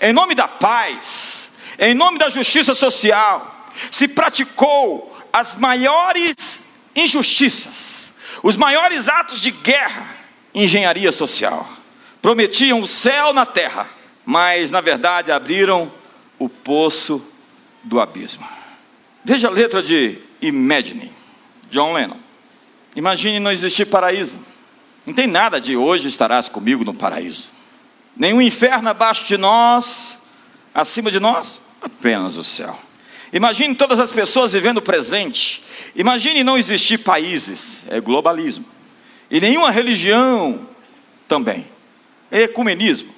em 0.00 0.12
nome 0.12 0.36
da 0.36 0.46
paz, 0.46 1.50
em 1.78 1.94
nome 1.94 2.16
da 2.16 2.28
justiça 2.28 2.74
social, 2.74 3.68
se 3.90 4.06
praticou 4.06 5.16
as 5.32 5.56
maiores 5.56 6.69
injustiças, 6.94 8.10
os 8.42 8.56
maiores 8.56 9.08
atos 9.08 9.40
de 9.40 9.50
guerra, 9.50 10.06
engenharia 10.54 11.12
social. 11.12 11.68
Prometiam 12.20 12.80
o 12.80 12.86
céu 12.86 13.32
na 13.32 13.46
terra, 13.46 13.86
mas 14.24 14.70
na 14.70 14.80
verdade 14.80 15.32
abriram 15.32 15.90
o 16.38 16.48
poço 16.48 17.26
do 17.82 18.00
abismo. 18.00 18.46
Veja 19.24 19.48
a 19.48 19.50
letra 19.50 19.82
de 19.82 20.18
Imagine, 20.40 21.12
John 21.70 21.92
Lennon. 21.92 22.16
Imagine 22.96 23.38
não 23.38 23.50
existir 23.50 23.86
paraíso. 23.86 24.38
Não 25.06 25.14
tem 25.14 25.26
nada 25.26 25.60
de 25.60 25.76
hoje 25.76 26.08
estarás 26.08 26.48
comigo 26.48 26.84
no 26.84 26.94
paraíso. 26.94 27.50
Nenhum 28.16 28.42
inferno 28.42 28.88
abaixo 28.88 29.24
de 29.26 29.36
nós, 29.36 30.18
acima 30.74 31.10
de 31.10 31.20
nós, 31.20 31.60
apenas 31.80 32.36
o 32.36 32.44
céu. 32.44 32.78
Imagine 33.32 33.74
todas 33.74 34.00
as 34.00 34.10
pessoas 34.10 34.52
vivendo 34.52 34.78
o 34.78 34.82
presente. 34.82 35.62
Imagine 35.94 36.42
não 36.42 36.58
existir 36.58 36.98
países, 36.98 37.82
é 37.88 38.00
globalismo. 38.00 38.64
E 39.30 39.40
nenhuma 39.40 39.70
religião 39.70 40.66
também. 41.28 41.66
É 42.30 42.42
ecumenismo. 42.42 43.14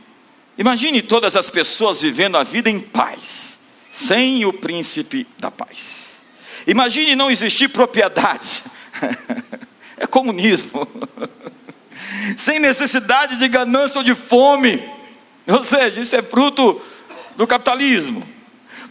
Imagine 0.57 1.01
todas 1.01 1.35
as 1.35 1.49
pessoas 1.49 2.03
vivendo 2.03 2.37
a 2.37 2.43
vida 2.43 2.69
em 2.69 2.79
paz, 2.79 3.61
sem 3.91 4.45
o 4.45 4.53
príncipe 4.53 5.27
da 5.39 5.51
paz. 5.51 6.17
Imagine 6.67 7.17
não 7.17 7.31
existir 7.31 7.69
propriedades. 7.69 8.65
é 9.97 10.07
comunismo. 10.07 10.87
sem 12.37 12.59
necessidade 12.59 13.37
de 13.37 13.49
ganância 13.49 13.99
ou 13.99 14.05
de 14.05 14.15
fome. 14.15 14.83
Ou 15.47 15.65
seja, 15.65 16.01
isso 16.01 16.15
é 16.15 16.23
fruto 16.23 16.81
do 17.37 17.47
capitalismo. 17.47 18.23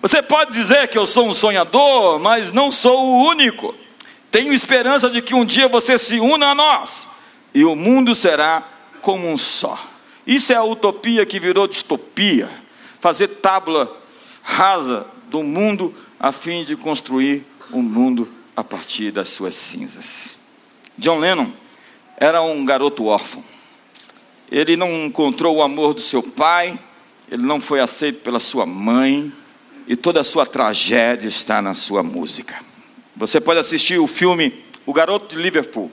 Você 0.02 0.22
pode 0.22 0.52
dizer 0.54 0.88
que 0.88 0.98
eu 0.98 1.06
sou 1.06 1.28
um 1.28 1.34
sonhador, 1.34 2.20
mas 2.20 2.52
não 2.52 2.72
sou 2.72 3.06
o 3.06 3.28
único. 3.28 3.76
Tenho 4.32 4.54
esperança 4.54 5.10
de 5.10 5.22
que 5.22 5.36
um 5.36 5.46
dia 5.46 5.68
você 5.68 6.00
se 6.00 6.20
una 6.20 6.48
a 6.48 6.56
nós 6.56 7.08
e 7.54 7.64
o 7.64 7.76
mundo 7.76 8.16
será 8.16 8.68
como 9.02 9.28
um 9.30 9.38
só. 9.38 9.78
Isso 10.26 10.52
é 10.54 10.56
a 10.56 10.64
utopia 10.64 11.26
que 11.26 11.40
virou 11.40 11.68
distopia 11.68 12.50
fazer 13.00 13.28
tábula 13.28 13.96
rasa 14.42 15.06
do 15.30 15.44
mundo 15.44 15.94
a 16.20 16.32
fim 16.32 16.64
de 16.64 16.76
construir 16.76 17.46
um 17.72 17.82
mundo 17.82 18.28
a 18.56 18.64
partir 18.64 19.12
das 19.12 19.28
suas 19.30 19.56
cinzas. 19.56 20.40
John 20.98 21.20
Lennon 21.20 21.52
era 22.18 22.42
um 22.42 22.64
garoto 22.66 23.06
órfão. 23.06 23.44
Ele 24.52 24.76
não 24.76 25.06
encontrou 25.06 25.58
o 25.58 25.64
amor 25.64 25.94
do 25.94 26.02
seu 26.02 26.22
pai, 26.22 26.78
ele 27.32 27.44
não 27.44 27.60
foi 27.60 27.80
aceito 27.80 28.22
pela 28.22 28.40
sua 28.40 28.66
mãe, 28.66 29.32
e 29.92 29.96
toda 29.98 30.22
a 30.22 30.24
sua 30.24 30.46
tragédia 30.46 31.28
está 31.28 31.62
na 31.62 31.74
sua 31.74 32.02
música. 32.02 32.56
Você 33.14 33.42
pode 33.42 33.60
assistir 33.60 34.00
o 34.00 34.08
filme 34.08 34.64
O 34.86 34.94
Garoto 34.94 35.36
de 35.36 35.42
Liverpool, 35.42 35.92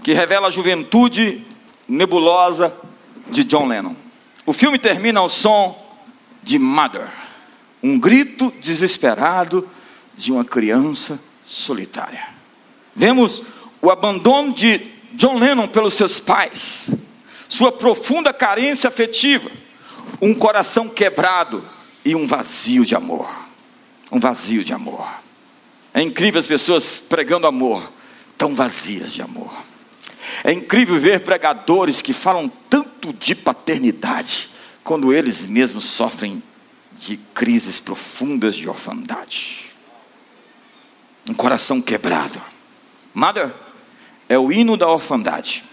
que 0.00 0.12
revela 0.12 0.46
a 0.46 0.50
juventude 0.50 1.44
nebulosa 1.88 2.72
de 3.28 3.42
John 3.42 3.66
Lennon. 3.66 3.96
O 4.46 4.52
filme 4.52 4.78
termina 4.78 5.18
ao 5.18 5.28
som 5.28 5.76
de 6.40 6.56
Mother, 6.56 7.08
um 7.82 7.98
grito 7.98 8.54
desesperado 8.60 9.68
de 10.16 10.30
uma 10.30 10.44
criança 10.44 11.18
solitária. 11.44 12.28
Vemos 12.94 13.42
o 13.80 13.90
abandono 13.90 14.54
de 14.54 14.88
John 15.14 15.36
Lennon 15.36 15.66
pelos 15.66 15.94
seus 15.94 16.20
pais, 16.20 16.92
sua 17.48 17.72
profunda 17.72 18.32
carência 18.32 18.86
afetiva, 18.86 19.50
um 20.20 20.32
coração 20.32 20.88
quebrado 20.88 21.68
e 22.04 22.14
um 22.14 22.26
vazio 22.26 22.84
de 22.84 22.94
amor. 22.94 23.28
Um 24.10 24.18
vazio 24.18 24.62
de 24.64 24.72
amor. 24.72 25.06
É 25.94 26.02
incrível 26.02 26.40
as 26.40 26.46
pessoas 26.46 27.00
pregando 27.00 27.46
amor, 27.46 27.92
tão 28.36 28.54
vazias 28.54 29.12
de 29.12 29.22
amor. 29.22 29.52
É 30.44 30.52
incrível 30.52 30.98
ver 30.98 31.20
pregadores 31.20 32.00
que 32.00 32.12
falam 32.12 32.50
tanto 32.68 33.12
de 33.12 33.34
paternidade, 33.34 34.50
quando 34.82 35.12
eles 35.12 35.46
mesmos 35.46 35.84
sofrem 35.84 36.42
de 36.92 37.16
crises 37.34 37.78
profundas 37.80 38.56
de 38.56 38.68
orfandade. 38.68 39.70
Um 41.28 41.34
coração 41.34 41.80
quebrado. 41.80 42.40
Mother 43.14 43.54
é 44.28 44.38
o 44.38 44.50
hino 44.50 44.76
da 44.76 44.88
orfandade. 44.88 45.64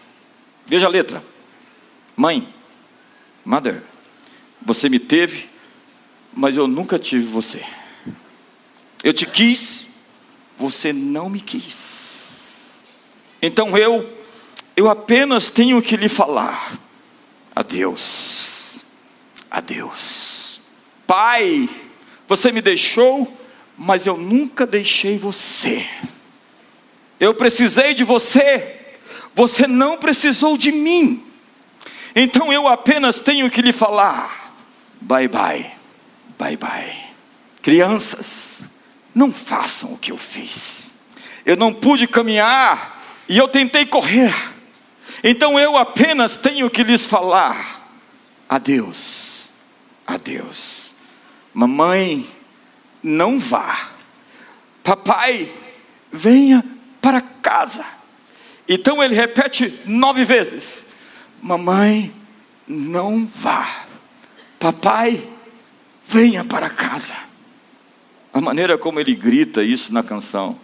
Veja 0.65 0.85
a 0.85 0.89
letra. 0.89 1.23
Mãe, 2.15 2.53
Mother, 3.43 3.81
você 4.61 4.89
me 4.89 4.99
teve, 4.99 5.48
mas 6.33 6.57
eu 6.57 6.67
nunca 6.67 6.97
tive 6.99 7.25
você. 7.25 7.63
Eu 9.03 9.13
te 9.13 9.25
quis, 9.25 9.87
você 10.57 10.91
não 10.91 11.29
me 11.29 11.39
quis. 11.39 12.71
Então 13.41 13.77
eu, 13.77 14.09
eu 14.75 14.89
apenas 14.89 15.49
tenho 15.49 15.81
que 15.81 15.95
lhe 15.95 16.09
falar: 16.09 16.77
adeus, 17.55 18.85
adeus. 19.49 20.61
Pai, 21.07 21.67
você 22.27 22.51
me 22.51 22.61
deixou, 22.61 23.31
mas 23.77 24.05
eu 24.05 24.17
nunca 24.17 24.65
deixei 24.67 25.17
você. 25.17 25.87
Eu 27.19 27.33
precisei 27.33 27.93
de 27.93 28.03
você, 28.03 28.97
você 29.33 29.65
não 29.67 29.97
precisou 29.97 30.57
de 30.57 30.71
mim. 30.71 31.25
Então 32.15 32.51
eu 32.51 32.67
apenas 32.67 33.19
tenho 33.19 33.49
que 33.49 33.61
lhe 33.61 33.71
falar: 33.71 34.53
bye 35.01 35.27
bye, 35.27 35.78
bye 36.39 36.57
bye. 36.57 37.09
Crianças, 37.61 38.65
não 39.13 39.31
façam 39.31 39.93
o 39.93 39.97
que 39.97 40.11
eu 40.11 40.17
fiz. 40.17 40.93
Eu 41.45 41.57
não 41.57 41.73
pude 41.73 42.07
caminhar 42.07 43.03
e 43.27 43.37
eu 43.37 43.47
tentei 43.47 43.85
correr. 43.85 44.33
Então 45.23 45.59
eu 45.59 45.77
apenas 45.77 46.37
tenho 46.37 46.69
que 46.69 46.83
lhes 46.83 47.05
falar: 47.05 47.91
adeus, 48.47 49.51
adeus. 50.07 50.93
Mamãe, 51.53 52.25
não 53.03 53.37
vá. 53.37 53.89
Papai, 54.81 55.51
venha 56.11 56.63
para 57.01 57.21
casa. 57.21 57.85
Então 58.67 59.03
ele 59.03 59.15
repete 59.15 59.81
nove 59.85 60.23
vezes: 60.23 60.85
Mamãe, 61.41 62.13
não 62.67 63.25
vá. 63.25 63.67
Papai, 64.59 65.27
venha 66.09 66.43
para 66.43 66.71
casa. 66.71 67.13
A 68.33 68.41
maneira 68.41 68.79
como 68.79 68.99
ele 68.99 69.13
grita 69.13 69.61
isso 69.61 69.93
na 69.93 70.01
canção 70.01 70.59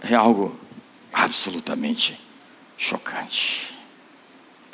é 0.00 0.14
algo 0.14 0.56
absolutamente 1.12 2.18
chocante. 2.78 3.76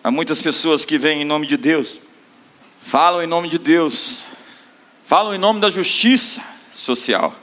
Há 0.05 0.11
muitas 0.11 0.43
pessoas 0.43 0.85
que 0.85 0.99
vêm 0.99 1.23
em 1.23 1.25
nome 1.25 1.47
de 1.47 1.57
Deus, 1.57 1.99
falam 2.79 3.23
em 3.23 3.27
nome 3.27 3.49
de 3.49 3.59
Deus, 3.59 4.25
falam 5.07 5.35
em 5.35 5.39
nome 5.39 5.61
da 5.61 5.71
justiça 5.71 6.43
social, 6.75 7.35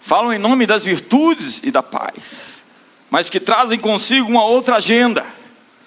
falam 0.00 0.32
em 0.32 0.38
nome 0.38 0.66
das 0.66 0.84
virtudes 0.84 1.62
e 1.62 1.70
da 1.70 1.82
paz, 1.82 2.62
mas 3.08 3.28
que 3.28 3.38
trazem 3.38 3.78
consigo 3.78 4.28
uma 4.28 4.44
outra 4.44 4.76
agenda 4.76 5.24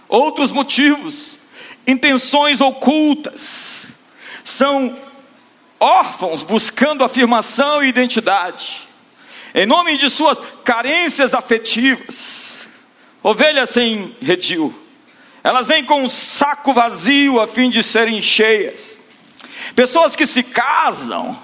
outros 0.08 0.52
motivos, 0.52 1.38
intenções 1.86 2.62
ocultas. 2.62 3.90
São 4.44 4.98
órfãos 5.80 6.44
buscando 6.44 7.04
afirmação 7.04 7.84
e 7.84 7.88
identidade, 7.88 8.88
em 9.54 9.66
nome 9.66 9.98
de 9.98 10.10
suas 10.10 10.42
carências 10.64 11.34
afetivas. 11.34 12.68
Ovelhas 13.22 13.72
sem 13.72 14.16
redil, 14.22 14.74
elas 15.44 15.68
vêm 15.68 15.84
com 15.84 16.02
um 16.02 16.10
saco 16.10 16.74
vazio 16.74 17.40
a 17.40 17.48
fim 17.48 17.70
de 17.70 17.84
serem 17.84 18.22
cheias. 18.22 18.98
Pessoas 19.76 20.16
que 20.16 20.26
se 20.26 20.42
casam 20.42 21.38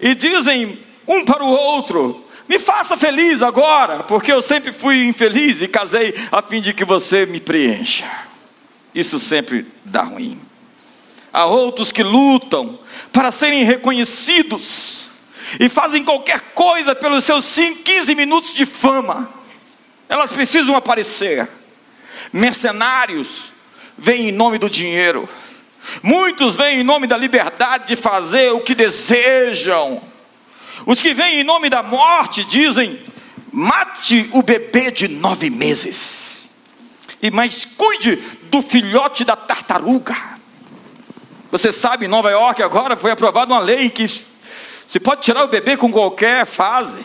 e 0.00 0.14
dizem 0.14 0.78
um 1.06 1.24
para 1.24 1.44
o 1.44 1.48
outro: 1.48 2.24
me 2.48 2.58
faça 2.58 2.96
feliz 2.96 3.42
agora, 3.42 4.02
porque 4.02 4.32
eu 4.32 4.42
sempre 4.42 4.72
fui 4.72 5.06
infeliz 5.06 5.62
e 5.62 5.68
casei 5.68 6.14
a 6.32 6.42
fim 6.42 6.60
de 6.60 6.72
que 6.72 6.84
você 6.84 7.26
me 7.26 7.38
preencha. 7.38 8.10
Isso 8.94 9.20
sempre 9.20 9.66
dá 9.84 10.02
ruim. 10.02 10.40
Há 11.32 11.44
outros 11.46 11.92
que 11.92 12.02
lutam 12.02 12.78
para 13.12 13.30
serem 13.30 13.64
reconhecidos 13.64 15.10
e 15.58 15.68
fazem 15.68 16.04
qualquer 16.04 16.40
coisa 16.54 16.94
pelos 16.94 17.24
seus 17.24 17.54
15 17.54 18.14
minutos 18.14 18.54
de 18.54 18.66
fama. 18.66 19.30
Elas 20.08 20.32
precisam 20.32 20.74
aparecer. 20.74 21.48
Mercenários 22.32 23.52
vêm 23.96 24.28
em 24.28 24.32
nome 24.32 24.58
do 24.58 24.68
dinheiro. 24.68 25.28
Muitos 26.02 26.56
vêm 26.56 26.80
em 26.80 26.84
nome 26.84 27.06
da 27.06 27.16
liberdade 27.16 27.88
de 27.88 27.96
fazer 27.96 28.52
o 28.52 28.60
que 28.60 28.74
desejam 28.74 30.02
os 30.86 31.00
que 31.00 31.12
vêm 31.14 31.40
em 31.40 31.44
nome 31.44 31.68
da 31.68 31.82
morte 31.82 32.44
dizem: 32.44 33.00
mate 33.52 34.28
o 34.32 34.42
bebê 34.42 34.90
de 34.90 35.08
nove 35.08 35.50
meses, 35.50 36.50
e 37.22 37.30
mas 37.30 37.64
cuide 37.64 38.16
do 38.44 38.62
filhote 38.62 39.24
da 39.24 39.36
tartaruga. 39.36 40.29
Você 41.50 41.72
sabe, 41.72 42.06
em 42.06 42.08
Nova 42.08 42.30
York 42.30 42.62
agora 42.62 42.96
foi 42.96 43.10
aprovada 43.10 43.52
uma 43.52 43.60
lei 43.60 43.90
que 43.90 44.06
se 44.08 45.00
pode 45.00 45.22
tirar 45.22 45.44
o 45.44 45.48
bebê 45.48 45.76
com 45.76 45.90
qualquer 45.90 46.46
fase, 46.46 47.04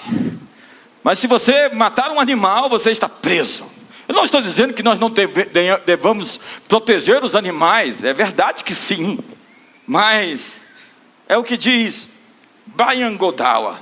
mas 1.04 1.20
se 1.20 1.28
você 1.28 1.70
matar 1.70 2.12
um 2.12 2.20
animal, 2.20 2.70
você 2.70 2.92
está 2.92 3.10
preso. 3.10 3.66
Eu 4.08 4.14
não 4.14 4.24
estou 4.24 4.42
dizendo 4.42 4.74
que 4.74 4.84
nós 4.84 5.00
não 5.00 5.12
devamos 5.86 6.40
proteger 6.68 7.24
os 7.24 7.36
animais, 7.36 8.04
é 8.04 8.14
verdade 8.14 8.64
que 8.64 8.74
sim, 8.74 9.20
mas 9.88 10.60
é 11.28 11.38
o 11.38 11.44
que 11.44 11.58
diz 11.58 12.10
Brian 12.68 13.16
Godawa. 13.18 13.80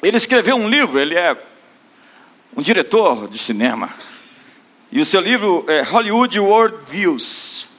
Ele 0.00 0.16
escreveu 0.16 0.56
um 0.56 0.68
livro, 0.68 0.98
ele 0.98 1.16
é 1.16 1.36
um 2.56 2.62
diretor 2.62 3.28
de 3.28 3.38
cinema. 3.38 3.88
E 4.90 5.00
o 5.00 5.06
seu 5.06 5.20
livro 5.20 5.64
é 5.68 5.82
Hollywood 5.82 6.38
World 6.38 6.76
Views. 6.86 7.71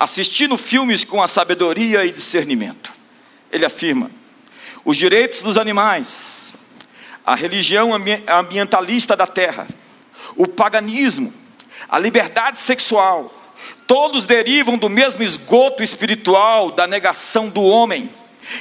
Assistindo 0.00 0.56
filmes 0.56 1.04
com 1.04 1.22
a 1.22 1.28
sabedoria 1.28 2.04
e 2.04 2.10
discernimento. 2.10 2.92
Ele 3.52 3.64
afirma: 3.64 4.10
os 4.84 4.96
direitos 4.96 5.42
dos 5.42 5.56
animais, 5.56 6.52
a 7.24 7.36
religião 7.36 7.92
ambientalista 8.26 9.14
da 9.14 9.28
terra, 9.28 9.68
o 10.34 10.48
paganismo, 10.48 11.32
a 11.88 11.98
liberdade 11.98 12.60
sexual, 12.60 13.32
todos 13.86 14.24
derivam 14.24 14.76
do 14.76 14.88
mesmo 14.88 15.22
esgoto 15.22 15.82
espiritual 15.82 16.72
da 16.72 16.86
negação 16.86 17.48
do 17.48 17.62
homem 17.62 18.10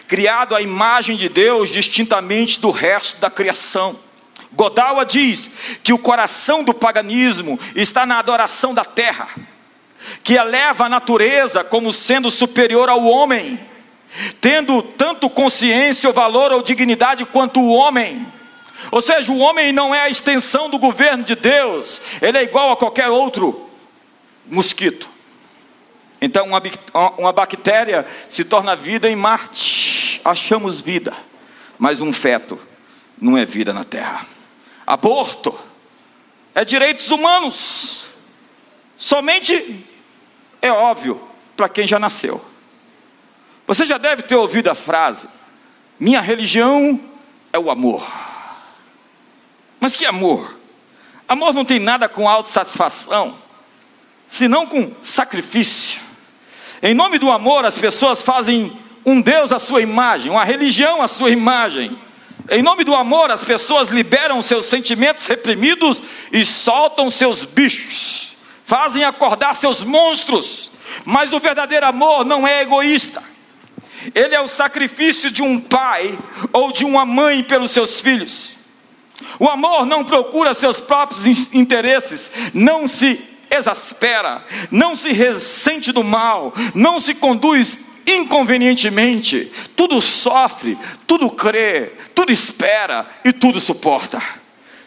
criado 0.08 0.56
à 0.56 0.62
imagem 0.62 1.16
de 1.16 1.30
Deus 1.30 1.70
distintamente 1.70 2.60
do 2.60 2.72
resto 2.72 3.20
da 3.20 3.30
criação. 3.30 3.98
Godawa 4.52 5.06
diz 5.06 5.50
que 5.84 5.94
o 5.94 6.00
coração 6.00 6.64
do 6.64 6.74
paganismo 6.74 7.60
está 7.76 8.06
na 8.06 8.20
adoração 8.20 8.74
da 8.74 8.84
terra. 8.84 9.28
Que 10.24 10.36
eleva 10.36 10.86
a 10.86 10.90
natureza 10.90 11.64
como 11.64 11.92
sendo 11.92 12.32
superior 12.32 12.90
ao 12.90 13.04
homem, 13.04 13.60
tendo 14.42 14.82
tanto 14.82 15.30
consciência 15.30 16.10
ou 16.10 16.14
valor 16.14 16.52
ou 16.52 16.62
dignidade 16.62 17.26
quanto 17.26 17.60
o 17.60 17.72
homem. 17.72 18.26
Ou 18.92 19.02
seja, 19.02 19.32
o 19.32 19.40
homem 19.40 19.72
não 19.72 19.94
é 19.94 20.02
a 20.02 20.10
extensão 20.10 20.70
do 20.70 20.80
governo 20.80 21.24
de 21.24 21.36
Deus, 21.36 22.02
ele 22.22 22.38
é 22.38 22.44
igual 22.44 22.72
a 22.72 22.78
qualquer 22.78 23.10
outro 23.10 23.70
mosquito. 24.46 25.10
Então, 26.22 26.48
uma, 26.48 26.62
uma 27.18 27.32
bactéria 27.32 28.06
se 28.30 28.44
torna 28.44 28.76
vida 28.76 29.10
em 29.10 29.16
Marte, 29.16 30.20
achamos 30.24 30.82
vida, 30.82 31.14
mas 31.78 32.02
um 32.02 32.12
feto 32.12 32.60
não 33.22 33.38
é 33.38 33.46
vida 33.46 33.74
na 33.74 33.84
Terra. 33.84 34.26
Aborto 34.86 35.58
é 36.54 36.66
direitos 36.66 37.10
humanos, 37.12 38.08
somente 38.98 39.86
é 40.62 40.72
óbvio 40.72 41.22
para 41.56 41.70
quem 41.70 41.86
já 41.88 42.00
nasceu. 42.00 42.44
Você 43.68 43.86
já 43.86 43.98
deve 43.98 44.24
ter 44.24 44.36
ouvido 44.36 44.70
a 44.70 44.76
frase: 44.76 45.28
minha 46.00 46.22
religião 46.22 47.00
é 47.52 47.60
o 47.60 47.70
amor. 47.70 48.06
Mas 49.80 49.96
que 49.96 50.06
amor? 50.06 50.58
Amor 51.28 51.54
não 51.54 51.64
tem 51.64 51.80
nada 51.80 52.10
com 52.10 52.28
autossatisfação, 52.28 53.36
senão 54.28 54.66
com 54.66 54.92
sacrifício. 55.02 56.02
Em 56.82 56.94
nome 56.94 57.20
do 57.20 57.32
amor, 57.32 57.66
as 57.66 57.78
pessoas 57.78 58.24
fazem 58.24 58.76
um 59.06 59.22
Deus 59.22 59.52
à 59.52 59.60
sua 59.60 59.82
imagem, 59.82 60.32
uma 60.32 60.44
religião 60.44 61.02
à 61.02 61.08
sua 61.08 61.30
imagem. 61.30 61.98
Em 62.50 62.64
nome 62.64 62.84
do 62.84 62.96
amor, 62.96 63.30
as 63.30 63.44
pessoas 63.44 63.90
liberam 63.90 64.42
seus 64.42 64.66
sentimentos 64.66 65.28
reprimidos 65.28 66.02
e 66.32 66.44
soltam 66.46 67.10
seus 67.10 67.46
bichos, 67.46 68.29
fazem 68.70 69.04
acordar 69.04 69.56
seus 69.56 69.82
monstros. 69.82 70.70
Mas 71.04 71.34
o 71.34 71.40
verdadeiro 71.40 71.88
amor 71.88 72.24
não 72.24 72.48
é 72.48 72.62
egoísta. 72.62 73.24
Ele 74.14 74.36
é 74.36 74.40
o 74.40 74.48
sacrifício 74.48 75.32
de 75.32 75.42
um 75.42 75.60
pai 75.60 76.18
ou 76.54 76.72
de 76.72 76.86
uma 76.86 77.04
mãe 77.04 77.44
pelos 77.44 77.72
seus 77.72 78.00
filhos. 78.00 78.58
O 79.40 79.50
amor 79.50 79.88
não 79.88 80.06
procura 80.06 80.54
seus 80.54 80.80
próprios 80.80 81.26
interesses, 81.54 82.32
não 82.54 82.88
se 82.88 83.20
exaspera, 83.50 84.46
não 84.70 84.96
se 84.96 85.12
ressente 85.12 85.92
do 85.92 86.04
mal, 86.04 86.54
não 86.76 87.00
se 87.00 87.16
conduz 87.16 87.80
inconvenientemente, 88.06 89.52
tudo 89.76 90.00
sofre, 90.02 90.78
tudo 91.06 91.30
crê, 91.30 91.92
tudo 92.14 92.32
espera 92.32 93.08
e 93.26 93.34
tudo 93.34 93.60
suporta. 93.60 94.22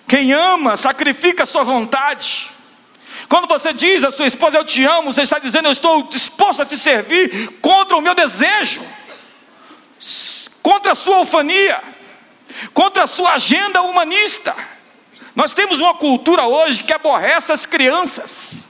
Quem 0.06 0.32
ama, 0.32 0.76
sacrifica 0.76 1.44
sua 1.44 1.64
vontade. 1.64 2.52
Quando 3.32 3.48
você 3.48 3.72
diz 3.72 4.04
à 4.04 4.10
sua 4.10 4.26
esposa, 4.26 4.58
Eu 4.58 4.64
te 4.64 4.84
amo, 4.84 5.10
você 5.10 5.22
está 5.22 5.38
dizendo, 5.38 5.64
Eu 5.64 5.72
estou 5.72 6.02
disposto 6.02 6.60
a 6.60 6.66
te 6.66 6.76
servir 6.76 7.50
contra 7.62 7.96
o 7.96 8.00
meu 8.02 8.14
desejo, 8.14 8.82
contra 10.62 10.92
a 10.92 10.94
sua 10.94 11.20
ufania 11.20 11.82
contra 12.74 13.04
a 13.04 13.06
sua 13.06 13.32
agenda 13.32 13.80
humanista. 13.80 14.54
Nós 15.34 15.54
temos 15.54 15.78
uma 15.78 15.94
cultura 15.94 16.44
hoje 16.44 16.84
que 16.84 16.92
aborrece 16.92 17.50
as 17.50 17.64
crianças. 17.64 18.66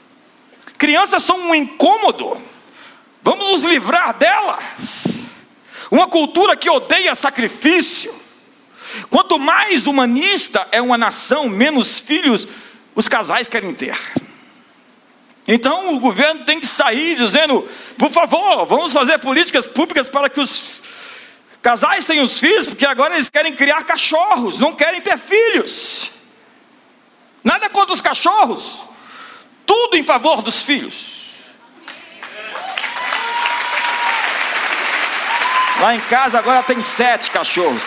Crianças 0.79 1.25
são 1.25 1.41
um 1.41 1.53
incômodo. 1.57 2.41
Vamos 3.21 3.51
nos 3.51 3.65
livrar 3.65 4.15
delas. 4.15 5.25
Uma 5.91 6.07
cultura 6.07 6.55
que 6.55 6.71
odeia 6.71 7.17
sacrifício. 7.17 8.15
Quanto 9.11 9.41
mais 9.41 9.89
humanista 9.89 10.69
é 10.71 10.81
uma 10.81 10.97
nação, 10.97 11.49
menos 11.49 12.01
filhos 12.01 12.47
os 12.95 13.09
casais 13.09 13.49
querem 13.49 13.75
ter. 13.75 13.99
Então 15.47 15.95
o 15.95 16.01
governo 16.01 16.45
tem 16.45 16.61
que 16.61 16.67
sair 16.67 17.17
dizendo: 17.17 17.69
por 17.99 18.11
favor, 18.11 18.65
vamos 18.67 18.93
fazer 18.93 19.19
políticas 19.19 19.67
públicas 19.67 20.09
para 20.09 20.29
que 20.31 20.41
os 20.41 20.83
Casais 21.63 22.05
têm 22.05 22.21
os 22.21 22.41
filhos 22.41 22.67
porque 22.67 22.85
agora 22.85 23.15
eles 23.15 23.31
querem 23.31 23.55
criar 23.55 23.85
cachorros, 23.85 24.59
não 24.59 24.75
querem 24.75 25.01
ter 25.01 25.17
filhos. 25.17 26.11
Nada 27.45 27.71
contra 27.71 27.95
os 27.95 28.03
cachorros, 28.03 28.85
tudo 29.65 29.97
em 29.97 30.03
favor 30.03 30.43
dos 30.43 30.65
filhos. 30.65 31.23
Lá 35.81 35.95
em 35.95 36.01
casa 36.01 36.39
agora 36.39 36.63
tem 36.65 36.83
sete 36.83 37.31
cachorros. 37.31 37.83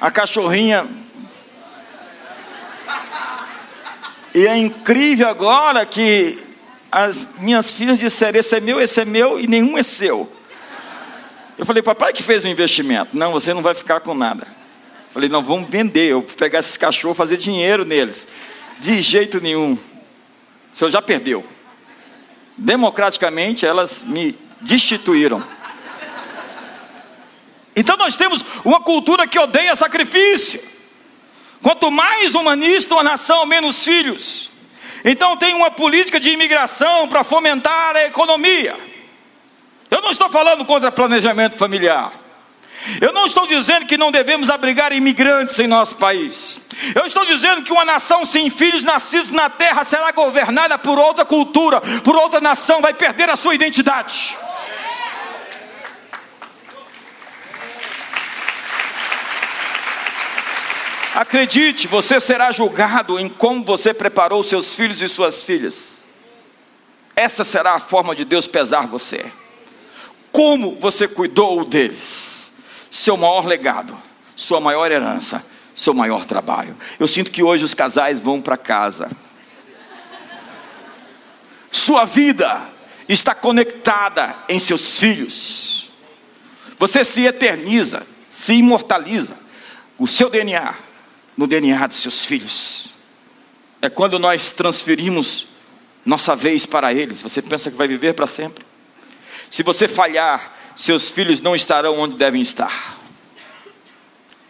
A 0.00 0.10
cachorrinha. 0.10 1.03
E 4.34 4.48
é 4.48 4.56
incrível 4.56 5.28
agora 5.28 5.86
que 5.86 6.38
as 6.90 7.28
minhas 7.38 7.72
filhas 7.72 7.98
disseram: 7.98 8.40
esse 8.40 8.56
é 8.56 8.60
meu, 8.60 8.80
esse 8.80 9.00
é 9.00 9.04
meu 9.04 9.38
e 9.38 9.46
nenhum 9.46 9.78
é 9.78 9.82
seu. 9.82 10.30
Eu 11.56 11.64
falei, 11.64 11.82
papai 11.82 12.12
que 12.12 12.22
fez 12.22 12.44
o 12.44 12.48
investimento. 12.48 13.16
Não, 13.16 13.30
você 13.30 13.54
não 13.54 13.62
vai 13.62 13.74
ficar 13.74 14.00
com 14.00 14.12
nada. 14.12 14.44
Eu 14.44 15.12
falei, 15.12 15.28
não, 15.28 15.40
vamos 15.40 15.70
vender. 15.70 16.08
Eu 16.10 16.20
vou 16.20 16.36
pegar 16.36 16.58
esses 16.58 16.76
cachorros 16.76 17.16
fazer 17.16 17.36
dinheiro 17.36 17.84
neles. 17.84 18.26
De 18.80 19.00
jeito 19.00 19.40
nenhum. 19.40 19.74
O 19.74 20.76
senhor 20.76 20.90
já 20.90 21.00
perdeu. 21.00 21.44
Democraticamente 22.56 23.64
elas 23.64 24.02
me 24.02 24.36
destituíram. 24.60 25.42
Então 27.76 27.96
nós 27.96 28.16
temos 28.16 28.44
uma 28.64 28.80
cultura 28.80 29.26
que 29.26 29.38
odeia 29.38 29.76
sacrifício. 29.76 30.73
Quanto 31.64 31.90
mais 31.90 32.34
humanista 32.34 32.92
uma 32.92 33.02
nação, 33.02 33.46
menos 33.46 33.82
filhos. 33.82 34.50
Então 35.02 35.34
tem 35.34 35.54
uma 35.54 35.70
política 35.70 36.20
de 36.20 36.28
imigração 36.28 37.08
para 37.08 37.24
fomentar 37.24 37.96
a 37.96 38.04
economia. 38.04 38.76
Eu 39.90 40.02
não 40.02 40.10
estou 40.10 40.28
falando 40.28 40.62
contra 40.66 40.92
planejamento 40.92 41.56
familiar. 41.56 42.12
Eu 43.00 43.14
não 43.14 43.24
estou 43.24 43.46
dizendo 43.46 43.86
que 43.86 43.96
não 43.96 44.12
devemos 44.12 44.50
abrigar 44.50 44.92
imigrantes 44.92 45.58
em 45.58 45.66
nosso 45.66 45.96
país. 45.96 46.62
Eu 46.94 47.06
estou 47.06 47.24
dizendo 47.24 47.62
que 47.62 47.72
uma 47.72 47.86
nação 47.86 48.26
sem 48.26 48.50
filhos 48.50 48.84
nascidos 48.84 49.30
na 49.30 49.48
terra 49.48 49.84
será 49.84 50.12
governada 50.12 50.76
por 50.76 50.98
outra 50.98 51.24
cultura, 51.24 51.80
por 51.80 52.14
outra 52.14 52.42
nação, 52.42 52.82
vai 52.82 52.92
perder 52.92 53.30
a 53.30 53.36
sua 53.36 53.54
identidade. 53.54 54.36
Acredite, 61.14 61.86
você 61.86 62.18
será 62.18 62.50
julgado 62.50 63.18
em 63.18 63.28
como 63.28 63.64
você 63.64 63.94
preparou 63.94 64.42
seus 64.42 64.74
filhos 64.74 65.00
e 65.00 65.08
suas 65.08 65.42
filhas. 65.42 66.02
Essa 67.14 67.44
será 67.44 67.74
a 67.74 67.80
forma 67.80 68.14
de 68.14 68.24
Deus 68.24 68.46
pesar 68.46 68.86
você 68.86 69.24
como 70.34 70.74
você 70.80 71.06
cuidou 71.06 71.64
deles. 71.64 72.50
Seu 72.90 73.16
maior 73.16 73.46
legado, 73.46 73.96
sua 74.34 74.60
maior 74.60 74.90
herança, 74.90 75.46
seu 75.76 75.94
maior 75.94 76.26
trabalho. 76.26 76.76
Eu 76.98 77.06
sinto 77.06 77.30
que 77.30 77.40
hoje 77.40 77.64
os 77.64 77.72
casais 77.72 78.18
vão 78.18 78.40
para 78.40 78.56
casa. 78.56 79.08
Sua 81.70 82.04
vida 82.04 82.68
está 83.08 83.32
conectada 83.32 84.34
em 84.48 84.58
seus 84.58 84.98
filhos. 84.98 85.88
Você 86.80 87.04
se 87.04 87.24
eterniza, 87.24 88.04
se 88.28 88.54
imortaliza. 88.54 89.38
O 89.96 90.08
seu 90.08 90.28
DNA 90.28 90.74
no 91.36 91.46
DNA 91.46 91.86
dos 91.86 91.96
seus 91.96 92.24
filhos. 92.24 92.90
É 93.82 93.88
quando 93.88 94.18
nós 94.18 94.50
transferimos 94.52 95.48
nossa 96.04 96.36
vez 96.36 96.66
para 96.66 96.92
eles. 96.92 97.22
Você 97.22 97.40
pensa 97.40 97.70
que 97.70 97.76
vai 97.76 97.88
viver 97.88 98.14
para 98.14 98.26
sempre? 98.26 98.64
Se 99.50 99.62
você 99.62 99.88
falhar, 99.88 100.52
seus 100.76 101.10
filhos 101.10 101.40
não 101.40 101.54
estarão 101.54 101.98
onde 101.98 102.16
devem 102.16 102.42
estar. 102.42 102.96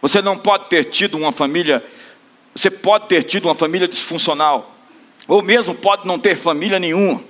Você 0.01 0.21
não 0.21 0.37
pode 0.37 0.69
ter 0.69 0.85
tido 0.85 1.17
uma 1.17 1.31
família, 1.31 1.83
você 2.53 2.69
pode 2.69 3.07
ter 3.07 3.23
tido 3.23 3.45
uma 3.45 3.55
família 3.55 3.87
disfuncional, 3.87 4.75
ou 5.27 5.41
mesmo 5.41 5.73
pode 5.73 6.07
não 6.07 6.19
ter 6.19 6.35
família 6.35 6.79
nenhuma, 6.79 7.23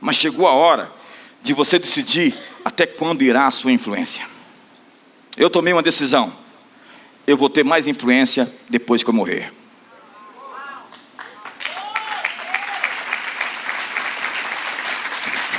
mas 0.00 0.16
chegou 0.16 0.46
a 0.46 0.52
hora 0.52 0.92
de 1.42 1.54
você 1.54 1.78
decidir 1.78 2.34
até 2.64 2.86
quando 2.86 3.22
irá 3.22 3.46
a 3.46 3.50
sua 3.50 3.72
influência. 3.72 4.26
Eu 5.36 5.48
tomei 5.48 5.72
uma 5.72 5.82
decisão, 5.82 6.32
eu 7.26 7.36
vou 7.36 7.48
ter 7.48 7.64
mais 7.64 7.86
influência 7.86 8.52
depois 8.68 9.02
que 9.02 9.10
eu 9.10 9.14
morrer. 9.14 9.52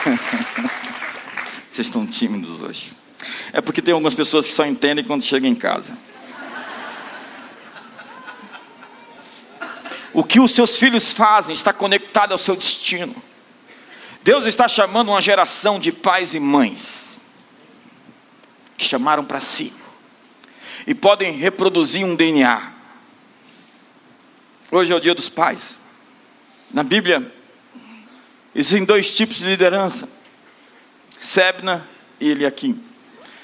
Vocês 1.72 1.88
estão 1.88 2.06
tímidos 2.06 2.62
hoje. 2.62 2.94
É 3.52 3.60
porque 3.62 3.82
tem 3.82 3.94
algumas 3.94 4.14
pessoas 4.14 4.46
que 4.46 4.54
só 4.54 4.66
entendem 4.66 5.04
quando 5.04 5.24
chegam 5.24 5.50
em 5.50 5.56
casa. 5.56 5.98
O 10.14 10.24
que 10.24 10.40
os 10.40 10.52
seus 10.52 10.78
filhos 10.78 11.14
fazem 11.14 11.54
está 11.54 11.74
conectado 11.74 12.32
ao 12.32 12.38
seu 12.38 12.56
destino. 12.56 13.16
Deus 14.24 14.46
está 14.46 14.68
chamando 14.68 15.10
uma 15.10 15.22
geração 15.22 15.80
de 15.80 15.92
pais 15.92 16.34
e 16.34 16.40
mães 16.40 17.20
que 18.78 18.86
chamaram 18.86 19.26
para 19.26 19.40
si 19.40 19.74
e 20.86 20.94
podem 20.94 21.34
reproduzir 21.34 22.06
um 22.06 22.16
DNA. 22.16 22.74
Hoje 24.72 24.92
é 24.92 24.96
o 24.96 25.00
dia 25.00 25.16
dos 25.16 25.30
pais. 25.30 25.80
Na 26.74 26.84
Bíblia, 26.84 27.32
Existem 28.56 28.86
dois 28.86 29.14
tipos 29.14 29.40
de 29.40 29.46
liderança: 29.48 30.08
Sebna 31.20 31.86
e 32.22 32.30
Eliakim. 32.30 32.82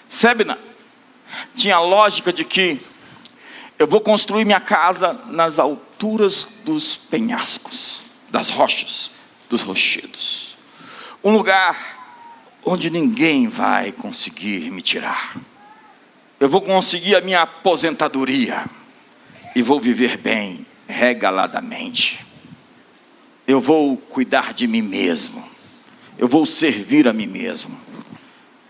Sebna 0.09 0.57
tinha 1.53 1.75
a 1.75 1.81
lógica 1.81 2.31
de 2.31 2.45
que 2.45 2.79
eu 3.77 3.85
vou 3.85 3.99
construir 3.99 4.45
minha 4.45 4.61
casa 4.61 5.13
nas 5.27 5.59
alturas 5.59 6.47
dos 6.63 6.95
penhascos, 6.95 8.03
das 8.29 8.49
rochas, 8.49 9.11
dos 9.49 9.61
rochedos. 9.61 10.57
Um 11.21 11.33
lugar 11.33 11.75
onde 12.63 12.89
ninguém 12.89 13.49
vai 13.49 13.91
conseguir 13.91 14.71
me 14.71 14.81
tirar. 14.81 15.35
Eu 16.41 16.49
vou 16.49 16.59
conseguir 16.59 17.15
a 17.15 17.21
minha 17.21 17.43
aposentadoria 17.43 18.65
e 19.55 19.61
vou 19.61 19.79
viver 19.79 20.17
bem, 20.17 20.65
regaladamente. 20.87 22.25
Eu 23.45 23.61
vou 23.61 23.95
cuidar 23.95 24.51
de 24.51 24.65
mim 24.65 24.81
mesmo, 24.81 25.47
eu 26.17 26.27
vou 26.27 26.47
servir 26.47 27.07
a 27.07 27.13
mim 27.13 27.27
mesmo, 27.27 27.79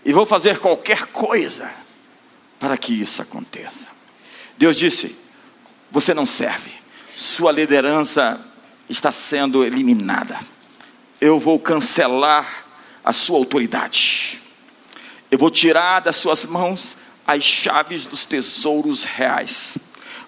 e 0.04 0.12
vou 0.12 0.26
fazer 0.26 0.58
qualquer 0.58 1.06
coisa 1.06 1.72
para 2.60 2.76
que 2.76 2.92
isso 2.92 3.22
aconteça. 3.22 3.88
Deus 4.58 4.76
disse: 4.76 5.16
Você 5.90 6.12
não 6.12 6.26
serve, 6.26 6.72
sua 7.16 7.50
liderança 7.50 8.38
está 8.86 9.10
sendo 9.10 9.64
eliminada, 9.64 10.38
eu 11.18 11.40
vou 11.40 11.58
cancelar 11.58 12.66
a 13.02 13.14
sua 13.14 13.38
autoridade, 13.38 14.42
eu 15.30 15.38
vou 15.38 15.50
tirar 15.50 16.00
das 16.00 16.16
suas 16.16 16.44
mãos 16.44 17.00
as 17.32 17.42
chaves 17.42 18.06
dos 18.06 18.24
tesouros 18.26 19.04
reais. 19.04 19.78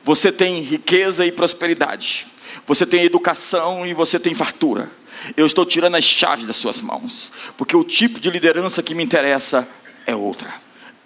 Você 0.03 0.31
tem 0.31 0.61
riqueza 0.61 1.25
e 1.25 1.33
prosperidade 1.33 2.27
você 2.67 2.87
tem 2.87 3.05
educação 3.05 3.87
e 3.87 3.93
você 3.93 4.19
tem 4.19 4.35
fartura. 4.35 4.91
Eu 5.37 5.47
estou 5.47 5.65
tirando 5.65 5.97
as 5.97 6.05
chaves 6.05 6.47
das 6.47 6.57
suas 6.57 6.81
mãos, 6.81 7.33
porque 7.57 7.77
o 7.77 7.85
tipo 7.85 8.21
de 8.21 8.31
liderança 8.31 8.83
que 8.83 8.95
me 8.95 9.03
interessa 9.03 9.67
é 10.07 10.15
outra. 10.15 10.53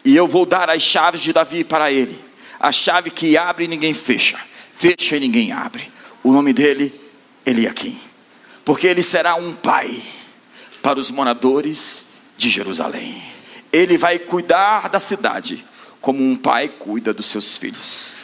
E 0.04 0.16
eu 0.16 0.26
vou 0.26 0.46
dar 0.46 0.70
as 0.70 0.82
chaves 0.82 1.20
de 1.20 1.32
Davi 1.32 1.64
para 1.64 1.90
ele. 1.90 2.18
A 2.58 2.72
chave 2.72 3.10
que 3.10 3.36
abre 3.36 3.64
e 3.64 3.68
ninguém 3.68 3.94
fecha, 3.94 4.38
fecha 4.72 5.16
e 5.16 5.20
ninguém 5.20 5.52
abre. 5.52 5.90
O 6.22 6.32
nome 6.32 6.52
dele, 6.52 6.98
Eliakim. 7.46 7.98
Porque 8.64 8.86
ele 8.86 9.02
será 9.02 9.34
um 9.36 9.52
pai 9.52 10.02
para 10.82 10.98
os 10.98 11.10
moradores 11.10 12.04
de 12.36 12.50
Jerusalém. 12.50 13.22
Ele 13.72 13.96
vai 13.96 14.18
cuidar 14.18 14.88
da 14.88 14.98
cidade 14.98 15.64
como 16.00 16.22
um 16.22 16.36
pai 16.36 16.68
cuida 16.68 17.12
dos 17.12 17.26
seus 17.26 17.56
filhos. 17.56 18.18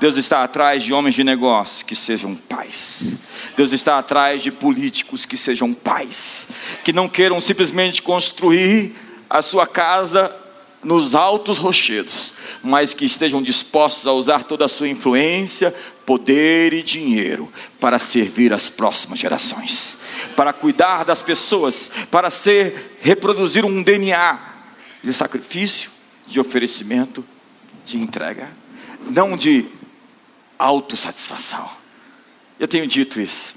Deus 0.00 0.16
está 0.16 0.44
atrás 0.44 0.84
de 0.84 0.92
homens 0.92 1.16
de 1.16 1.24
negócio 1.24 1.84
que 1.84 1.96
sejam 1.96 2.36
pais. 2.36 3.14
Deus 3.56 3.72
está 3.72 3.98
atrás 3.98 4.42
de 4.42 4.52
políticos 4.52 5.24
que 5.24 5.36
sejam 5.36 5.72
pais, 5.72 6.46
que 6.84 6.92
não 6.92 7.08
queiram 7.08 7.40
simplesmente 7.40 8.00
construir 8.00 8.94
a 9.28 9.42
sua 9.42 9.66
casa 9.66 10.34
nos 10.82 11.16
altos 11.16 11.58
rochedos, 11.58 12.32
mas 12.62 12.94
que 12.94 13.04
estejam 13.04 13.42
dispostos 13.42 14.06
a 14.06 14.12
usar 14.12 14.44
toda 14.44 14.64
a 14.64 14.68
sua 14.68 14.88
influência, 14.88 15.74
poder 16.06 16.72
e 16.72 16.82
dinheiro 16.82 17.52
para 17.80 17.98
servir 17.98 18.52
as 18.52 18.70
próximas 18.70 19.18
gerações, 19.18 19.98
para 20.36 20.52
cuidar 20.52 21.04
das 21.04 21.20
pessoas, 21.20 21.90
para 22.10 22.30
ser 22.30 22.98
reproduzir 23.02 23.64
um 23.64 23.82
DNA 23.82 24.38
de 25.02 25.12
sacrifício, 25.12 25.97
de 26.28 26.38
oferecimento, 26.38 27.24
de 27.84 27.96
entrega, 27.96 28.48
não 29.10 29.36
de 29.36 29.66
autossatisfação. 30.58 31.68
Eu 32.60 32.68
tenho 32.68 32.86
dito 32.86 33.20
isso. 33.20 33.54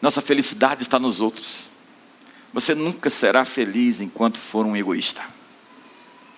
Nossa 0.00 0.20
felicidade 0.20 0.82
está 0.82 0.98
nos 0.98 1.20
outros. 1.20 1.68
Você 2.52 2.74
nunca 2.74 3.10
será 3.10 3.44
feliz 3.44 4.00
enquanto 4.00 4.38
for 4.38 4.64
um 4.64 4.76
egoísta. 4.76 5.22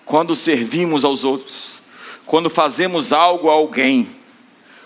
Quando 0.03 0.35
servimos 0.35 1.05
aos 1.05 1.23
outros, 1.23 1.81
quando 2.25 2.49
fazemos 2.49 3.13
algo 3.13 3.49
a 3.49 3.53
alguém, 3.53 4.09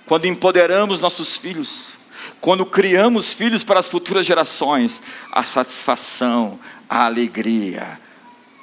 quando 0.06 0.26
empoderamos 0.26 1.02
nossos 1.02 1.36
filhos, 1.38 1.94
quando 2.40 2.66
criamos 2.66 3.34
filhos 3.34 3.64
para 3.64 3.80
as 3.80 3.90
futuras 3.90 4.26
gerações, 4.26 5.02
a 5.32 5.42
satisfação, 5.42 6.60
a 6.88 7.06
alegria, 7.06 8.00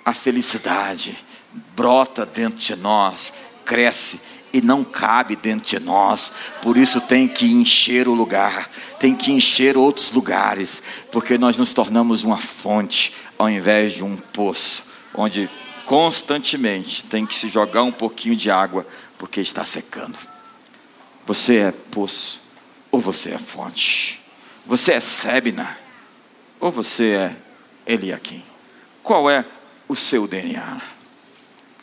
a 0.04 0.12
felicidade 0.12 1.16
brota 1.74 2.24
dentro 2.24 2.58
de 2.58 2.76
nós, 2.76 3.32
cresce 3.64 4.20
e 4.52 4.60
não 4.60 4.84
cabe 4.84 5.34
dentro 5.34 5.66
de 5.66 5.84
nós, 5.84 6.30
por 6.60 6.76
isso 6.76 7.00
tem 7.00 7.26
que 7.26 7.50
encher 7.50 8.06
o 8.06 8.14
lugar, 8.14 8.68
tem 8.98 9.14
que 9.14 9.32
encher 9.32 9.76
outros 9.76 10.10
lugares, 10.10 10.82
porque 11.10 11.38
nós 11.38 11.56
nos 11.56 11.72
tornamos 11.72 12.22
uma 12.22 12.36
fonte 12.36 13.14
ao 13.38 13.48
invés 13.48 13.92
de 13.92 14.04
um 14.04 14.16
poço, 14.16 14.90
onde 15.14 15.48
constantemente 15.86 17.04
tem 17.04 17.26
que 17.26 17.34
se 17.34 17.48
jogar 17.48 17.82
um 17.82 17.92
pouquinho 17.92 18.36
de 18.36 18.50
água, 18.50 18.86
porque 19.18 19.40
está 19.40 19.64
secando. 19.64 20.18
Você 21.26 21.56
é 21.56 21.72
poço, 21.72 22.42
ou 22.90 23.00
você 23.00 23.30
é 23.30 23.38
fonte, 23.38 24.20
você 24.66 24.92
é 24.92 25.00
Sebna, 25.00 25.78
ou 26.60 26.70
você 26.70 27.12
é 27.12 27.36
Eliakim. 27.86 28.44
Qual 29.02 29.30
é 29.30 29.44
o 29.88 29.96
seu 29.96 30.28
DNA? 30.28 30.91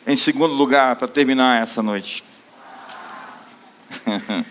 Em 0.06 0.16
segundo 0.16 0.54
lugar, 0.54 0.96
para 0.96 1.06
terminar 1.06 1.62
essa 1.62 1.82
noite, 1.82 2.24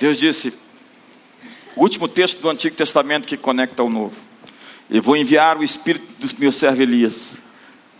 Deus 0.00 0.18
disse, 0.18 0.52
o 1.76 1.82
último 1.82 2.08
texto 2.08 2.40
do 2.40 2.48
Antigo 2.48 2.74
Testamento 2.76 3.28
que 3.28 3.36
conecta 3.36 3.82
ao 3.82 3.88
Novo. 3.88 4.16
Eu 4.90 5.02
vou 5.02 5.16
enviar 5.16 5.56
o 5.56 5.64
Espírito 5.64 6.06
do 6.18 6.40
meu 6.40 6.52
servo 6.52 6.82
Elias 6.82 7.34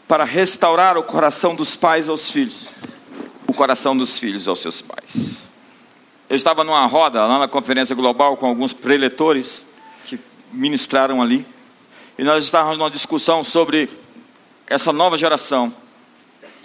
para 0.07 0.25
restaurar 0.25 0.99
o 0.99 1.03
coração 1.03 1.55
dos 1.55 1.77
pais 1.77 2.09
aos 2.09 2.31
filhos, 2.31 2.69
o 3.47 3.55
coração 3.55 3.97
dos 3.97 4.19
filhos 4.19 4.49
aos 4.49 4.61
seus 4.61 4.83
pais. 4.83 5.47
Eu 6.29 6.37
estava 6.37 6.65
numa 6.65 6.85
roda 6.87 7.25
lá 7.25 7.39
na 7.39 7.49
conferência 7.49 7.95
global 7.95 8.37
com 8.37 8.47
alguns 8.47 8.73
preletores 8.73 9.65
que 10.07 10.19
ministraram 10.53 11.23
ali, 11.23 11.47
e 12.19 12.25
nós 12.25 12.45
estávamos 12.45 12.77
numa 12.77 12.91
discussão 12.91 13.43
sobre 13.43 13.89
essa 14.67 14.93
nova 14.93 15.17
geração, 15.17 15.73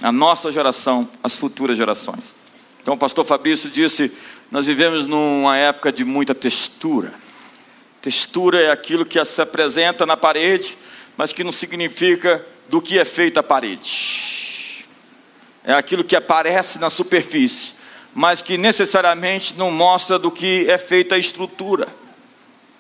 a 0.02 0.12
nossa 0.12 0.52
geração, 0.52 1.10
as 1.24 1.38
futuras 1.38 1.78
gerações. 1.78 2.34
Então 2.82 2.94
o 2.94 2.98
pastor 2.98 3.26
Fabrício 3.26 3.70
disse: 3.70 4.12
Nós 4.52 4.68
vivemos 4.68 5.08
numa 5.08 5.58
época 5.58 5.92
de 5.92 6.04
muita 6.04 6.34
textura. 6.34 7.14
Textura 8.02 8.62
é 8.62 8.72
aquilo 8.72 9.06
que 9.06 9.24
se 9.26 9.42
apresenta 9.42 10.06
na 10.06 10.16
parede, 10.16 10.78
mas 11.18 11.34
que 11.34 11.44
não 11.44 11.52
significa 11.52 12.46
do 12.70 12.82
que 12.82 12.98
é 12.98 13.04
feita 13.04 13.42
a 13.42 13.44
parede. 13.44 14.86
É 15.64 15.74
aquilo 15.74 16.04
que 16.04 16.16
aparece 16.16 16.80
na 16.80 16.90
superfície, 16.90 17.74
mas 18.16 18.42
que 18.42 18.58
necessariamente 18.58 19.56
não 19.56 19.70
mostra 19.70 20.18
do 20.18 20.32
que 20.32 20.66
é 20.70 20.78
feita 20.78 21.16
a 21.16 21.18
estrutura. 21.18 21.88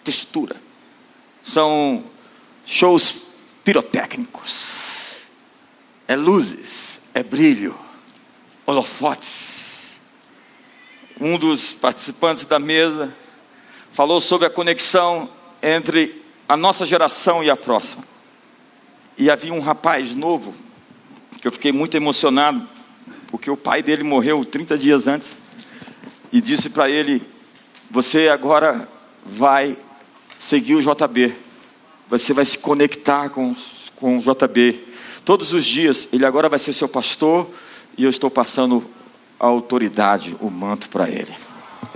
Textura. 0.04 0.56
São 1.44 2.06
shows 2.66 3.24
pirotécnicos. 3.64 5.18
É 6.08 6.16
luzes, 6.16 6.89
é 7.20 7.24
brilho, 7.24 7.78
holofotes 8.66 9.70
um 11.20 11.38
dos 11.38 11.74
participantes 11.74 12.46
da 12.46 12.58
mesa 12.58 13.14
falou 13.92 14.22
sobre 14.22 14.48
a 14.48 14.50
conexão 14.50 15.30
entre 15.62 16.24
a 16.48 16.56
nossa 16.56 16.86
geração 16.86 17.44
e 17.44 17.50
a 17.50 17.58
próxima. 17.58 18.04
E 19.18 19.30
havia 19.30 19.54
um 19.54 19.60
rapaz 19.60 20.16
novo, 20.16 20.54
que 21.42 21.48
eu 21.48 21.52
fiquei 21.52 21.74
muito 21.74 21.98
emocionado, 21.98 22.66
porque 23.28 23.52
o 23.52 23.58
pai 23.58 23.84
dele 23.84 24.04
morreu 24.04 24.46
30 24.46 24.78
dias 24.78 25.08
antes, 25.08 25.42
e 26.32 26.40
disse 26.40 26.70
para 26.70 26.90
ele: 26.90 27.22
Você 27.92 28.30
agora 28.30 28.88
vai 29.26 29.78
seguir 30.40 30.76
o 30.76 30.82
JB, 30.82 31.36
você 32.08 32.32
vai 32.32 32.46
se 32.46 32.58
conectar 32.58 33.30
com, 33.30 33.54
com 33.98 34.20
o 34.20 34.22
JB. 34.22 34.88
Todos 35.30 35.54
os 35.54 35.64
dias, 35.64 36.10
ele 36.12 36.26
agora 36.26 36.50
vai 36.50 36.58
ser 36.58 36.74
seu 36.74 36.90
pastor, 36.90 37.48
e 37.96 38.04
eu 38.04 38.10
estou 38.10 38.32
passando 38.32 38.84
a 39.40 39.46
autoridade, 39.46 40.36
o 40.40 40.50
manto 40.50 40.90
para 40.90 41.08
ele. 41.08 41.32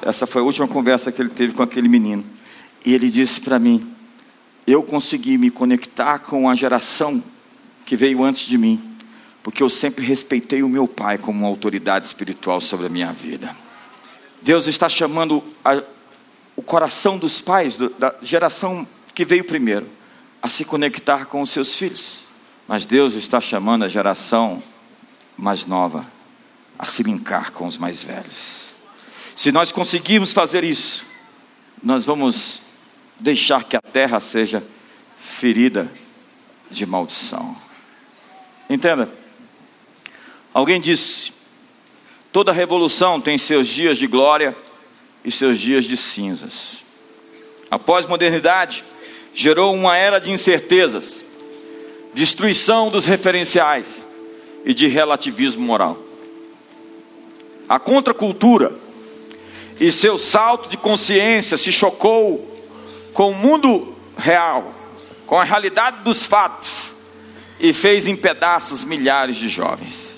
Essa 0.04 0.28
foi 0.28 0.44
a 0.44 0.46
última 0.46 0.68
conversa 0.68 1.12
que 1.12 1.20
ele 1.20 1.32
teve 1.32 1.52
com 1.52 1.64
aquele 1.64 1.88
menino. 1.88 2.24
E 2.86 2.94
ele 2.94 3.10
disse 3.10 3.42
para 3.42 3.58
mim: 3.58 3.92
Eu 4.68 4.84
consegui 4.84 5.36
me 5.40 5.50
conectar 5.50 6.20
com 6.20 6.48
a 6.48 6.54
geração 6.54 7.24
que 7.88 7.96
veio 7.96 8.24
antes 8.24 8.46
de 8.46 8.56
mim, 8.56 8.80
porque 9.42 9.64
eu 9.64 9.70
sempre 9.72 10.06
respeitei 10.06 10.62
o 10.62 10.70
meu 10.70 10.88
pai 10.88 11.18
como 11.18 11.40
uma 11.40 11.48
autoridade 11.48 12.06
espiritual 12.06 12.62
sobre 12.62 12.86
a 12.86 12.90
minha 12.90 13.12
vida. 13.12 13.50
Deus 14.44 14.68
está 14.68 14.88
chamando 14.88 15.44
a, 15.66 15.82
o 16.56 16.62
coração 16.62 17.18
dos 17.18 17.42
pais, 17.42 17.78
do, 17.78 17.90
da 17.98 18.14
geração 18.22 18.88
que 19.16 19.26
veio 19.26 19.44
primeiro, 19.44 19.88
a 20.40 20.48
se 20.48 20.64
conectar 20.64 21.26
com 21.26 21.42
os 21.42 21.50
seus 21.50 21.76
filhos. 21.76 22.23
Mas 22.68 22.86
Deus 22.86 23.14
está 23.14 23.42
chamando 23.42 23.84
a 23.84 23.90
geração 23.90 24.62
mais 25.38 25.66
nova 25.66 26.06
a 26.78 26.86
se 26.86 27.04
linkar 27.04 27.52
com 27.52 27.66
os 27.66 27.78
mais 27.78 28.04
velhos. 28.04 28.70
Se 29.36 29.52
nós 29.52 29.72
conseguirmos 29.72 30.32
fazer 30.32 30.64
isso, 30.64 31.06
nós 31.82 32.06
vamos 32.06 32.62
deixar 33.20 33.64
que 33.64 33.76
a 33.76 33.82
terra 33.82 34.20
seja 34.20 34.64
ferida 35.18 35.92
de 36.70 36.86
maldição. 36.86 37.56
Entenda? 38.70 39.10
Alguém 40.54 40.80
disse: 40.80 41.34
toda 42.32 42.52
revolução 42.52 43.20
tem 43.20 43.38
seus 43.38 43.68
dias 43.68 43.98
de 43.98 44.08
glória 44.08 44.56
e 45.24 45.32
seus 45.32 45.60
dias 45.60 45.86
de 45.86 45.98
cinzas. 45.98 46.84
A 47.72 47.80
pós-modernidade 47.80 48.84
gerou 49.34 49.74
uma 49.74 49.98
era 49.98 50.20
de 50.20 50.32
incertezas, 50.32 51.23
destruição 52.14 52.90
dos 52.90 53.06
referenciais 53.06 54.06
e 54.66 54.74
de 54.74 54.88
relativismo 54.88 55.64
moral. 55.64 55.98
A 57.68 57.80
contracultura 57.80 58.74
e 59.80 59.92
seu 59.92 60.18
salto 60.18 60.70
de 60.70 60.78
consciência 60.78 61.58
se 61.58 61.72
chocou 61.72 62.50
com 63.14 63.32
o 63.32 63.36
mundo 63.36 63.96
real, 64.18 64.74
com 65.26 65.40
a 65.40 65.44
realidade 65.44 66.04
dos 66.04 66.26
fatos 66.26 66.94
e 67.60 67.74
fez 67.74 68.08
em 68.08 68.16
pedaços 68.16 68.84
milhares 68.84 69.38
de 69.38 69.50
jovens. 69.50 70.18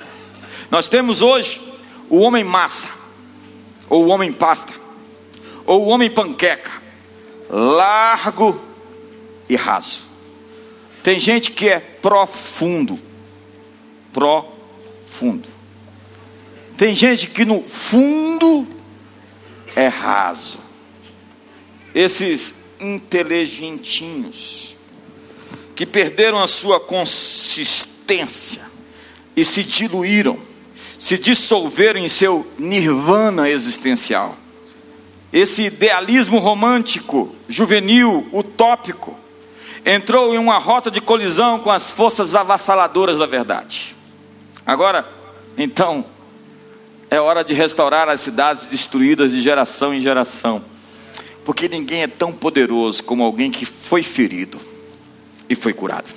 Nós 0.69 0.89
temos 0.89 1.21
hoje 1.21 1.61
o 2.09 2.19
homem 2.19 2.43
massa, 2.43 2.89
ou 3.89 4.05
o 4.05 4.07
homem 4.09 4.31
pasta, 4.31 4.73
ou 5.65 5.85
o 5.85 5.87
homem 5.89 6.09
panqueca, 6.09 6.71
largo 7.49 8.59
e 9.47 9.55
raso. 9.55 10.14
Tem 11.05 11.19
gente 11.19 11.51
que 11.51 11.69
é 11.69 11.79
profundo, 11.79 12.99
profundo. 14.11 15.47
Tem 16.75 16.95
gente 16.95 17.27
que 17.27 17.45
no 17.45 17.61
fundo 17.61 18.67
é 19.75 19.85
raso. 19.85 20.57
Esses 21.93 22.55
inteligentinhos 22.79 24.75
que 25.75 25.85
perderam 25.85 26.41
a 26.41 26.47
sua 26.47 26.79
consistência 26.79 28.63
e 29.35 29.45
se 29.45 29.63
diluíram, 29.63 30.39
se 30.97 31.19
dissolveram 31.19 31.99
em 31.99 32.09
seu 32.09 32.51
nirvana 32.57 33.47
existencial. 33.47 34.35
Esse 35.31 35.61
idealismo 35.61 36.39
romântico, 36.39 37.35
juvenil, 37.47 38.27
utópico, 38.33 39.23
entrou 39.85 40.33
em 40.33 40.37
uma 40.39 40.57
rota 40.57 40.89
de 40.89 40.99
colisão 40.99 41.59
com 41.59 41.69
as 41.69 41.91
forças 41.91 42.33
avassaladoras 42.33 43.19
da 43.19 43.27
verdade. 43.27 43.95
Agora, 44.65 45.07
então, 45.55 46.03
é 47.09 47.19
hora 47.19 47.43
de 47.43 47.53
restaurar 47.53 48.09
as 48.09 48.19
cidades 48.21 48.65
destruídas 48.65 49.31
de 49.31 49.41
geração 49.41 49.93
em 49.93 50.01
geração, 50.01 50.63
porque 51.45 51.69
ninguém 51.69 52.01
é 52.01 52.07
tão 52.07 52.33
poderoso 52.33 53.03
como 53.03 53.23
alguém 53.23 53.51
que 53.51 53.63
foi 53.65 54.01
ferido 54.01 54.59
e 55.47 55.53
foi 55.53 55.71
curado. 55.71 56.09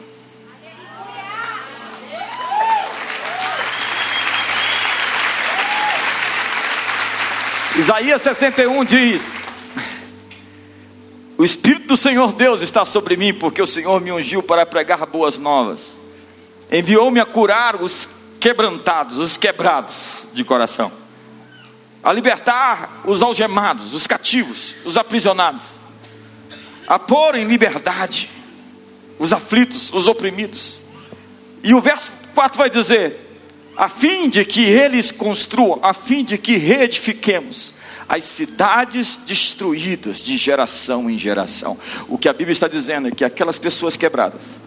Isaías 7.77 8.23
61 8.23 8.85
diz: 8.85 9.38
O 11.39 11.45
Espírito 11.45 11.87
do 11.87 11.97
Senhor 11.97 12.33
Deus 12.33 12.63
está 12.63 12.85
sobre 12.85 13.17
mim, 13.17 13.33
porque 13.33 13.63
o 13.63 13.67
Senhor 13.67 14.01
me 14.01 14.11
ungiu 14.11 14.43
para 14.43 14.67
pregar 14.67 15.07
boas 15.07 15.39
novas, 15.39 15.97
enviou-me 16.69 17.21
a 17.21 17.25
curar 17.25 17.81
os 17.81 18.09
quebrantados, 18.41 19.19
os 19.19 19.37
quebrados 19.37 20.27
de 20.33 20.43
coração, 20.43 20.91
a 22.03 22.13
libertar 22.13 23.03
os 23.05 23.23
algemados, 23.23 23.95
os 23.95 24.05
cativos, 24.05 24.75
os 24.85 24.99
aprisionados, 24.99 25.63
a 26.89 26.99
pôr 26.99 27.37
em 27.37 27.45
liberdade 27.45 28.29
os 29.17 29.33
aflitos, 29.33 29.93
os 29.93 30.09
oprimidos. 30.09 30.81
E 31.63 31.73
o 31.73 31.81
verso 31.81 32.11
4 32.35 32.59
vai 32.59 32.69
dizer: 32.69 33.17
a 33.77 33.89
fim 33.89 34.29
de 34.29 34.45
que 34.45 34.63
eles 34.63 35.13
construam, 35.13 35.79
a 35.85 35.93
fim 35.93 36.25
de 36.25 36.37
que 36.37 36.57
reedifiquemos 36.57 37.78
as 38.09 38.25
cidades 38.25 39.19
destruídas 39.19 40.25
de 40.25 40.39
geração 40.39 41.11
em 41.11 41.19
geração. 41.19 41.79
O 42.09 42.17
que 42.17 42.29
a 42.29 42.33
Bíblia 42.33 42.53
está 42.53 42.67
dizendo 42.67 43.09
é 43.09 43.11
que 43.11 43.25
aquelas 43.25 43.59
pessoas 43.59 43.97
quebradas, 43.97 44.59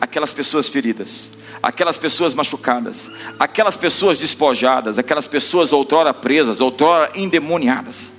aquelas 0.00 0.32
pessoas 0.32 0.68
feridas, 0.68 1.30
aquelas 1.62 1.98
pessoas 1.98 2.32
machucadas, 2.32 3.10
aquelas 3.38 3.76
pessoas 3.76 4.18
despojadas, 4.18 4.98
aquelas 4.98 5.28
pessoas 5.28 5.74
outrora 5.74 6.14
presas, 6.14 6.62
outrora 6.62 7.12
endemoniadas, 7.14 8.12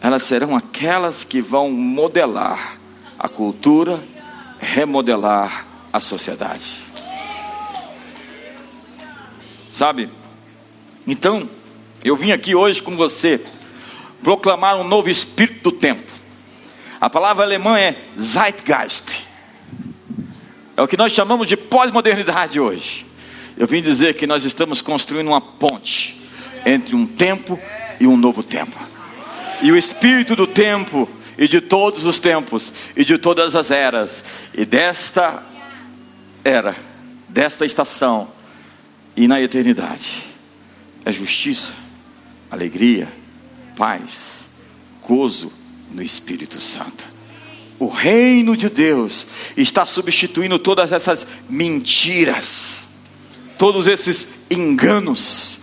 elas 0.00 0.22
serão 0.24 0.54
aquelas 0.54 1.24
que 1.24 1.40
vão 1.40 1.70
modelar 1.70 2.78
a 3.18 3.28
cultura, 3.30 3.98
remodelar 4.58 5.66
a 5.90 6.00
sociedade. 6.00 6.82
Sabe? 9.70 10.10
Então, 11.06 11.48
eu 12.04 12.14
vim 12.14 12.32
aqui 12.32 12.54
hoje 12.54 12.82
com 12.82 12.94
você 12.94 13.42
proclamar 14.26 14.76
um 14.76 14.82
novo 14.82 15.08
espírito 15.08 15.70
do 15.70 15.70
tempo. 15.70 16.12
A 17.00 17.08
palavra 17.08 17.44
alemã 17.44 17.78
é 17.78 17.96
Zeitgeist. 18.18 19.24
É 20.76 20.82
o 20.82 20.88
que 20.88 20.96
nós 20.96 21.12
chamamos 21.12 21.46
de 21.46 21.56
pós-modernidade 21.56 22.58
hoje. 22.58 23.06
Eu 23.56 23.68
vim 23.68 23.80
dizer 23.80 24.14
que 24.14 24.26
nós 24.26 24.44
estamos 24.44 24.82
construindo 24.82 25.28
uma 25.28 25.40
ponte 25.40 26.20
entre 26.64 26.96
um 26.96 27.06
tempo 27.06 27.56
e 28.00 28.06
um 28.08 28.16
novo 28.16 28.42
tempo. 28.42 28.76
E 29.62 29.70
o 29.70 29.76
espírito 29.76 30.34
do 30.34 30.48
tempo 30.48 31.08
e 31.38 31.46
de 31.46 31.60
todos 31.60 32.04
os 32.04 32.18
tempos 32.18 32.72
e 32.96 33.04
de 33.04 33.18
todas 33.18 33.54
as 33.54 33.70
eras 33.70 34.24
e 34.52 34.64
desta 34.66 35.40
era, 36.42 36.74
desta 37.28 37.64
estação 37.64 38.26
e 39.16 39.28
na 39.28 39.40
eternidade. 39.40 40.24
É 41.04 41.12
justiça, 41.12 41.74
alegria, 42.50 43.06
paz, 43.76 44.48
gozo 45.02 45.52
no 45.92 46.02
Espírito 46.02 46.58
Santo. 46.58 47.06
O 47.78 47.88
reino 47.88 48.56
de 48.56 48.70
Deus 48.70 49.26
está 49.56 49.84
substituindo 49.84 50.58
todas 50.58 50.92
essas 50.92 51.26
mentiras, 51.48 52.84
todos 53.58 53.86
esses 53.86 54.26
enganos. 54.50 55.58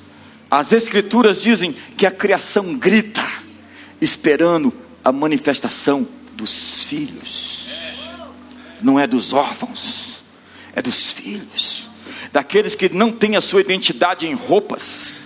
As 0.49 0.72
Escrituras 0.72 1.41
dizem 1.41 1.76
que 1.97 2.05
a 2.05 2.11
criação 2.11 2.76
grita, 2.76 3.26
esperando 3.99 4.72
a 5.03 5.11
manifestação 5.11 6.07
dos 6.34 6.84
filhos, 6.84 7.68
não 8.82 8.99
é 8.99 9.07
dos 9.07 9.34
órfãos, 9.34 10.24
é 10.76 10.82
dos 10.82 11.11
filhos 11.11 11.93
daqueles 12.34 12.74
que 12.74 12.89
não 12.89 13.11
têm 13.11 13.36
a 13.36 13.41
sua 13.41 13.61
identidade 13.61 14.26
em 14.26 14.34
roupas, 14.34 15.20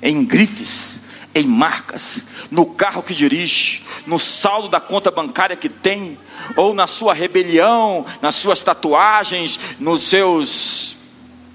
em 0.00 0.24
grifes, 0.24 0.99
em 1.40 1.46
marcas, 1.46 2.26
no 2.50 2.66
carro 2.66 3.02
que 3.02 3.14
dirige, 3.14 3.82
no 4.06 4.18
saldo 4.18 4.68
da 4.68 4.80
conta 4.80 5.10
bancária 5.10 5.56
que 5.56 5.68
tem, 5.68 6.18
ou 6.56 6.74
na 6.74 6.86
sua 6.86 7.14
rebelião, 7.14 8.04
nas 8.20 8.34
suas 8.36 8.62
tatuagens, 8.62 9.58
nos 9.78 10.02
seus 10.02 10.96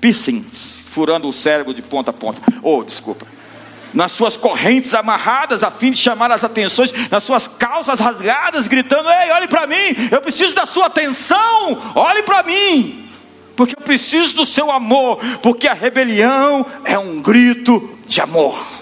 piercings, 0.02 0.82
furando 0.86 1.28
o 1.28 1.34
cérebro 1.34 1.74
de 1.74 1.82
ponta 1.82 2.12
a 2.12 2.14
ponta. 2.14 2.42
Oh, 2.62 2.84
desculpa. 2.84 3.26
Nas 3.94 4.12
suas 4.12 4.36
correntes 4.36 4.94
amarradas, 4.94 5.64
a 5.64 5.72
fim 5.72 5.92
de 5.92 5.98
chamar 5.98 6.32
as 6.32 6.44
atenções, 6.44 6.92
nas 7.10 7.24
suas 7.24 7.48
calças 7.48 8.00
rasgadas, 8.00 8.68
gritando: 8.68 9.10
Ei, 9.10 9.32
olhe 9.32 9.48
para 9.48 9.66
mim, 9.66 9.96
eu 10.12 10.22
preciso 10.22 10.54
da 10.54 10.66
sua 10.66 10.88
atenção, 10.88 11.94
olhe 11.96 12.24
para 12.24 12.44
mim 12.44 13.06
porque 13.56 13.74
eu 13.74 13.84
preciso 13.84 14.34
do 14.34 14.46
seu 14.46 14.70
amor, 14.70 15.18
porque 15.42 15.68
a 15.68 15.74
rebelião 15.74 16.66
é 16.84 17.00
um 17.00 17.22
grito 17.22 17.98
de 18.06 18.20
amor. 18.20 18.75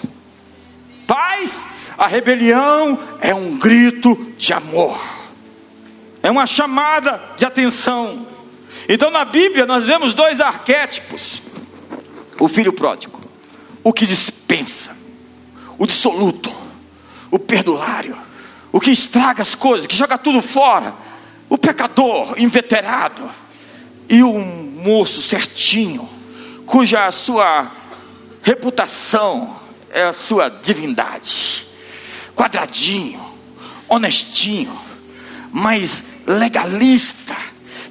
Paz, 1.06 1.66
a 1.98 2.06
rebelião 2.06 2.98
é 3.20 3.34
um 3.34 3.58
grito 3.58 4.32
de 4.38 4.52
amor, 4.52 4.98
é 6.22 6.30
uma 6.30 6.46
chamada 6.46 7.20
de 7.36 7.44
atenção. 7.44 8.26
Então 8.88 9.10
na 9.10 9.24
Bíblia 9.24 9.66
nós 9.66 9.86
vemos 9.86 10.14
dois 10.14 10.40
arquétipos: 10.40 11.42
o 12.38 12.48
filho 12.48 12.72
pródigo, 12.72 13.20
o 13.82 13.92
que 13.92 14.06
dispensa, 14.06 14.96
o 15.78 15.86
dissoluto, 15.86 16.50
o 17.30 17.38
perdulário, 17.38 18.16
o 18.72 18.80
que 18.80 18.90
estraga 18.90 19.42
as 19.42 19.54
coisas, 19.54 19.86
que 19.86 19.96
joga 19.96 20.16
tudo 20.16 20.40
fora, 20.40 20.94
o 21.48 21.58
pecador 21.58 22.34
inveterado 22.38 23.28
e 24.08 24.22
um 24.22 24.72
moço 24.82 25.22
certinho, 25.22 26.08
cuja 26.66 27.10
sua 27.10 27.70
reputação 28.42 29.63
é 29.94 30.02
a 30.02 30.12
sua 30.12 30.48
divindade, 30.48 31.68
quadradinho, 32.34 33.24
honestinho, 33.88 34.76
mas 35.52 36.04
legalista, 36.26 37.36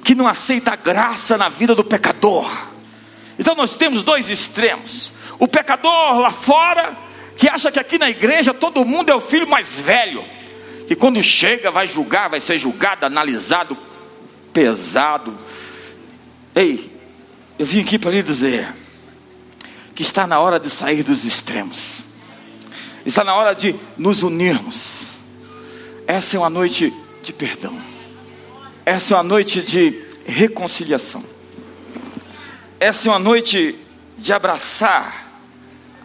que 0.04 0.14
não 0.14 0.28
aceita 0.28 0.74
a 0.74 0.76
graça 0.76 1.38
na 1.38 1.48
vida 1.48 1.74
do 1.74 1.82
pecador. 1.82 2.46
Então 3.38 3.54
nós 3.54 3.74
temos 3.74 4.02
dois 4.02 4.28
extremos: 4.28 5.14
o 5.38 5.48
pecador 5.48 6.18
lá 6.18 6.30
fora, 6.30 6.94
que 7.38 7.48
acha 7.48 7.72
que 7.72 7.80
aqui 7.80 7.96
na 7.96 8.10
igreja 8.10 8.52
todo 8.52 8.84
mundo 8.84 9.10
é 9.10 9.14
o 9.14 9.20
filho 9.20 9.48
mais 9.48 9.78
velho, 9.78 10.22
que 10.86 10.94
quando 10.94 11.22
chega 11.22 11.70
vai 11.70 11.88
julgar, 11.88 12.28
vai 12.28 12.38
ser 12.38 12.58
julgado, 12.58 13.06
analisado 13.06 13.78
pesado. 14.52 15.36
Ei, 16.54 16.92
eu 17.58 17.64
vim 17.64 17.80
aqui 17.80 17.98
para 17.98 18.10
lhe 18.10 18.22
dizer 18.22 18.83
que 19.94 20.02
está 20.02 20.26
na 20.26 20.40
hora 20.40 20.58
de 20.58 20.68
sair 20.68 21.02
dos 21.02 21.24
extremos, 21.24 22.04
está 23.06 23.22
na 23.22 23.34
hora 23.34 23.54
de 23.54 23.74
nos 23.96 24.22
unirmos. 24.22 25.04
Essa 26.06 26.36
é 26.36 26.38
uma 26.38 26.50
noite 26.50 26.92
de 27.22 27.32
perdão, 27.32 27.78
essa 28.84 29.14
é 29.14 29.16
uma 29.16 29.22
noite 29.22 29.62
de 29.62 30.02
reconciliação, 30.26 31.22
essa 32.80 33.08
é 33.08 33.10
uma 33.10 33.18
noite 33.18 33.78
de 34.18 34.32
abraçar 34.32 35.24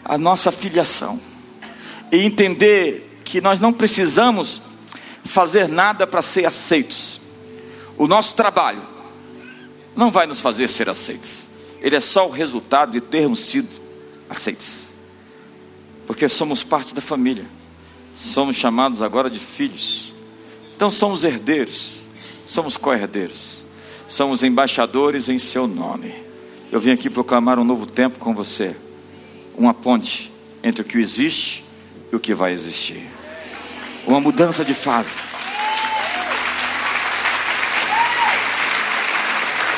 a 0.06 0.18
nossa 0.18 0.52
filiação 0.52 1.20
e 2.12 2.20
entender 2.20 3.22
que 3.24 3.42
nós 3.42 3.60
não 3.60 3.72
precisamos 3.72 4.62
fazer 5.24 5.68
nada 5.68 6.08
para 6.08 6.22
ser 6.22 6.46
aceitos. 6.46 7.22
O 7.98 8.08
nosso 8.08 8.36
trabalho 8.36 8.82
não 9.96 10.10
vai 10.10 10.26
nos 10.26 10.42
fazer 10.42 10.68
ser 10.68 10.90
aceitos. 10.90 11.49
Ele 11.82 11.96
é 11.96 12.02
só 12.02 12.28
o 12.28 12.32
resultado 12.32 12.92
de 12.92 13.02
termos 13.02 13.40
sido 13.40 13.70
aceitos. 14.30 14.90
Porque 16.06 16.28
somos 16.28 16.64
parte 16.64 16.94
da 16.94 17.02
família. 17.02 17.46
Somos 18.16 18.56
chamados 18.56 19.02
agora 19.02 19.30
de 19.30 19.40
filhos. 19.40 20.14
Então 20.76 20.92
somos 20.92 21.24
herdeiros, 21.24 22.06
somos 22.46 22.76
co-herdeiros. 22.78 23.64
Somos 24.08 24.44
embaixadores 24.44 25.30
em 25.30 25.38
seu 25.38 25.68
nome. 25.68 26.14
Eu 26.72 26.80
vim 26.80 26.92
aqui 26.92 27.10
proclamar 27.10 27.60
um 27.60 27.64
novo 27.64 27.86
tempo 27.86 28.18
com 28.18 28.34
você. 28.34 28.76
Uma 29.56 29.74
ponte 29.74 30.32
entre 30.64 30.82
o 30.82 30.86
que 30.86 30.98
existe 30.98 31.64
e 32.12 32.16
o 32.16 32.20
que 32.20 32.34
vai 32.34 32.52
existir. 32.52 33.08
Uma 34.08 34.20
mudança 34.20 34.66
de 34.66 34.74
fase. 34.74 35.20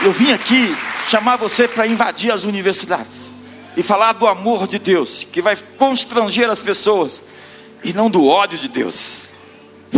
Eu 0.04 0.14
vim 0.14 0.32
aqui 0.32 0.74
chamar 1.12 1.36
você 1.36 1.68
para 1.68 1.86
invadir 1.86 2.32
as 2.32 2.46
universidades 2.46 3.32
e 3.76 3.84
falar 3.84 4.14
do 4.14 4.26
amor 4.26 4.66
de 4.66 4.80
Deus, 4.80 5.28
que 5.30 5.42
vai 5.42 5.58
constranger 5.78 6.50
as 6.50 6.62
pessoas 6.62 7.22
e 7.84 7.92
não 7.92 8.10
do 8.10 8.26
ódio 8.26 8.58
de 8.58 8.70
Deus. 8.70 9.24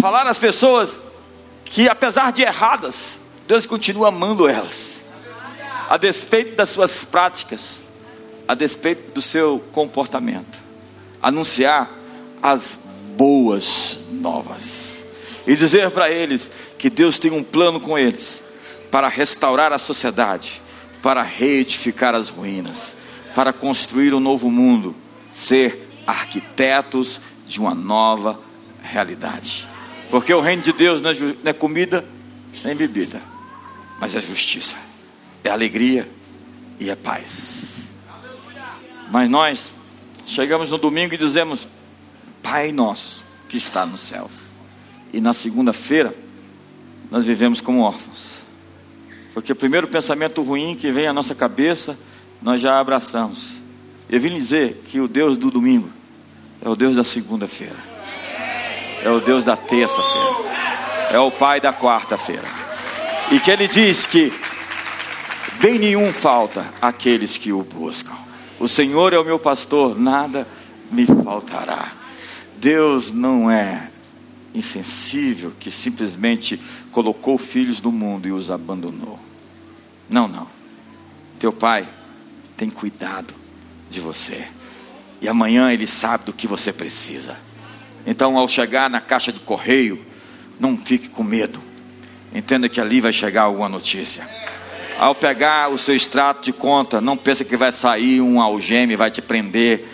Falar 0.01 0.25
às 0.25 0.39
pessoas 0.39 0.99
que, 1.65 1.87
apesar 1.87 2.31
de 2.31 2.41
erradas, 2.41 3.19
Deus 3.47 3.67
continua 3.67 4.07
amando 4.07 4.47
elas, 4.47 5.03
a 5.87 5.97
despeito 5.97 6.55
das 6.55 6.69
suas 6.69 7.05
práticas, 7.05 7.81
a 8.47 8.55
despeito 8.55 9.11
do 9.11 9.21
seu 9.21 9.63
comportamento. 9.71 10.63
Anunciar 11.21 11.91
as 12.41 12.75
boas 13.15 13.99
novas 14.11 15.05
e 15.45 15.55
dizer 15.55 15.91
para 15.91 16.09
eles 16.09 16.49
que 16.79 16.89
Deus 16.89 17.19
tem 17.19 17.31
um 17.31 17.43
plano 17.43 17.79
com 17.79 17.99
eles 17.99 18.41
para 18.89 19.07
restaurar 19.07 19.71
a 19.71 19.77
sociedade, 19.77 20.62
para 21.03 21.21
reedificar 21.21 22.15
as 22.15 22.29
ruínas, 22.29 22.95
para 23.35 23.51
construir 23.51 24.13
um 24.13 24.21
novo 24.21 24.49
mundo, 24.49 24.95
ser 25.33 25.85
arquitetos 26.07 27.19
de 27.45 27.59
uma 27.59 27.75
nova 27.75 28.39
realidade. 28.81 29.67
Porque 30.09 30.33
o 30.33 30.39
reino 30.39 30.61
de 30.61 30.71
Deus 30.71 31.01
não 31.01 31.11
é 31.43 31.51
comida 31.51 32.05
nem 32.63 32.73
bebida, 32.73 33.21
mas 33.99 34.15
é 34.15 34.21
justiça, 34.21 34.77
é 35.43 35.49
alegria 35.49 36.09
e 36.79 36.89
é 36.89 36.95
paz. 36.95 37.89
Mas 39.11 39.29
nós 39.29 39.71
chegamos 40.25 40.71
no 40.71 40.77
domingo 40.77 41.13
e 41.13 41.17
dizemos: 41.17 41.67
Pai 42.41 42.71
nosso 42.71 43.25
que 43.49 43.57
está 43.57 43.85
nos 43.85 43.99
céus. 43.99 44.51
E 45.11 45.19
na 45.19 45.33
segunda-feira, 45.33 46.15
nós 47.11 47.25
vivemos 47.25 47.59
como 47.59 47.81
órfãos. 47.81 48.42
Porque 49.33 49.51
o 49.51 49.55
primeiro 49.55 49.87
pensamento 49.87 50.43
ruim 50.43 50.75
que 50.75 50.91
vem 50.91 51.07
à 51.07 51.13
nossa 51.13 51.33
cabeça, 51.33 51.97
nós 52.41 52.61
já 52.61 52.79
abraçamos. 52.79 53.53
Eu 54.09 54.19
vim 54.19 54.35
dizer 54.35 54.83
que 54.85 54.99
o 54.99 55.07
Deus 55.07 55.37
do 55.37 55.49
domingo 55.49 55.89
é 56.63 56.69
o 56.69 56.75
Deus 56.75 56.95
da 56.95 57.03
segunda-feira, 57.03 57.77
é 59.03 59.09
o 59.09 59.19
Deus 59.19 59.43
da 59.43 59.57
terça-feira, 59.57 60.35
é 61.11 61.19
o 61.19 61.31
Pai 61.31 61.59
da 61.59 61.73
quarta-feira. 61.73 62.47
E 63.31 63.39
que 63.39 63.49
Ele 63.49 63.67
diz 63.67 64.05
que 64.05 64.31
bem 65.59 65.79
nenhum 65.79 66.13
falta 66.13 66.65
àqueles 66.81 67.37
que 67.37 67.51
o 67.51 67.63
buscam. 67.63 68.13
O 68.59 68.67
Senhor 68.67 69.13
é 69.13 69.19
o 69.19 69.25
meu 69.25 69.39
pastor, 69.39 69.97
nada 69.97 70.47
me 70.91 71.07
faltará. 71.07 71.87
Deus 72.57 73.11
não 73.11 73.49
é 73.49 73.89
insensível 74.53 75.53
que 75.59 75.71
simplesmente 75.71 76.59
colocou 76.91 77.37
filhos 77.37 77.81
no 77.81 77.91
mundo 77.91 78.27
e 78.27 78.31
os 78.31 78.51
abandonou. 78.51 79.19
Não, 80.09 80.27
não. 80.27 80.47
Teu 81.39 81.51
pai 81.51 81.87
tem 82.55 82.69
cuidado 82.69 83.33
de 83.89 83.99
você. 83.99 84.47
E 85.21 85.27
amanhã 85.27 85.71
ele 85.71 85.87
sabe 85.87 86.25
do 86.25 86.33
que 86.33 86.47
você 86.47 86.71
precisa. 86.71 87.37
Então, 88.05 88.37
ao 88.37 88.47
chegar 88.47 88.89
na 88.89 88.99
caixa 88.99 89.31
de 89.31 89.39
correio, 89.39 90.03
não 90.59 90.77
fique 90.77 91.09
com 91.09 91.23
medo. 91.23 91.59
Entenda 92.33 92.67
que 92.67 92.81
ali 92.81 92.99
vai 92.99 93.13
chegar 93.13 93.43
alguma 93.43 93.69
notícia. 93.69 94.27
Ao 94.99 95.15
pegar 95.15 95.69
o 95.69 95.77
seu 95.77 95.95
extrato 95.95 96.43
de 96.43 96.53
conta, 96.53 97.01
não 97.01 97.17
pense 97.17 97.43
que 97.43 97.55
vai 97.55 97.71
sair 97.71 98.21
um 98.21 98.41
algeme, 98.41 98.95
vai 98.95 99.09
te 99.09 99.21
prender, 99.21 99.87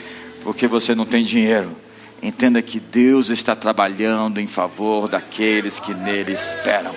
porque 0.43 0.67
você 0.67 0.93
não 0.93 1.05
tem 1.05 1.23
dinheiro. 1.23 1.75
Entenda 2.21 2.61
que 2.61 2.79
Deus 2.79 3.29
está 3.29 3.55
trabalhando 3.55 4.39
em 4.39 4.47
favor 4.47 5.07
daqueles 5.07 5.79
que 5.79 5.93
nele 5.93 6.33
esperam. 6.33 6.93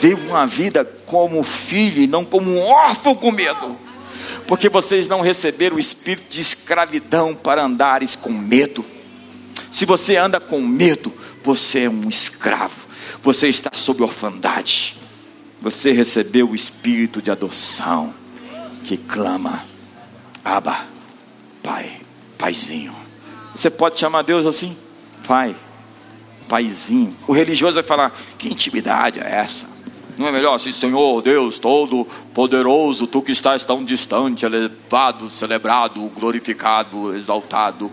Viva 0.00 0.28
uma 0.28 0.46
vida 0.46 0.84
como 1.06 1.42
filho 1.42 2.02
e 2.02 2.06
não 2.06 2.24
como 2.24 2.50
um 2.50 2.60
órfão 2.60 3.14
com 3.14 3.32
medo. 3.32 3.76
Porque 4.46 4.68
vocês 4.68 5.06
não 5.06 5.20
receberam 5.20 5.76
o 5.76 5.80
espírito 5.80 6.30
de 6.30 6.40
escravidão 6.40 7.34
para 7.34 7.64
andares 7.64 8.14
com 8.14 8.30
medo. 8.30 8.84
Se 9.70 9.84
você 9.84 10.16
anda 10.16 10.40
com 10.40 10.60
medo, 10.60 11.12
você 11.42 11.80
é 11.80 11.90
um 11.90 12.08
escravo. 12.08 12.86
Você 13.22 13.48
está 13.48 13.70
sob 13.74 14.02
orfandade. 14.02 14.96
Você 15.60 15.90
recebeu 15.90 16.48
o 16.48 16.54
espírito 16.54 17.20
de 17.20 17.30
adoção 17.30 18.14
que 18.84 18.96
clama: 18.96 19.64
Aba, 20.44 20.86
Pai, 21.62 22.00
Paizinho. 22.38 23.07
Você 23.58 23.70
pode 23.70 23.98
chamar 23.98 24.22
Deus 24.22 24.46
assim? 24.46 24.76
Pai, 25.26 25.52
paizinho. 26.48 27.16
O 27.26 27.32
religioso 27.32 27.74
vai 27.74 27.82
falar: 27.82 28.16
que 28.38 28.48
intimidade 28.48 29.18
é 29.18 29.28
essa? 29.28 29.66
Não 30.16 30.28
é 30.28 30.30
melhor 30.30 30.54
assim, 30.54 30.70
Senhor 30.70 31.20
Deus 31.22 31.58
todo 31.58 32.06
poderoso, 32.32 33.08
tu 33.08 33.20
que 33.20 33.32
estás 33.32 33.64
tão 33.64 33.84
distante, 33.84 34.46
elevado, 34.46 35.28
celebrado, 35.28 36.08
glorificado, 36.10 37.16
exaltado, 37.16 37.90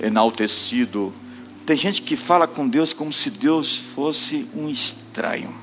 enaltecido. 0.00 1.12
Tem 1.66 1.76
gente 1.76 2.00
que 2.00 2.16
fala 2.16 2.46
com 2.46 2.66
Deus 2.66 2.94
como 2.94 3.12
se 3.12 3.28
Deus 3.28 3.76
fosse 3.76 4.48
um 4.56 4.70
estranho. 4.70 5.54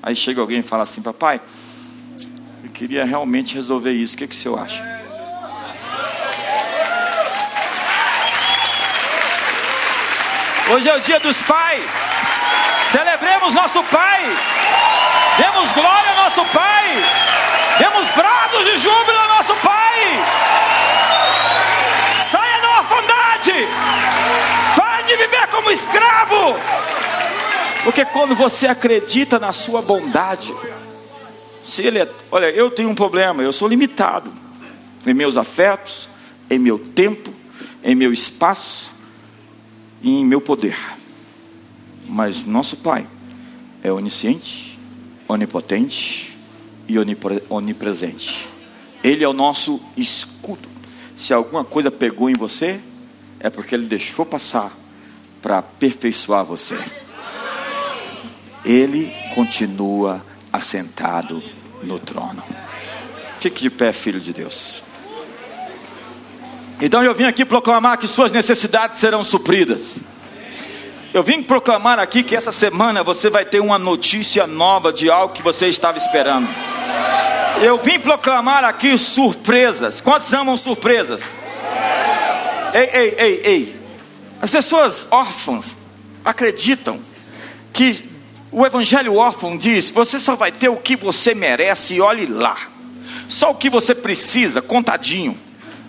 Aí 0.00 0.14
chega 0.14 0.40
alguém 0.40 0.60
e 0.60 0.62
fala 0.62 0.84
assim: 0.84 1.02
Papai, 1.02 1.40
eu 2.62 2.70
queria 2.70 3.04
realmente 3.04 3.56
resolver 3.56 3.90
isso, 3.90 4.14
o 4.14 4.18
que, 4.18 4.28
que 4.28 4.36
o 4.36 4.38
senhor 4.38 4.60
acha? 4.60 4.93
Hoje 10.70 10.88
é 10.88 10.96
o 10.96 11.00
dia 11.00 11.20
dos 11.20 11.42
pais. 11.42 11.84
Celebremos 12.90 13.52
nosso 13.52 13.82
Pai. 13.84 14.22
Demos 15.36 15.72
glória 15.72 16.10
ao 16.12 16.16
nosso 16.24 16.42
Pai. 16.46 17.04
Demos 17.78 18.06
brados 18.10 18.64
de 18.64 18.78
júbilo 18.78 19.18
ao 19.18 19.28
nosso 19.28 19.54
Pai. 19.56 20.24
Saia 22.18 22.62
da 22.62 22.78
orfandade. 22.78 23.52
Pare 24.74 25.02
de 25.02 25.16
viver 25.16 25.46
como 25.48 25.70
escravo. 25.70 26.56
Porque 27.82 28.06
quando 28.06 28.34
você 28.34 28.66
acredita 28.66 29.38
na 29.38 29.52
sua 29.52 29.82
bondade, 29.82 30.54
se 31.62 31.82
ele 31.82 31.98
é, 31.98 32.08
olha, 32.30 32.46
eu 32.46 32.70
tenho 32.70 32.88
um 32.88 32.94
problema, 32.94 33.42
eu 33.42 33.52
sou 33.52 33.68
limitado 33.68 34.32
em 35.06 35.12
meus 35.12 35.36
afetos, 35.36 36.08
em 36.48 36.58
meu 36.58 36.78
tempo, 36.78 37.30
em 37.82 37.94
meu 37.94 38.10
espaço, 38.10 38.93
em 40.04 40.24
meu 40.24 40.40
poder. 40.40 40.76
Mas 42.06 42.44
nosso 42.44 42.76
Pai 42.76 43.06
é 43.82 43.90
onisciente, 43.90 44.78
onipotente 45.26 46.36
e 46.86 46.96
onipresente. 47.48 48.46
Ele 49.02 49.24
é 49.24 49.28
o 49.28 49.32
nosso 49.32 49.80
escudo. 49.96 50.68
Se 51.16 51.32
alguma 51.32 51.64
coisa 51.64 51.90
pegou 51.90 52.28
em 52.28 52.34
você, 52.34 52.80
é 53.40 53.48
porque 53.48 53.74
ele 53.74 53.86
deixou 53.86 54.26
passar 54.26 54.76
para 55.40 55.58
aperfeiçoar 55.58 56.44
você. 56.44 56.78
Ele 58.64 59.12
continua 59.34 60.24
assentado 60.52 61.42
no 61.82 61.98
trono. 61.98 62.42
Fique 63.38 63.62
de 63.62 63.70
pé, 63.70 63.92
filho 63.92 64.20
de 64.20 64.32
Deus. 64.32 64.83
Então 66.84 67.02
eu 67.02 67.14
vim 67.14 67.24
aqui 67.24 67.46
proclamar 67.46 67.96
que 67.96 68.06
suas 68.06 68.30
necessidades 68.30 68.98
serão 68.98 69.24
supridas. 69.24 69.96
Eu 71.14 71.22
vim 71.22 71.42
proclamar 71.42 71.98
aqui 71.98 72.22
que 72.22 72.36
essa 72.36 72.52
semana 72.52 73.02
você 73.02 73.30
vai 73.30 73.42
ter 73.42 73.58
uma 73.58 73.78
notícia 73.78 74.46
nova 74.46 74.92
de 74.92 75.10
algo 75.10 75.32
que 75.32 75.42
você 75.42 75.66
estava 75.66 75.96
esperando. 75.96 76.46
Eu 77.62 77.78
vim 77.78 77.98
proclamar 77.98 78.64
aqui 78.64 78.98
surpresas. 78.98 80.02
Quantos 80.02 80.34
amam 80.34 80.58
surpresas? 80.58 81.24
Ei, 82.74 82.90
ei, 82.92 83.14
ei, 83.18 83.40
ei. 83.44 83.80
As 84.42 84.50
pessoas 84.50 85.06
órfãs 85.10 85.78
acreditam 86.22 87.00
que 87.72 88.04
o 88.52 88.66
evangelho 88.66 89.14
órfão 89.14 89.56
diz: 89.56 89.90
você 89.90 90.20
só 90.20 90.36
vai 90.36 90.52
ter 90.52 90.68
o 90.68 90.76
que 90.76 90.96
você 90.96 91.34
merece 91.34 91.94
e 91.94 92.00
olhe 92.02 92.26
lá. 92.26 92.58
Só 93.26 93.52
o 93.52 93.54
que 93.54 93.70
você 93.70 93.94
precisa, 93.94 94.60
contadinho. 94.60 95.34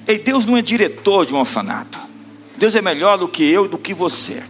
Ei, 0.08 0.20
Deus 0.20 0.46
não 0.46 0.56
é 0.56 0.62
diretor 0.62 1.26
de 1.26 1.34
um 1.34 1.40
orfanato. 1.40 2.00
Deus 2.58 2.76
é 2.76 2.82
melhor 2.82 3.18
do 3.18 3.28
que 3.28 3.44
eu, 3.44 3.68
do 3.68 3.78
que 3.78 3.94
você. 3.94 4.44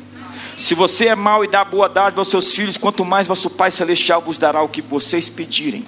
Se 0.57 0.75
você 0.75 1.07
é 1.07 1.15
mau 1.15 1.43
e 1.43 1.47
dá 1.47 1.63
boa 1.63 1.87
dádiva 1.87 2.21
aos 2.21 2.27
seus 2.27 2.53
filhos, 2.53 2.77
quanto 2.77 3.05
mais 3.05 3.27
vosso 3.27 3.49
Pai 3.49 3.71
Celestial 3.71 4.21
vos 4.21 4.37
dará 4.37 4.61
o 4.61 4.69
que 4.69 4.81
vocês 4.81 5.29
pedirem. 5.29 5.83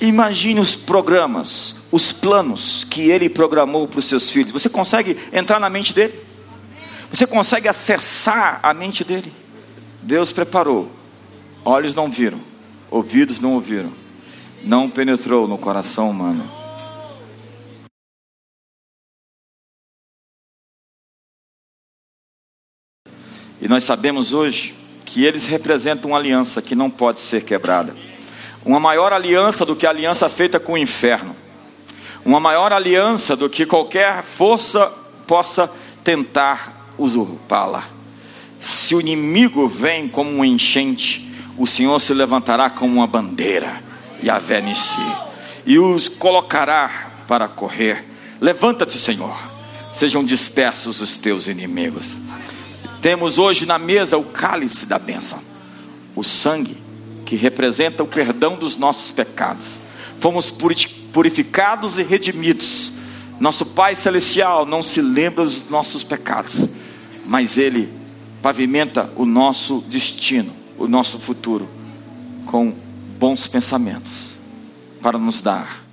Imagine 0.00 0.60
os 0.60 0.74
programas, 0.74 1.76
os 1.90 2.12
planos 2.12 2.84
que 2.84 3.10
Ele 3.10 3.28
programou 3.28 3.86
para 3.86 3.98
os 3.98 4.04
seus 4.04 4.30
filhos. 4.30 4.52
Você 4.52 4.68
consegue 4.68 5.16
entrar 5.32 5.60
na 5.60 5.68
mente 5.68 5.92
dele? 5.92 6.14
Você 7.12 7.26
consegue 7.26 7.68
acessar 7.68 8.60
a 8.62 8.72
mente 8.72 9.04
dele? 9.04 9.32
Deus 10.00 10.32
preparou. 10.32 10.90
Olhos 11.64 11.94
não 11.94 12.10
viram, 12.10 12.40
ouvidos 12.90 13.40
não 13.40 13.52
ouviram, 13.52 13.92
não 14.64 14.90
penetrou 14.90 15.46
no 15.46 15.56
coração 15.56 16.10
humano 16.10 16.61
E 23.62 23.68
nós 23.68 23.84
sabemos 23.84 24.34
hoje 24.34 24.74
que 25.06 25.24
eles 25.24 25.46
representam 25.46 26.10
uma 26.10 26.18
aliança 26.18 26.60
que 26.60 26.74
não 26.74 26.90
pode 26.90 27.20
ser 27.20 27.44
quebrada. 27.44 27.94
Uma 28.64 28.80
maior 28.80 29.12
aliança 29.12 29.64
do 29.64 29.76
que 29.76 29.86
a 29.86 29.90
aliança 29.90 30.28
feita 30.28 30.58
com 30.58 30.72
o 30.72 30.78
inferno. 30.78 31.36
Uma 32.24 32.40
maior 32.40 32.72
aliança 32.72 33.36
do 33.36 33.48
que 33.48 33.64
qualquer 33.64 34.24
força 34.24 34.92
possa 35.28 35.70
tentar 36.02 36.92
usurpá-la. 36.98 37.84
Se 38.60 38.96
o 38.96 39.00
inimigo 39.00 39.68
vem 39.68 40.08
como 40.08 40.30
um 40.30 40.44
enchente, 40.44 41.32
o 41.56 41.64
Senhor 41.64 42.00
se 42.00 42.12
levantará 42.12 42.68
como 42.68 42.96
uma 42.96 43.06
bandeira 43.06 43.80
e 44.20 44.28
a 44.28 44.40
si 44.74 45.00
e 45.64 45.78
os 45.78 46.08
colocará 46.08 47.12
para 47.28 47.46
correr. 47.46 48.04
Levanta-te, 48.40 48.98
Senhor. 48.98 49.38
Sejam 49.92 50.24
dispersos 50.24 51.00
os 51.00 51.16
teus 51.16 51.46
inimigos. 51.46 52.16
Temos 53.02 53.36
hoje 53.36 53.66
na 53.66 53.80
mesa 53.80 54.16
o 54.16 54.22
cálice 54.22 54.86
da 54.86 54.96
bênção, 54.96 55.40
o 56.14 56.22
sangue 56.22 56.76
que 57.26 57.34
representa 57.34 58.04
o 58.04 58.06
perdão 58.06 58.56
dos 58.56 58.76
nossos 58.76 59.10
pecados. 59.10 59.80
Fomos 60.20 60.54
purificados 61.12 61.98
e 61.98 62.04
redimidos. 62.04 62.92
Nosso 63.40 63.66
Pai 63.66 63.96
Celestial 63.96 64.64
não 64.64 64.84
se 64.84 65.02
lembra 65.02 65.42
dos 65.42 65.68
nossos 65.68 66.04
pecados, 66.04 66.68
mas 67.26 67.58
Ele 67.58 67.92
pavimenta 68.40 69.10
o 69.16 69.24
nosso 69.24 69.82
destino, 69.88 70.52
o 70.78 70.86
nosso 70.86 71.18
futuro, 71.18 71.68
com 72.46 72.72
bons 73.18 73.48
pensamentos 73.48 74.36
para 75.02 75.18
nos 75.18 75.40
dar. 75.40 75.84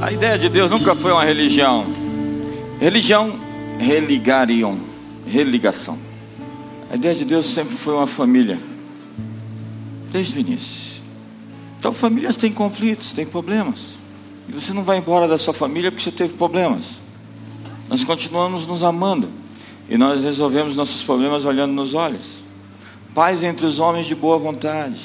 A 0.00 0.10
ideia 0.10 0.38
de 0.38 0.48
Deus 0.48 0.70
nunca 0.70 0.94
foi 0.94 1.12
uma 1.12 1.24
religião. 1.24 1.86
Religião 2.80 3.38
religariam 3.78 4.93
religação. 5.26 5.98
A 6.90 6.96
ideia 6.96 7.14
de 7.14 7.24
Deus 7.24 7.46
sempre 7.46 7.74
foi 7.74 7.94
uma 7.94 8.06
família, 8.06 8.58
desde 10.10 10.38
o 10.38 10.40
início. 10.40 11.02
Então, 11.78 11.92
famílias 11.92 12.36
têm 12.36 12.52
conflitos, 12.52 13.12
têm 13.12 13.26
problemas. 13.26 13.94
E 14.48 14.52
você 14.52 14.72
não 14.72 14.84
vai 14.84 14.98
embora 14.98 15.26
da 15.26 15.38
sua 15.38 15.52
família 15.52 15.90
porque 15.90 16.04
você 16.04 16.12
teve 16.12 16.34
problemas. 16.34 16.84
Nós 17.88 18.04
continuamos 18.04 18.66
nos 18.66 18.82
amando. 18.82 19.28
E 19.88 19.98
nós 19.98 20.22
resolvemos 20.22 20.76
nossos 20.76 21.02
problemas 21.02 21.44
olhando 21.44 21.72
nos 21.72 21.92
olhos. 21.92 22.22
Paz 23.14 23.44
entre 23.44 23.66
os 23.66 23.80
homens 23.80 24.06
de 24.06 24.14
boa 24.14 24.38
vontade. 24.38 24.98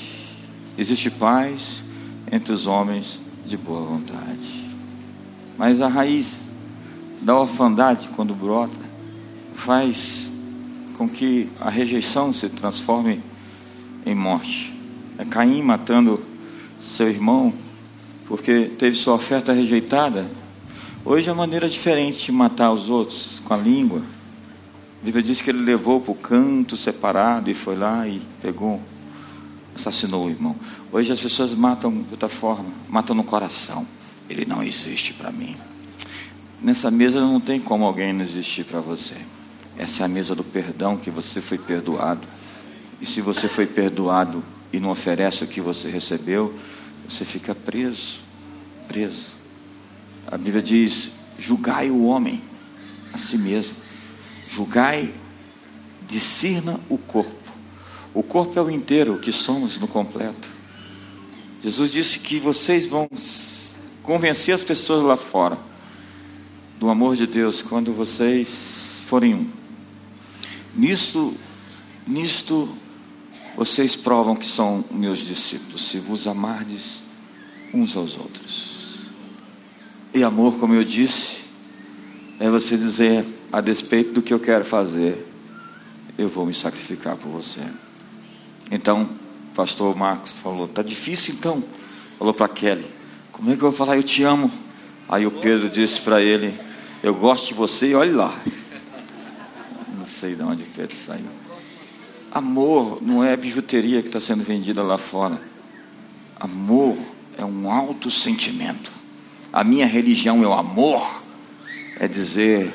Existe 0.78 1.09
paz 1.09 1.84
entre 2.32 2.53
os 2.53 2.65
homens 2.65 3.20
de 3.45 3.57
boa 3.57 3.82
vontade. 3.82 4.70
Mas 5.57 5.82
a 5.82 5.88
raiz 5.88 6.38
da 7.22 7.38
orfandade, 7.38 8.07
quando 8.15 8.34
brota, 8.34 8.88
faz 9.60 10.30
com 10.97 11.07
que 11.07 11.49
a 11.60 11.70
rejeição 11.70 12.34
se 12.34 12.47
transforme 12.47 13.22
em 14.05 14.16
morte. 14.16 14.74
É 15.18 15.26
Caim 15.26 15.62
matando 15.62 16.24
seu 16.82 17.10
irmão 17.10 17.53
porque 18.26 18.72
teve 18.80 18.95
sua 18.95 19.16
oferta 19.16 19.51
rejeitada. 19.51 20.26
Hoje 21.03 21.30
é 21.30 21.32
uma 21.32 21.43
maneira 21.43 21.68
diferente 21.68 22.26
de 22.26 22.32
matar 22.32 22.72
os 22.72 22.89
outros, 22.89 23.41
com 23.43 23.53
a 23.53 23.57
língua. 23.57 24.01
A 25.01 25.05
Bíblia 25.05 25.24
diz 25.24 25.41
que 25.41 25.49
ele 25.49 25.62
levou 25.62 25.99
para 25.99 26.12
o 26.12 26.16
canto 26.16 26.78
separado 26.78 27.49
e 27.49 27.53
foi 27.53 27.76
lá 27.76 28.07
e 28.07 28.22
pegou, 28.41 28.82
assassinou 29.76 30.28
o 30.28 30.30
irmão. 30.30 30.55
Hoje 30.91 31.12
as 31.12 31.20
pessoas 31.20 31.53
matam 31.53 31.91
de 31.91 32.12
outra 32.12 32.30
forma, 32.30 32.70
matam 32.88 33.16
no 33.16 33.24
coração. 33.24 33.86
Ele 34.30 34.45
não 34.45 34.64
existe 34.64 35.14
para 35.14 35.32
mim. 35.32 35.55
Nessa 36.62 36.89
mesa 36.89 37.20
não 37.20 37.41
tem 37.41 37.60
como 37.60 37.86
alguém 37.86 38.14
não 38.14 38.22
existir 38.22 38.64
para 38.64 38.80
você. 38.80 39.16
Essa 39.80 40.03
é 40.03 40.05
a 40.05 40.09
mesa 40.09 40.36
do 40.36 40.43
perdão 40.43 40.97
que 40.97 41.09
você 41.09 41.39
foi 41.39 41.57
perdoado. 41.57 42.27
E 42.99 43.05
se 43.05 43.21
você 43.21 43.47
foi 43.47 43.65
perdoado 43.65 44.43
e 44.73 44.80
não 44.80 44.89
oferece 44.89 45.45
o 45.45 45.47
que 45.47 45.61
você 45.61 45.89
recebeu, 45.89 46.53
você 47.07 47.23
fica 47.23 47.55
preso, 47.55 48.19
preso. 48.89 49.38
A 50.27 50.38
Bíblia 50.38 50.61
diz: 50.61 51.11
julgai 51.38 51.89
o 51.89 52.03
homem 52.03 52.41
a 53.13 53.17
si 53.17 53.38
mesmo. 53.38 53.77
Julgai, 54.49 55.13
discerna 56.05 56.77
o 56.89 56.97
corpo. 56.97 57.32
O 58.13 58.21
corpo 58.21 58.59
é 58.59 58.61
o 58.61 58.69
inteiro, 58.69 59.17
que 59.17 59.32
somos 59.32 59.77
no 59.77 59.88
completo. 59.88 60.49
Jesus 61.63 61.93
disse 61.93 62.19
que 62.19 62.38
vocês 62.38 62.86
vão 62.86 63.07
convencer 64.03 64.53
as 64.53 64.63
pessoas 64.63 65.03
lá 65.03 65.15
fora 65.15 65.57
do 66.77 66.89
amor 66.89 67.15
de 67.15 67.25
Deus 67.25 67.61
quando 67.61 67.93
vocês 67.93 69.03
forem 69.05 69.36
um. 69.36 69.59
Nisto, 70.76 71.36
nisto 72.05 72.70
vocês 73.55 73.95
provam 73.95 74.36
que 74.36 74.45
são 74.45 74.86
meus 74.91 75.20
discípulos, 75.20 75.84
se 75.84 75.97
vos 75.97 76.28
amardes 76.28 77.01
uns 77.74 77.95
aos 77.95 78.17
outros. 78.17 78.99
E 80.13 80.24
amor, 80.24 80.57
como 80.59 80.74
eu 80.74 80.84
disse, 80.84 81.38
é 82.39 82.49
você 82.49 82.78
dizer, 82.78 83.26
a 83.51 83.61
despeito 83.61 84.13
do 84.13 84.22
que 84.22 84.34
eu 84.34 84.39
quero 84.39 84.63
fazer, 84.63 85.26
eu 86.17 86.30
vou 86.30 86.45
me 86.45 86.53
sacrificar 86.53 87.17
por 87.17 87.30
você. 87.30 87.61
Então, 88.72 89.09
pastor 89.55 89.95
Marcos 89.95 90.32
falou, 90.34 90.67
tá 90.67 90.82
difícil 90.82 91.34
então. 91.34 91.63
Falou 92.17 92.34
para 92.34 92.47
Kelly, 92.47 92.86
como 93.32 93.51
é 93.51 93.55
que 93.55 93.63
eu 93.63 93.72
vou 93.72 93.78
falar 93.78 93.97
eu 93.97 94.03
te 94.03 94.24
amo? 94.24 94.51
Aí 95.07 95.26
o 95.26 95.32
Pedro 95.32 95.70
disse 95.70 96.01
para 96.01 96.22
ele, 96.22 96.53
eu 97.01 97.15
gosto 97.15 97.47
de 97.47 97.53
você 97.53 97.89
e 97.89 97.95
olhe 97.95 98.11
lá 98.11 98.34
sei 100.20 100.36
de 100.36 100.43
onde 100.43 100.63
que 100.63 100.82
ele 100.82 100.95
saiu. 100.95 101.26
Amor 102.32 103.01
não 103.01 103.24
é 103.24 103.36
bijuteria 103.36 104.01
que 104.01 104.09
está 104.09 104.22
sendo 104.22 104.43
vendida 104.43 104.84
lá 104.84 104.97
fora. 104.97 105.41
Amor 106.39 106.97
é 107.38 107.45
um 107.45 107.72
alto 107.72 108.11
sentimento. 108.11 108.91
A 109.51 109.63
minha 109.63 109.88
religião 109.88 110.43
é 110.43 110.47
o 110.47 110.53
amor, 110.53 111.24
é 111.99 112.07
dizer 112.07 112.74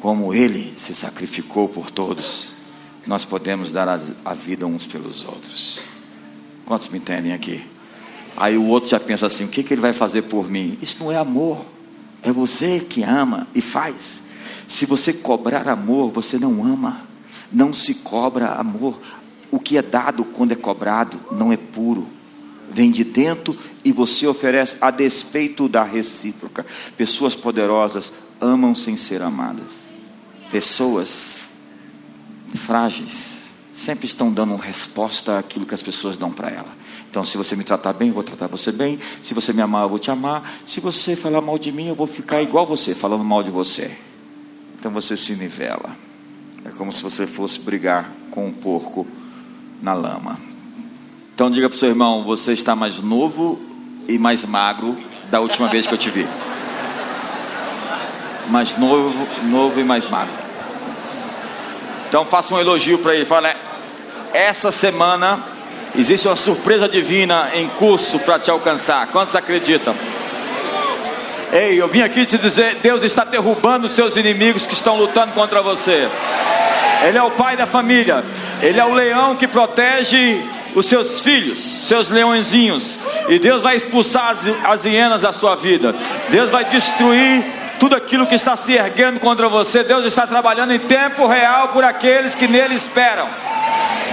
como 0.00 0.34
Ele 0.34 0.74
se 0.76 0.94
sacrificou 0.94 1.68
por 1.68 1.90
todos, 1.90 2.54
nós 3.06 3.24
podemos 3.24 3.72
dar 3.72 3.88
a, 3.88 4.00
a 4.24 4.34
vida 4.34 4.66
uns 4.66 4.84
pelos 4.84 5.24
outros. 5.24 5.80
Quantos 6.64 6.88
me 6.88 6.98
entendem 6.98 7.32
aqui? 7.32 7.62
Aí 8.36 8.56
o 8.56 8.66
outro 8.66 8.90
já 8.90 9.00
pensa 9.00 9.26
assim: 9.26 9.44
o 9.44 9.48
que, 9.48 9.62
que 9.62 9.74
ele 9.74 9.80
vai 9.80 9.92
fazer 9.92 10.22
por 10.22 10.50
mim? 10.50 10.78
Isso 10.80 11.02
não 11.02 11.10
é 11.10 11.16
amor, 11.16 11.64
é 12.22 12.32
você 12.32 12.80
que 12.80 13.02
ama 13.02 13.46
e 13.54 13.60
faz. 13.60 14.21
Se 14.68 14.86
você 14.86 15.12
cobrar 15.12 15.68
amor, 15.68 16.10
você 16.10 16.38
não 16.38 16.64
ama. 16.64 17.06
Não 17.52 17.72
se 17.72 17.94
cobra 17.94 18.52
amor. 18.52 18.98
O 19.50 19.60
que 19.60 19.76
é 19.76 19.82
dado 19.82 20.24
quando 20.24 20.52
é 20.52 20.56
cobrado 20.56 21.20
não 21.30 21.52
é 21.52 21.56
puro. 21.56 22.08
Vem 22.72 22.90
de 22.90 23.04
dentro 23.04 23.56
e 23.84 23.92
você 23.92 24.26
oferece 24.26 24.76
a 24.80 24.90
despeito 24.90 25.68
da 25.68 25.84
recíproca. 25.84 26.64
Pessoas 26.96 27.34
poderosas 27.34 28.12
amam 28.40 28.74
sem 28.74 28.96
ser 28.96 29.20
amadas. 29.20 29.66
Pessoas 30.50 31.48
frágeis 32.54 33.32
sempre 33.74 34.06
estão 34.06 34.32
dando 34.32 34.54
resposta 34.56 35.38
àquilo 35.38 35.66
que 35.66 35.74
as 35.74 35.82
pessoas 35.82 36.16
dão 36.16 36.30
para 36.30 36.48
ela. 36.50 36.82
Então, 37.10 37.24
se 37.24 37.36
você 37.36 37.54
me 37.54 37.64
tratar 37.64 37.92
bem, 37.92 38.08
eu 38.08 38.14
vou 38.14 38.22
tratar 38.22 38.46
você 38.46 38.72
bem. 38.72 38.98
Se 39.22 39.34
você 39.34 39.52
me 39.52 39.60
amar, 39.60 39.82
eu 39.82 39.88
vou 39.88 39.98
te 39.98 40.10
amar. 40.10 40.50
Se 40.64 40.80
você 40.80 41.14
falar 41.14 41.42
mal 41.42 41.58
de 41.58 41.70
mim, 41.70 41.88
eu 41.88 41.94
vou 41.94 42.06
ficar 42.06 42.40
igual 42.40 42.66
você, 42.66 42.94
falando 42.94 43.24
mal 43.24 43.42
de 43.42 43.50
você. 43.50 43.90
Então 44.82 44.90
você 44.90 45.16
se 45.16 45.36
nivela. 45.36 45.96
É 46.64 46.70
como 46.70 46.92
se 46.92 47.00
você 47.04 47.24
fosse 47.24 47.60
brigar 47.60 48.10
com 48.32 48.46
um 48.46 48.52
porco 48.52 49.06
na 49.80 49.94
lama. 49.94 50.36
Então 51.32 51.48
diga 51.48 51.68
para 51.68 51.76
o 51.76 51.78
seu 51.78 51.90
irmão: 51.90 52.24
você 52.24 52.52
está 52.52 52.74
mais 52.74 53.00
novo 53.00 53.62
e 54.08 54.18
mais 54.18 54.44
magro 54.44 54.98
da 55.30 55.38
última 55.38 55.68
vez 55.68 55.86
que 55.86 55.94
eu 55.94 55.98
te 55.98 56.10
vi. 56.10 56.26
Mais 58.48 58.76
novo, 58.76 59.24
novo 59.44 59.78
e 59.78 59.84
mais 59.84 60.10
magro. 60.10 60.34
Então 62.08 62.24
faça 62.24 62.52
um 62.52 62.58
elogio 62.58 62.98
para 62.98 63.14
ele. 63.14 63.24
Fala, 63.24 63.54
essa 64.34 64.72
semana 64.72 65.44
existe 65.96 66.26
uma 66.26 66.34
surpresa 66.34 66.88
divina 66.88 67.50
em 67.54 67.68
curso 67.68 68.18
para 68.18 68.36
te 68.36 68.50
alcançar. 68.50 69.06
Quantos 69.12 69.36
acreditam? 69.36 69.94
Ei, 71.52 71.78
eu 71.78 71.86
vim 71.86 72.00
aqui 72.00 72.24
te 72.24 72.38
dizer: 72.38 72.76
Deus 72.76 73.02
está 73.02 73.24
derrubando 73.24 73.86
os 73.86 73.92
seus 73.92 74.16
inimigos 74.16 74.66
que 74.66 74.72
estão 74.72 74.96
lutando 74.96 75.34
contra 75.34 75.60
você. 75.60 76.08
Ele 77.06 77.18
é 77.18 77.22
o 77.22 77.30
pai 77.32 77.56
da 77.58 77.66
família. 77.66 78.24
Ele 78.62 78.80
é 78.80 78.84
o 78.84 78.94
leão 78.94 79.36
que 79.36 79.46
protege 79.46 80.42
os 80.74 80.86
seus 80.86 81.22
filhos, 81.22 81.58
seus 81.58 82.08
leõezinhos. 82.08 82.96
E 83.28 83.38
Deus 83.38 83.62
vai 83.62 83.76
expulsar 83.76 84.30
as, 84.30 84.44
as 84.64 84.84
hienas 84.86 85.20
da 85.20 85.32
sua 85.32 85.54
vida. 85.54 85.94
Deus 86.30 86.50
vai 86.50 86.64
destruir 86.64 87.44
tudo 87.78 87.96
aquilo 87.96 88.26
que 88.26 88.34
está 88.34 88.56
se 88.56 88.72
erguendo 88.72 89.20
contra 89.20 89.46
você. 89.46 89.84
Deus 89.84 90.06
está 90.06 90.26
trabalhando 90.26 90.72
em 90.72 90.78
tempo 90.78 91.26
real 91.26 91.68
por 91.68 91.84
aqueles 91.84 92.34
que 92.34 92.48
nele 92.48 92.74
esperam. 92.74 93.28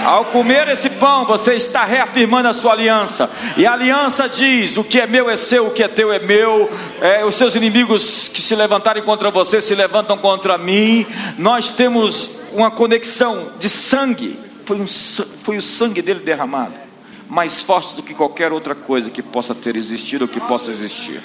Ao 0.09 0.25
comer 0.25 0.67
esse 0.69 0.89
pão, 0.89 1.23
você 1.23 1.53
está 1.53 1.85
reafirmando 1.85 2.47
a 2.47 2.53
sua 2.55 2.71
aliança. 2.71 3.29
E 3.55 3.67
a 3.67 3.73
aliança 3.73 4.27
diz: 4.27 4.75
o 4.75 4.83
que 4.83 4.99
é 4.99 5.05
meu 5.05 5.29
é 5.29 5.37
seu, 5.37 5.67
o 5.67 5.69
que 5.71 5.83
é 5.83 5.87
teu 5.87 6.11
é 6.11 6.17
meu. 6.17 6.67
É, 6.99 7.23
os 7.23 7.35
seus 7.35 7.53
inimigos 7.53 8.27
que 8.27 8.41
se 8.41 8.55
levantarem 8.55 9.03
contra 9.03 9.29
você 9.29 9.61
se 9.61 9.75
levantam 9.75 10.17
contra 10.17 10.57
mim. 10.57 11.05
Nós 11.37 11.71
temos 11.71 12.27
uma 12.51 12.71
conexão 12.71 13.49
de 13.59 13.69
sangue. 13.69 14.39
Foi, 14.65 14.81
um, 14.81 14.87
foi 14.87 15.57
o 15.57 15.61
sangue 15.61 16.01
dele 16.01 16.21
derramado 16.21 16.73
mais 17.29 17.61
forte 17.61 17.95
do 17.95 18.01
que 18.01 18.15
qualquer 18.15 18.51
outra 18.51 18.73
coisa 18.73 19.11
que 19.11 19.21
possa 19.21 19.53
ter 19.53 19.75
existido 19.75 20.25
ou 20.25 20.27
que 20.27 20.39
possa 20.39 20.71
existir. 20.71 21.21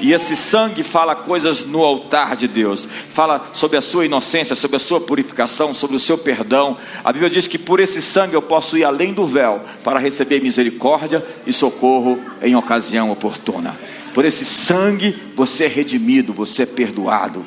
E 0.00 0.12
esse 0.12 0.36
sangue 0.36 0.82
fala 0.84 1.16
coisas 1.16 1.66
no 1.66 1.82
altar 1.82 2.36
de 2.36 2.46
Deus, 2.46 2.86
fala 3.10 3.50
sobre 3.52 3.76
a 3.76 3.82
sua 3.82 4.06
inocência, 4.06 4.54
sobre 4.54 4.76
a 4.76 4.80
sua 4.80 5.00
purificação, 5.00 5.74
sobre 5.74 5.96
o 5.96 6.00
seu 6.00 6.16
perdão. 6.16 6.76
A 7.02 7.12
Bíblia 7.12 7.28
diz 7.28 7.48
que 7.48 7.58
por 7.58 7.80
esse 7.80 8.00
sangue 8.00 8.34
eu 8.34 8.42
posso 8.42 8.78
ir 8.78 8.84
além 8.84 9.12
do 9.12 9.26
véu 9.26 9.60
para 9.82 9.98
receber 9.98 10.40
misericórdia 10.40 11.24
e 11.44 11.52
socorro 11.52 12.20
em 12.40 12.54
ocasião 12.54 13.10
oportuna. 13.10 13.76
Por 14.14 14.24
esse 14.24 14.44
sangue 14.44 15.16
você 15.34 15.64
é 15.64 15.68
redimido, 15.68 16.32
você 16.32 16.62
é 16.62 16.66
perdoado. 16.66 17.44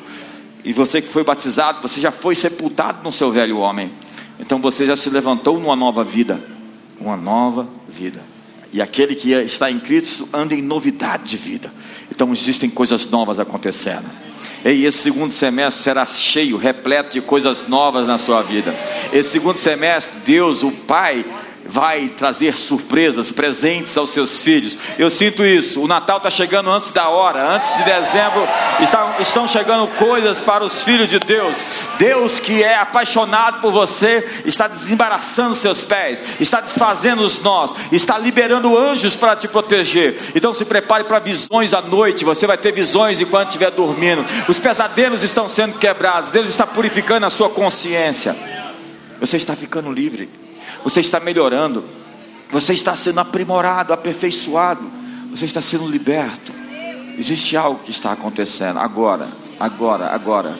E 0.64 0.72
você 0.72 1.00
que 1.00 1.08
foi 1.08 1.24
batizado, 1.24 1.80
você 1.80 2.00
já 2.00 2.10
foi 2.10 2.34
sepultado 2.34 3.02
no 3.02 3.10
seu 3.10 3.32
velho 3.32 3.58
homem. 3.58 3.90
Então 4.38 4.60
você 4.60 4.86
já 4.86 4.94
se 4.94 5.08
levantou 5.08 5.58
numa 5.58 5.74
nova 5.74 6.04
vida, 6.04 6.38
uma 7.00 7.16
nova 7.16 7.66
vida. 7.88 8.31
E 8.72 8.80
aquele 8.80 9.14
que 9.14 9.32
está 9.32 9.70
em 9.70 9.78
Cristo 9.78 10.28
anda 10.32 10.54
em 10.54 10.62
novidade 10.62 11.24
de 11.24 11.36
vida. 11.36 11.72
Então 12.10 12.32
existem 12.32 12.70
coisas 12.70 13.06
novas 13.10 13.38
acontecendo. 13.38 14.06
E 14.64 14.86
esse 14.86 14.98
segundo 14.98 15.32
semestre 15.32 15.82
será 15.82 16.06
cheio, 16.06 16.56
repleto 16.56 17.12
de 17.12 17.20
coisas 17.20 17.66
novas 17.68 18.06
na 18.06 18.16
sua 18.16 18.42
vida. 18.42 18.74
Esse 19.12 19.30
segundo 19.30 19.58
semestre, 19.58 20.20
Deus, 20.24 20.62
o 20.62 20.70
Pai, 20.70 21.24
vai 21.64 22.08
trazer 22.08 22.56
surpresas, 22.58 23.30
presentes 23.30 23.96
aos 23.96 24.10
seus 24.10 24.42
filhos. 24.42 24.76
Eu 24.98 25.10
sinto 25.10 25.44
isso. 25.44 25.80
O 25.82 25.86
Natal 25.86 26.18
está 26.18 26.30
chegando 26.30 26.70
antes 26.70 26.90
da 26.90 27.08
hora, 27.08 27.56
antes 27.56 27.76
de 27.76 27.84
dezembro, 27.84 28.46
está, 28.80 29.16
estão 29.20 29.46
chegando 29.46 29.86
coisas 29.96 30.40
para 30.40 30.64
os 30.64 30.82
filhos 30.84 31.08
de 31.08 31.18
Deus. 31.18 31.56
Deus 31.98 32.38
que 32.38 32.62
é 32.62 32.76
apaixonado 32.76 33.60
por 33.60 33.72
você 33.72 34.26
está 34.44 34.66
desembaraçando 34.66 35.54
seus 35.54 35.82
pés, 35.82 36.22
está 36.40 36.60
desfazendo 36.60 37.22
os 37.22 37.40
nós, 37.40 37.74
está 37.90 38.18
liberando 38.18 38.76
anjos 38.76 39.14
para 39.14 39.36
te 39.36 39.48
proteger. 39.48 40.18
Então 40.34 40.52
se 40.52 40.64
prepare 40.64 41.04
para 41.04 41.18
visões 41.18 41.72
à 41.72 41.80
noite. 41.80 42.24
Você 42.24 42.46
vai 42.46 42.58
ter 42.58 42.72
visões 42.72 43.20
enquanto 43.20 43.48
estiver 43.48 43.70
dormindo. 43.70 44.24
Os 44.48 44.58
pesadelos 44.58 45.22
estão 45.22 45.46
sendo 45.46 45.78
quebrados. 45.78 46.30
Deus 46.30 46.48
está 46.48 46.66
purificando 46.66 47.26
a 47.26 47.30
sua 47.30 47.48
consciência. 47.48 48.34
Você 49.20 49.36
está 49.36 49.54
ficando 49.54 49.92
livre 49.92 50.28
você 50.84 51.00
está 51.00 51.20
melhorando, 51.20 51.84
você 52.50 52.72
está 52.72 52.94
sendo 52.94 53.20
aprimorado, 53.20 53.92
aperfeiçoado, 53.92 54.82
você 55.30 55.44
está 55.44 55.60
sendo 55.60 55.88
liberto. 55.88 56.52
Existe 57.18 57.56
algo 57.56 57.80
que 57.82 57.90
está 57.90 58.12
acontecendo 58.12 58.78
agora, 58.78 59.28
agora, 59.58 60.08
agora. 60.08 60.58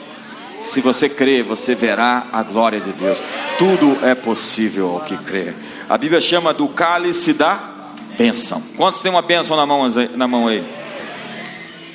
Se 0.65 0.81
você 0.81 1.09
crê, 1.09 1.43
você 1.43 1.75
verá 1.75 2.27
a 2.31 2.41
glória 2.41 2.79
de 2.79 2.91
Deus. 2.93 3.21
Tudo 3.57 3.97
é 4.05 4.15
possível 4.15 4.91
ao 4.91 5.01
que 5.01 5.17
crê. 5.17 5.53
A 5.89 5.97
Bíblia 5.97 6.21
chama 6.21 6.53
do 6.53 6.67
cálice 6.69 7.33
da 7.33 7.91
bênção. 8.17 8.63
Quantos 8.77 9.01
tem 9.01 9.11
uma 9.11 9.21
bênção 9.21 9.57
na 9.57 9.65
mão, 9.65 9.87
na 10.15 10.27
mão 10.27 10.47
aí? 10.47 10.63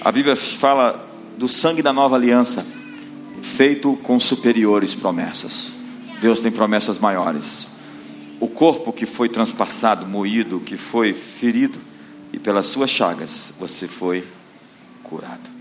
A 0.00 0.12
Bíblia 0.12 0.36
fala 0.36 1.04
do 1.36 1.48
sangue 1.48 1.82
da 1.82 1.92
nova 1.92 2.16
aliança, 2.16 2.66
feito 3.42 3.96
com 4.02 4.18
superiores 4.20 4.94
promessas. 4.94 5.72
Deus 6.20 6.40
tem 6.40 6.52
promessas 6.52 6.98
maiores 6.98 7.67
o 8.40 8.48
corpo 8.48 8.92
que 8.92 9.06
foi 9.06 9.28
transpassado, 9.28 10.06
moído, 10.06 10.60
que 10.60 10.76
foi 10.76 11.12
ferido, 11.12 11.78
e 12.32 12.38
pelas 12.38 12.66
suas 12.66 12.90
chagas 12.90 13.52
você 13.58 13.88
foi 13.88 14.24
curado. 15.02 15.57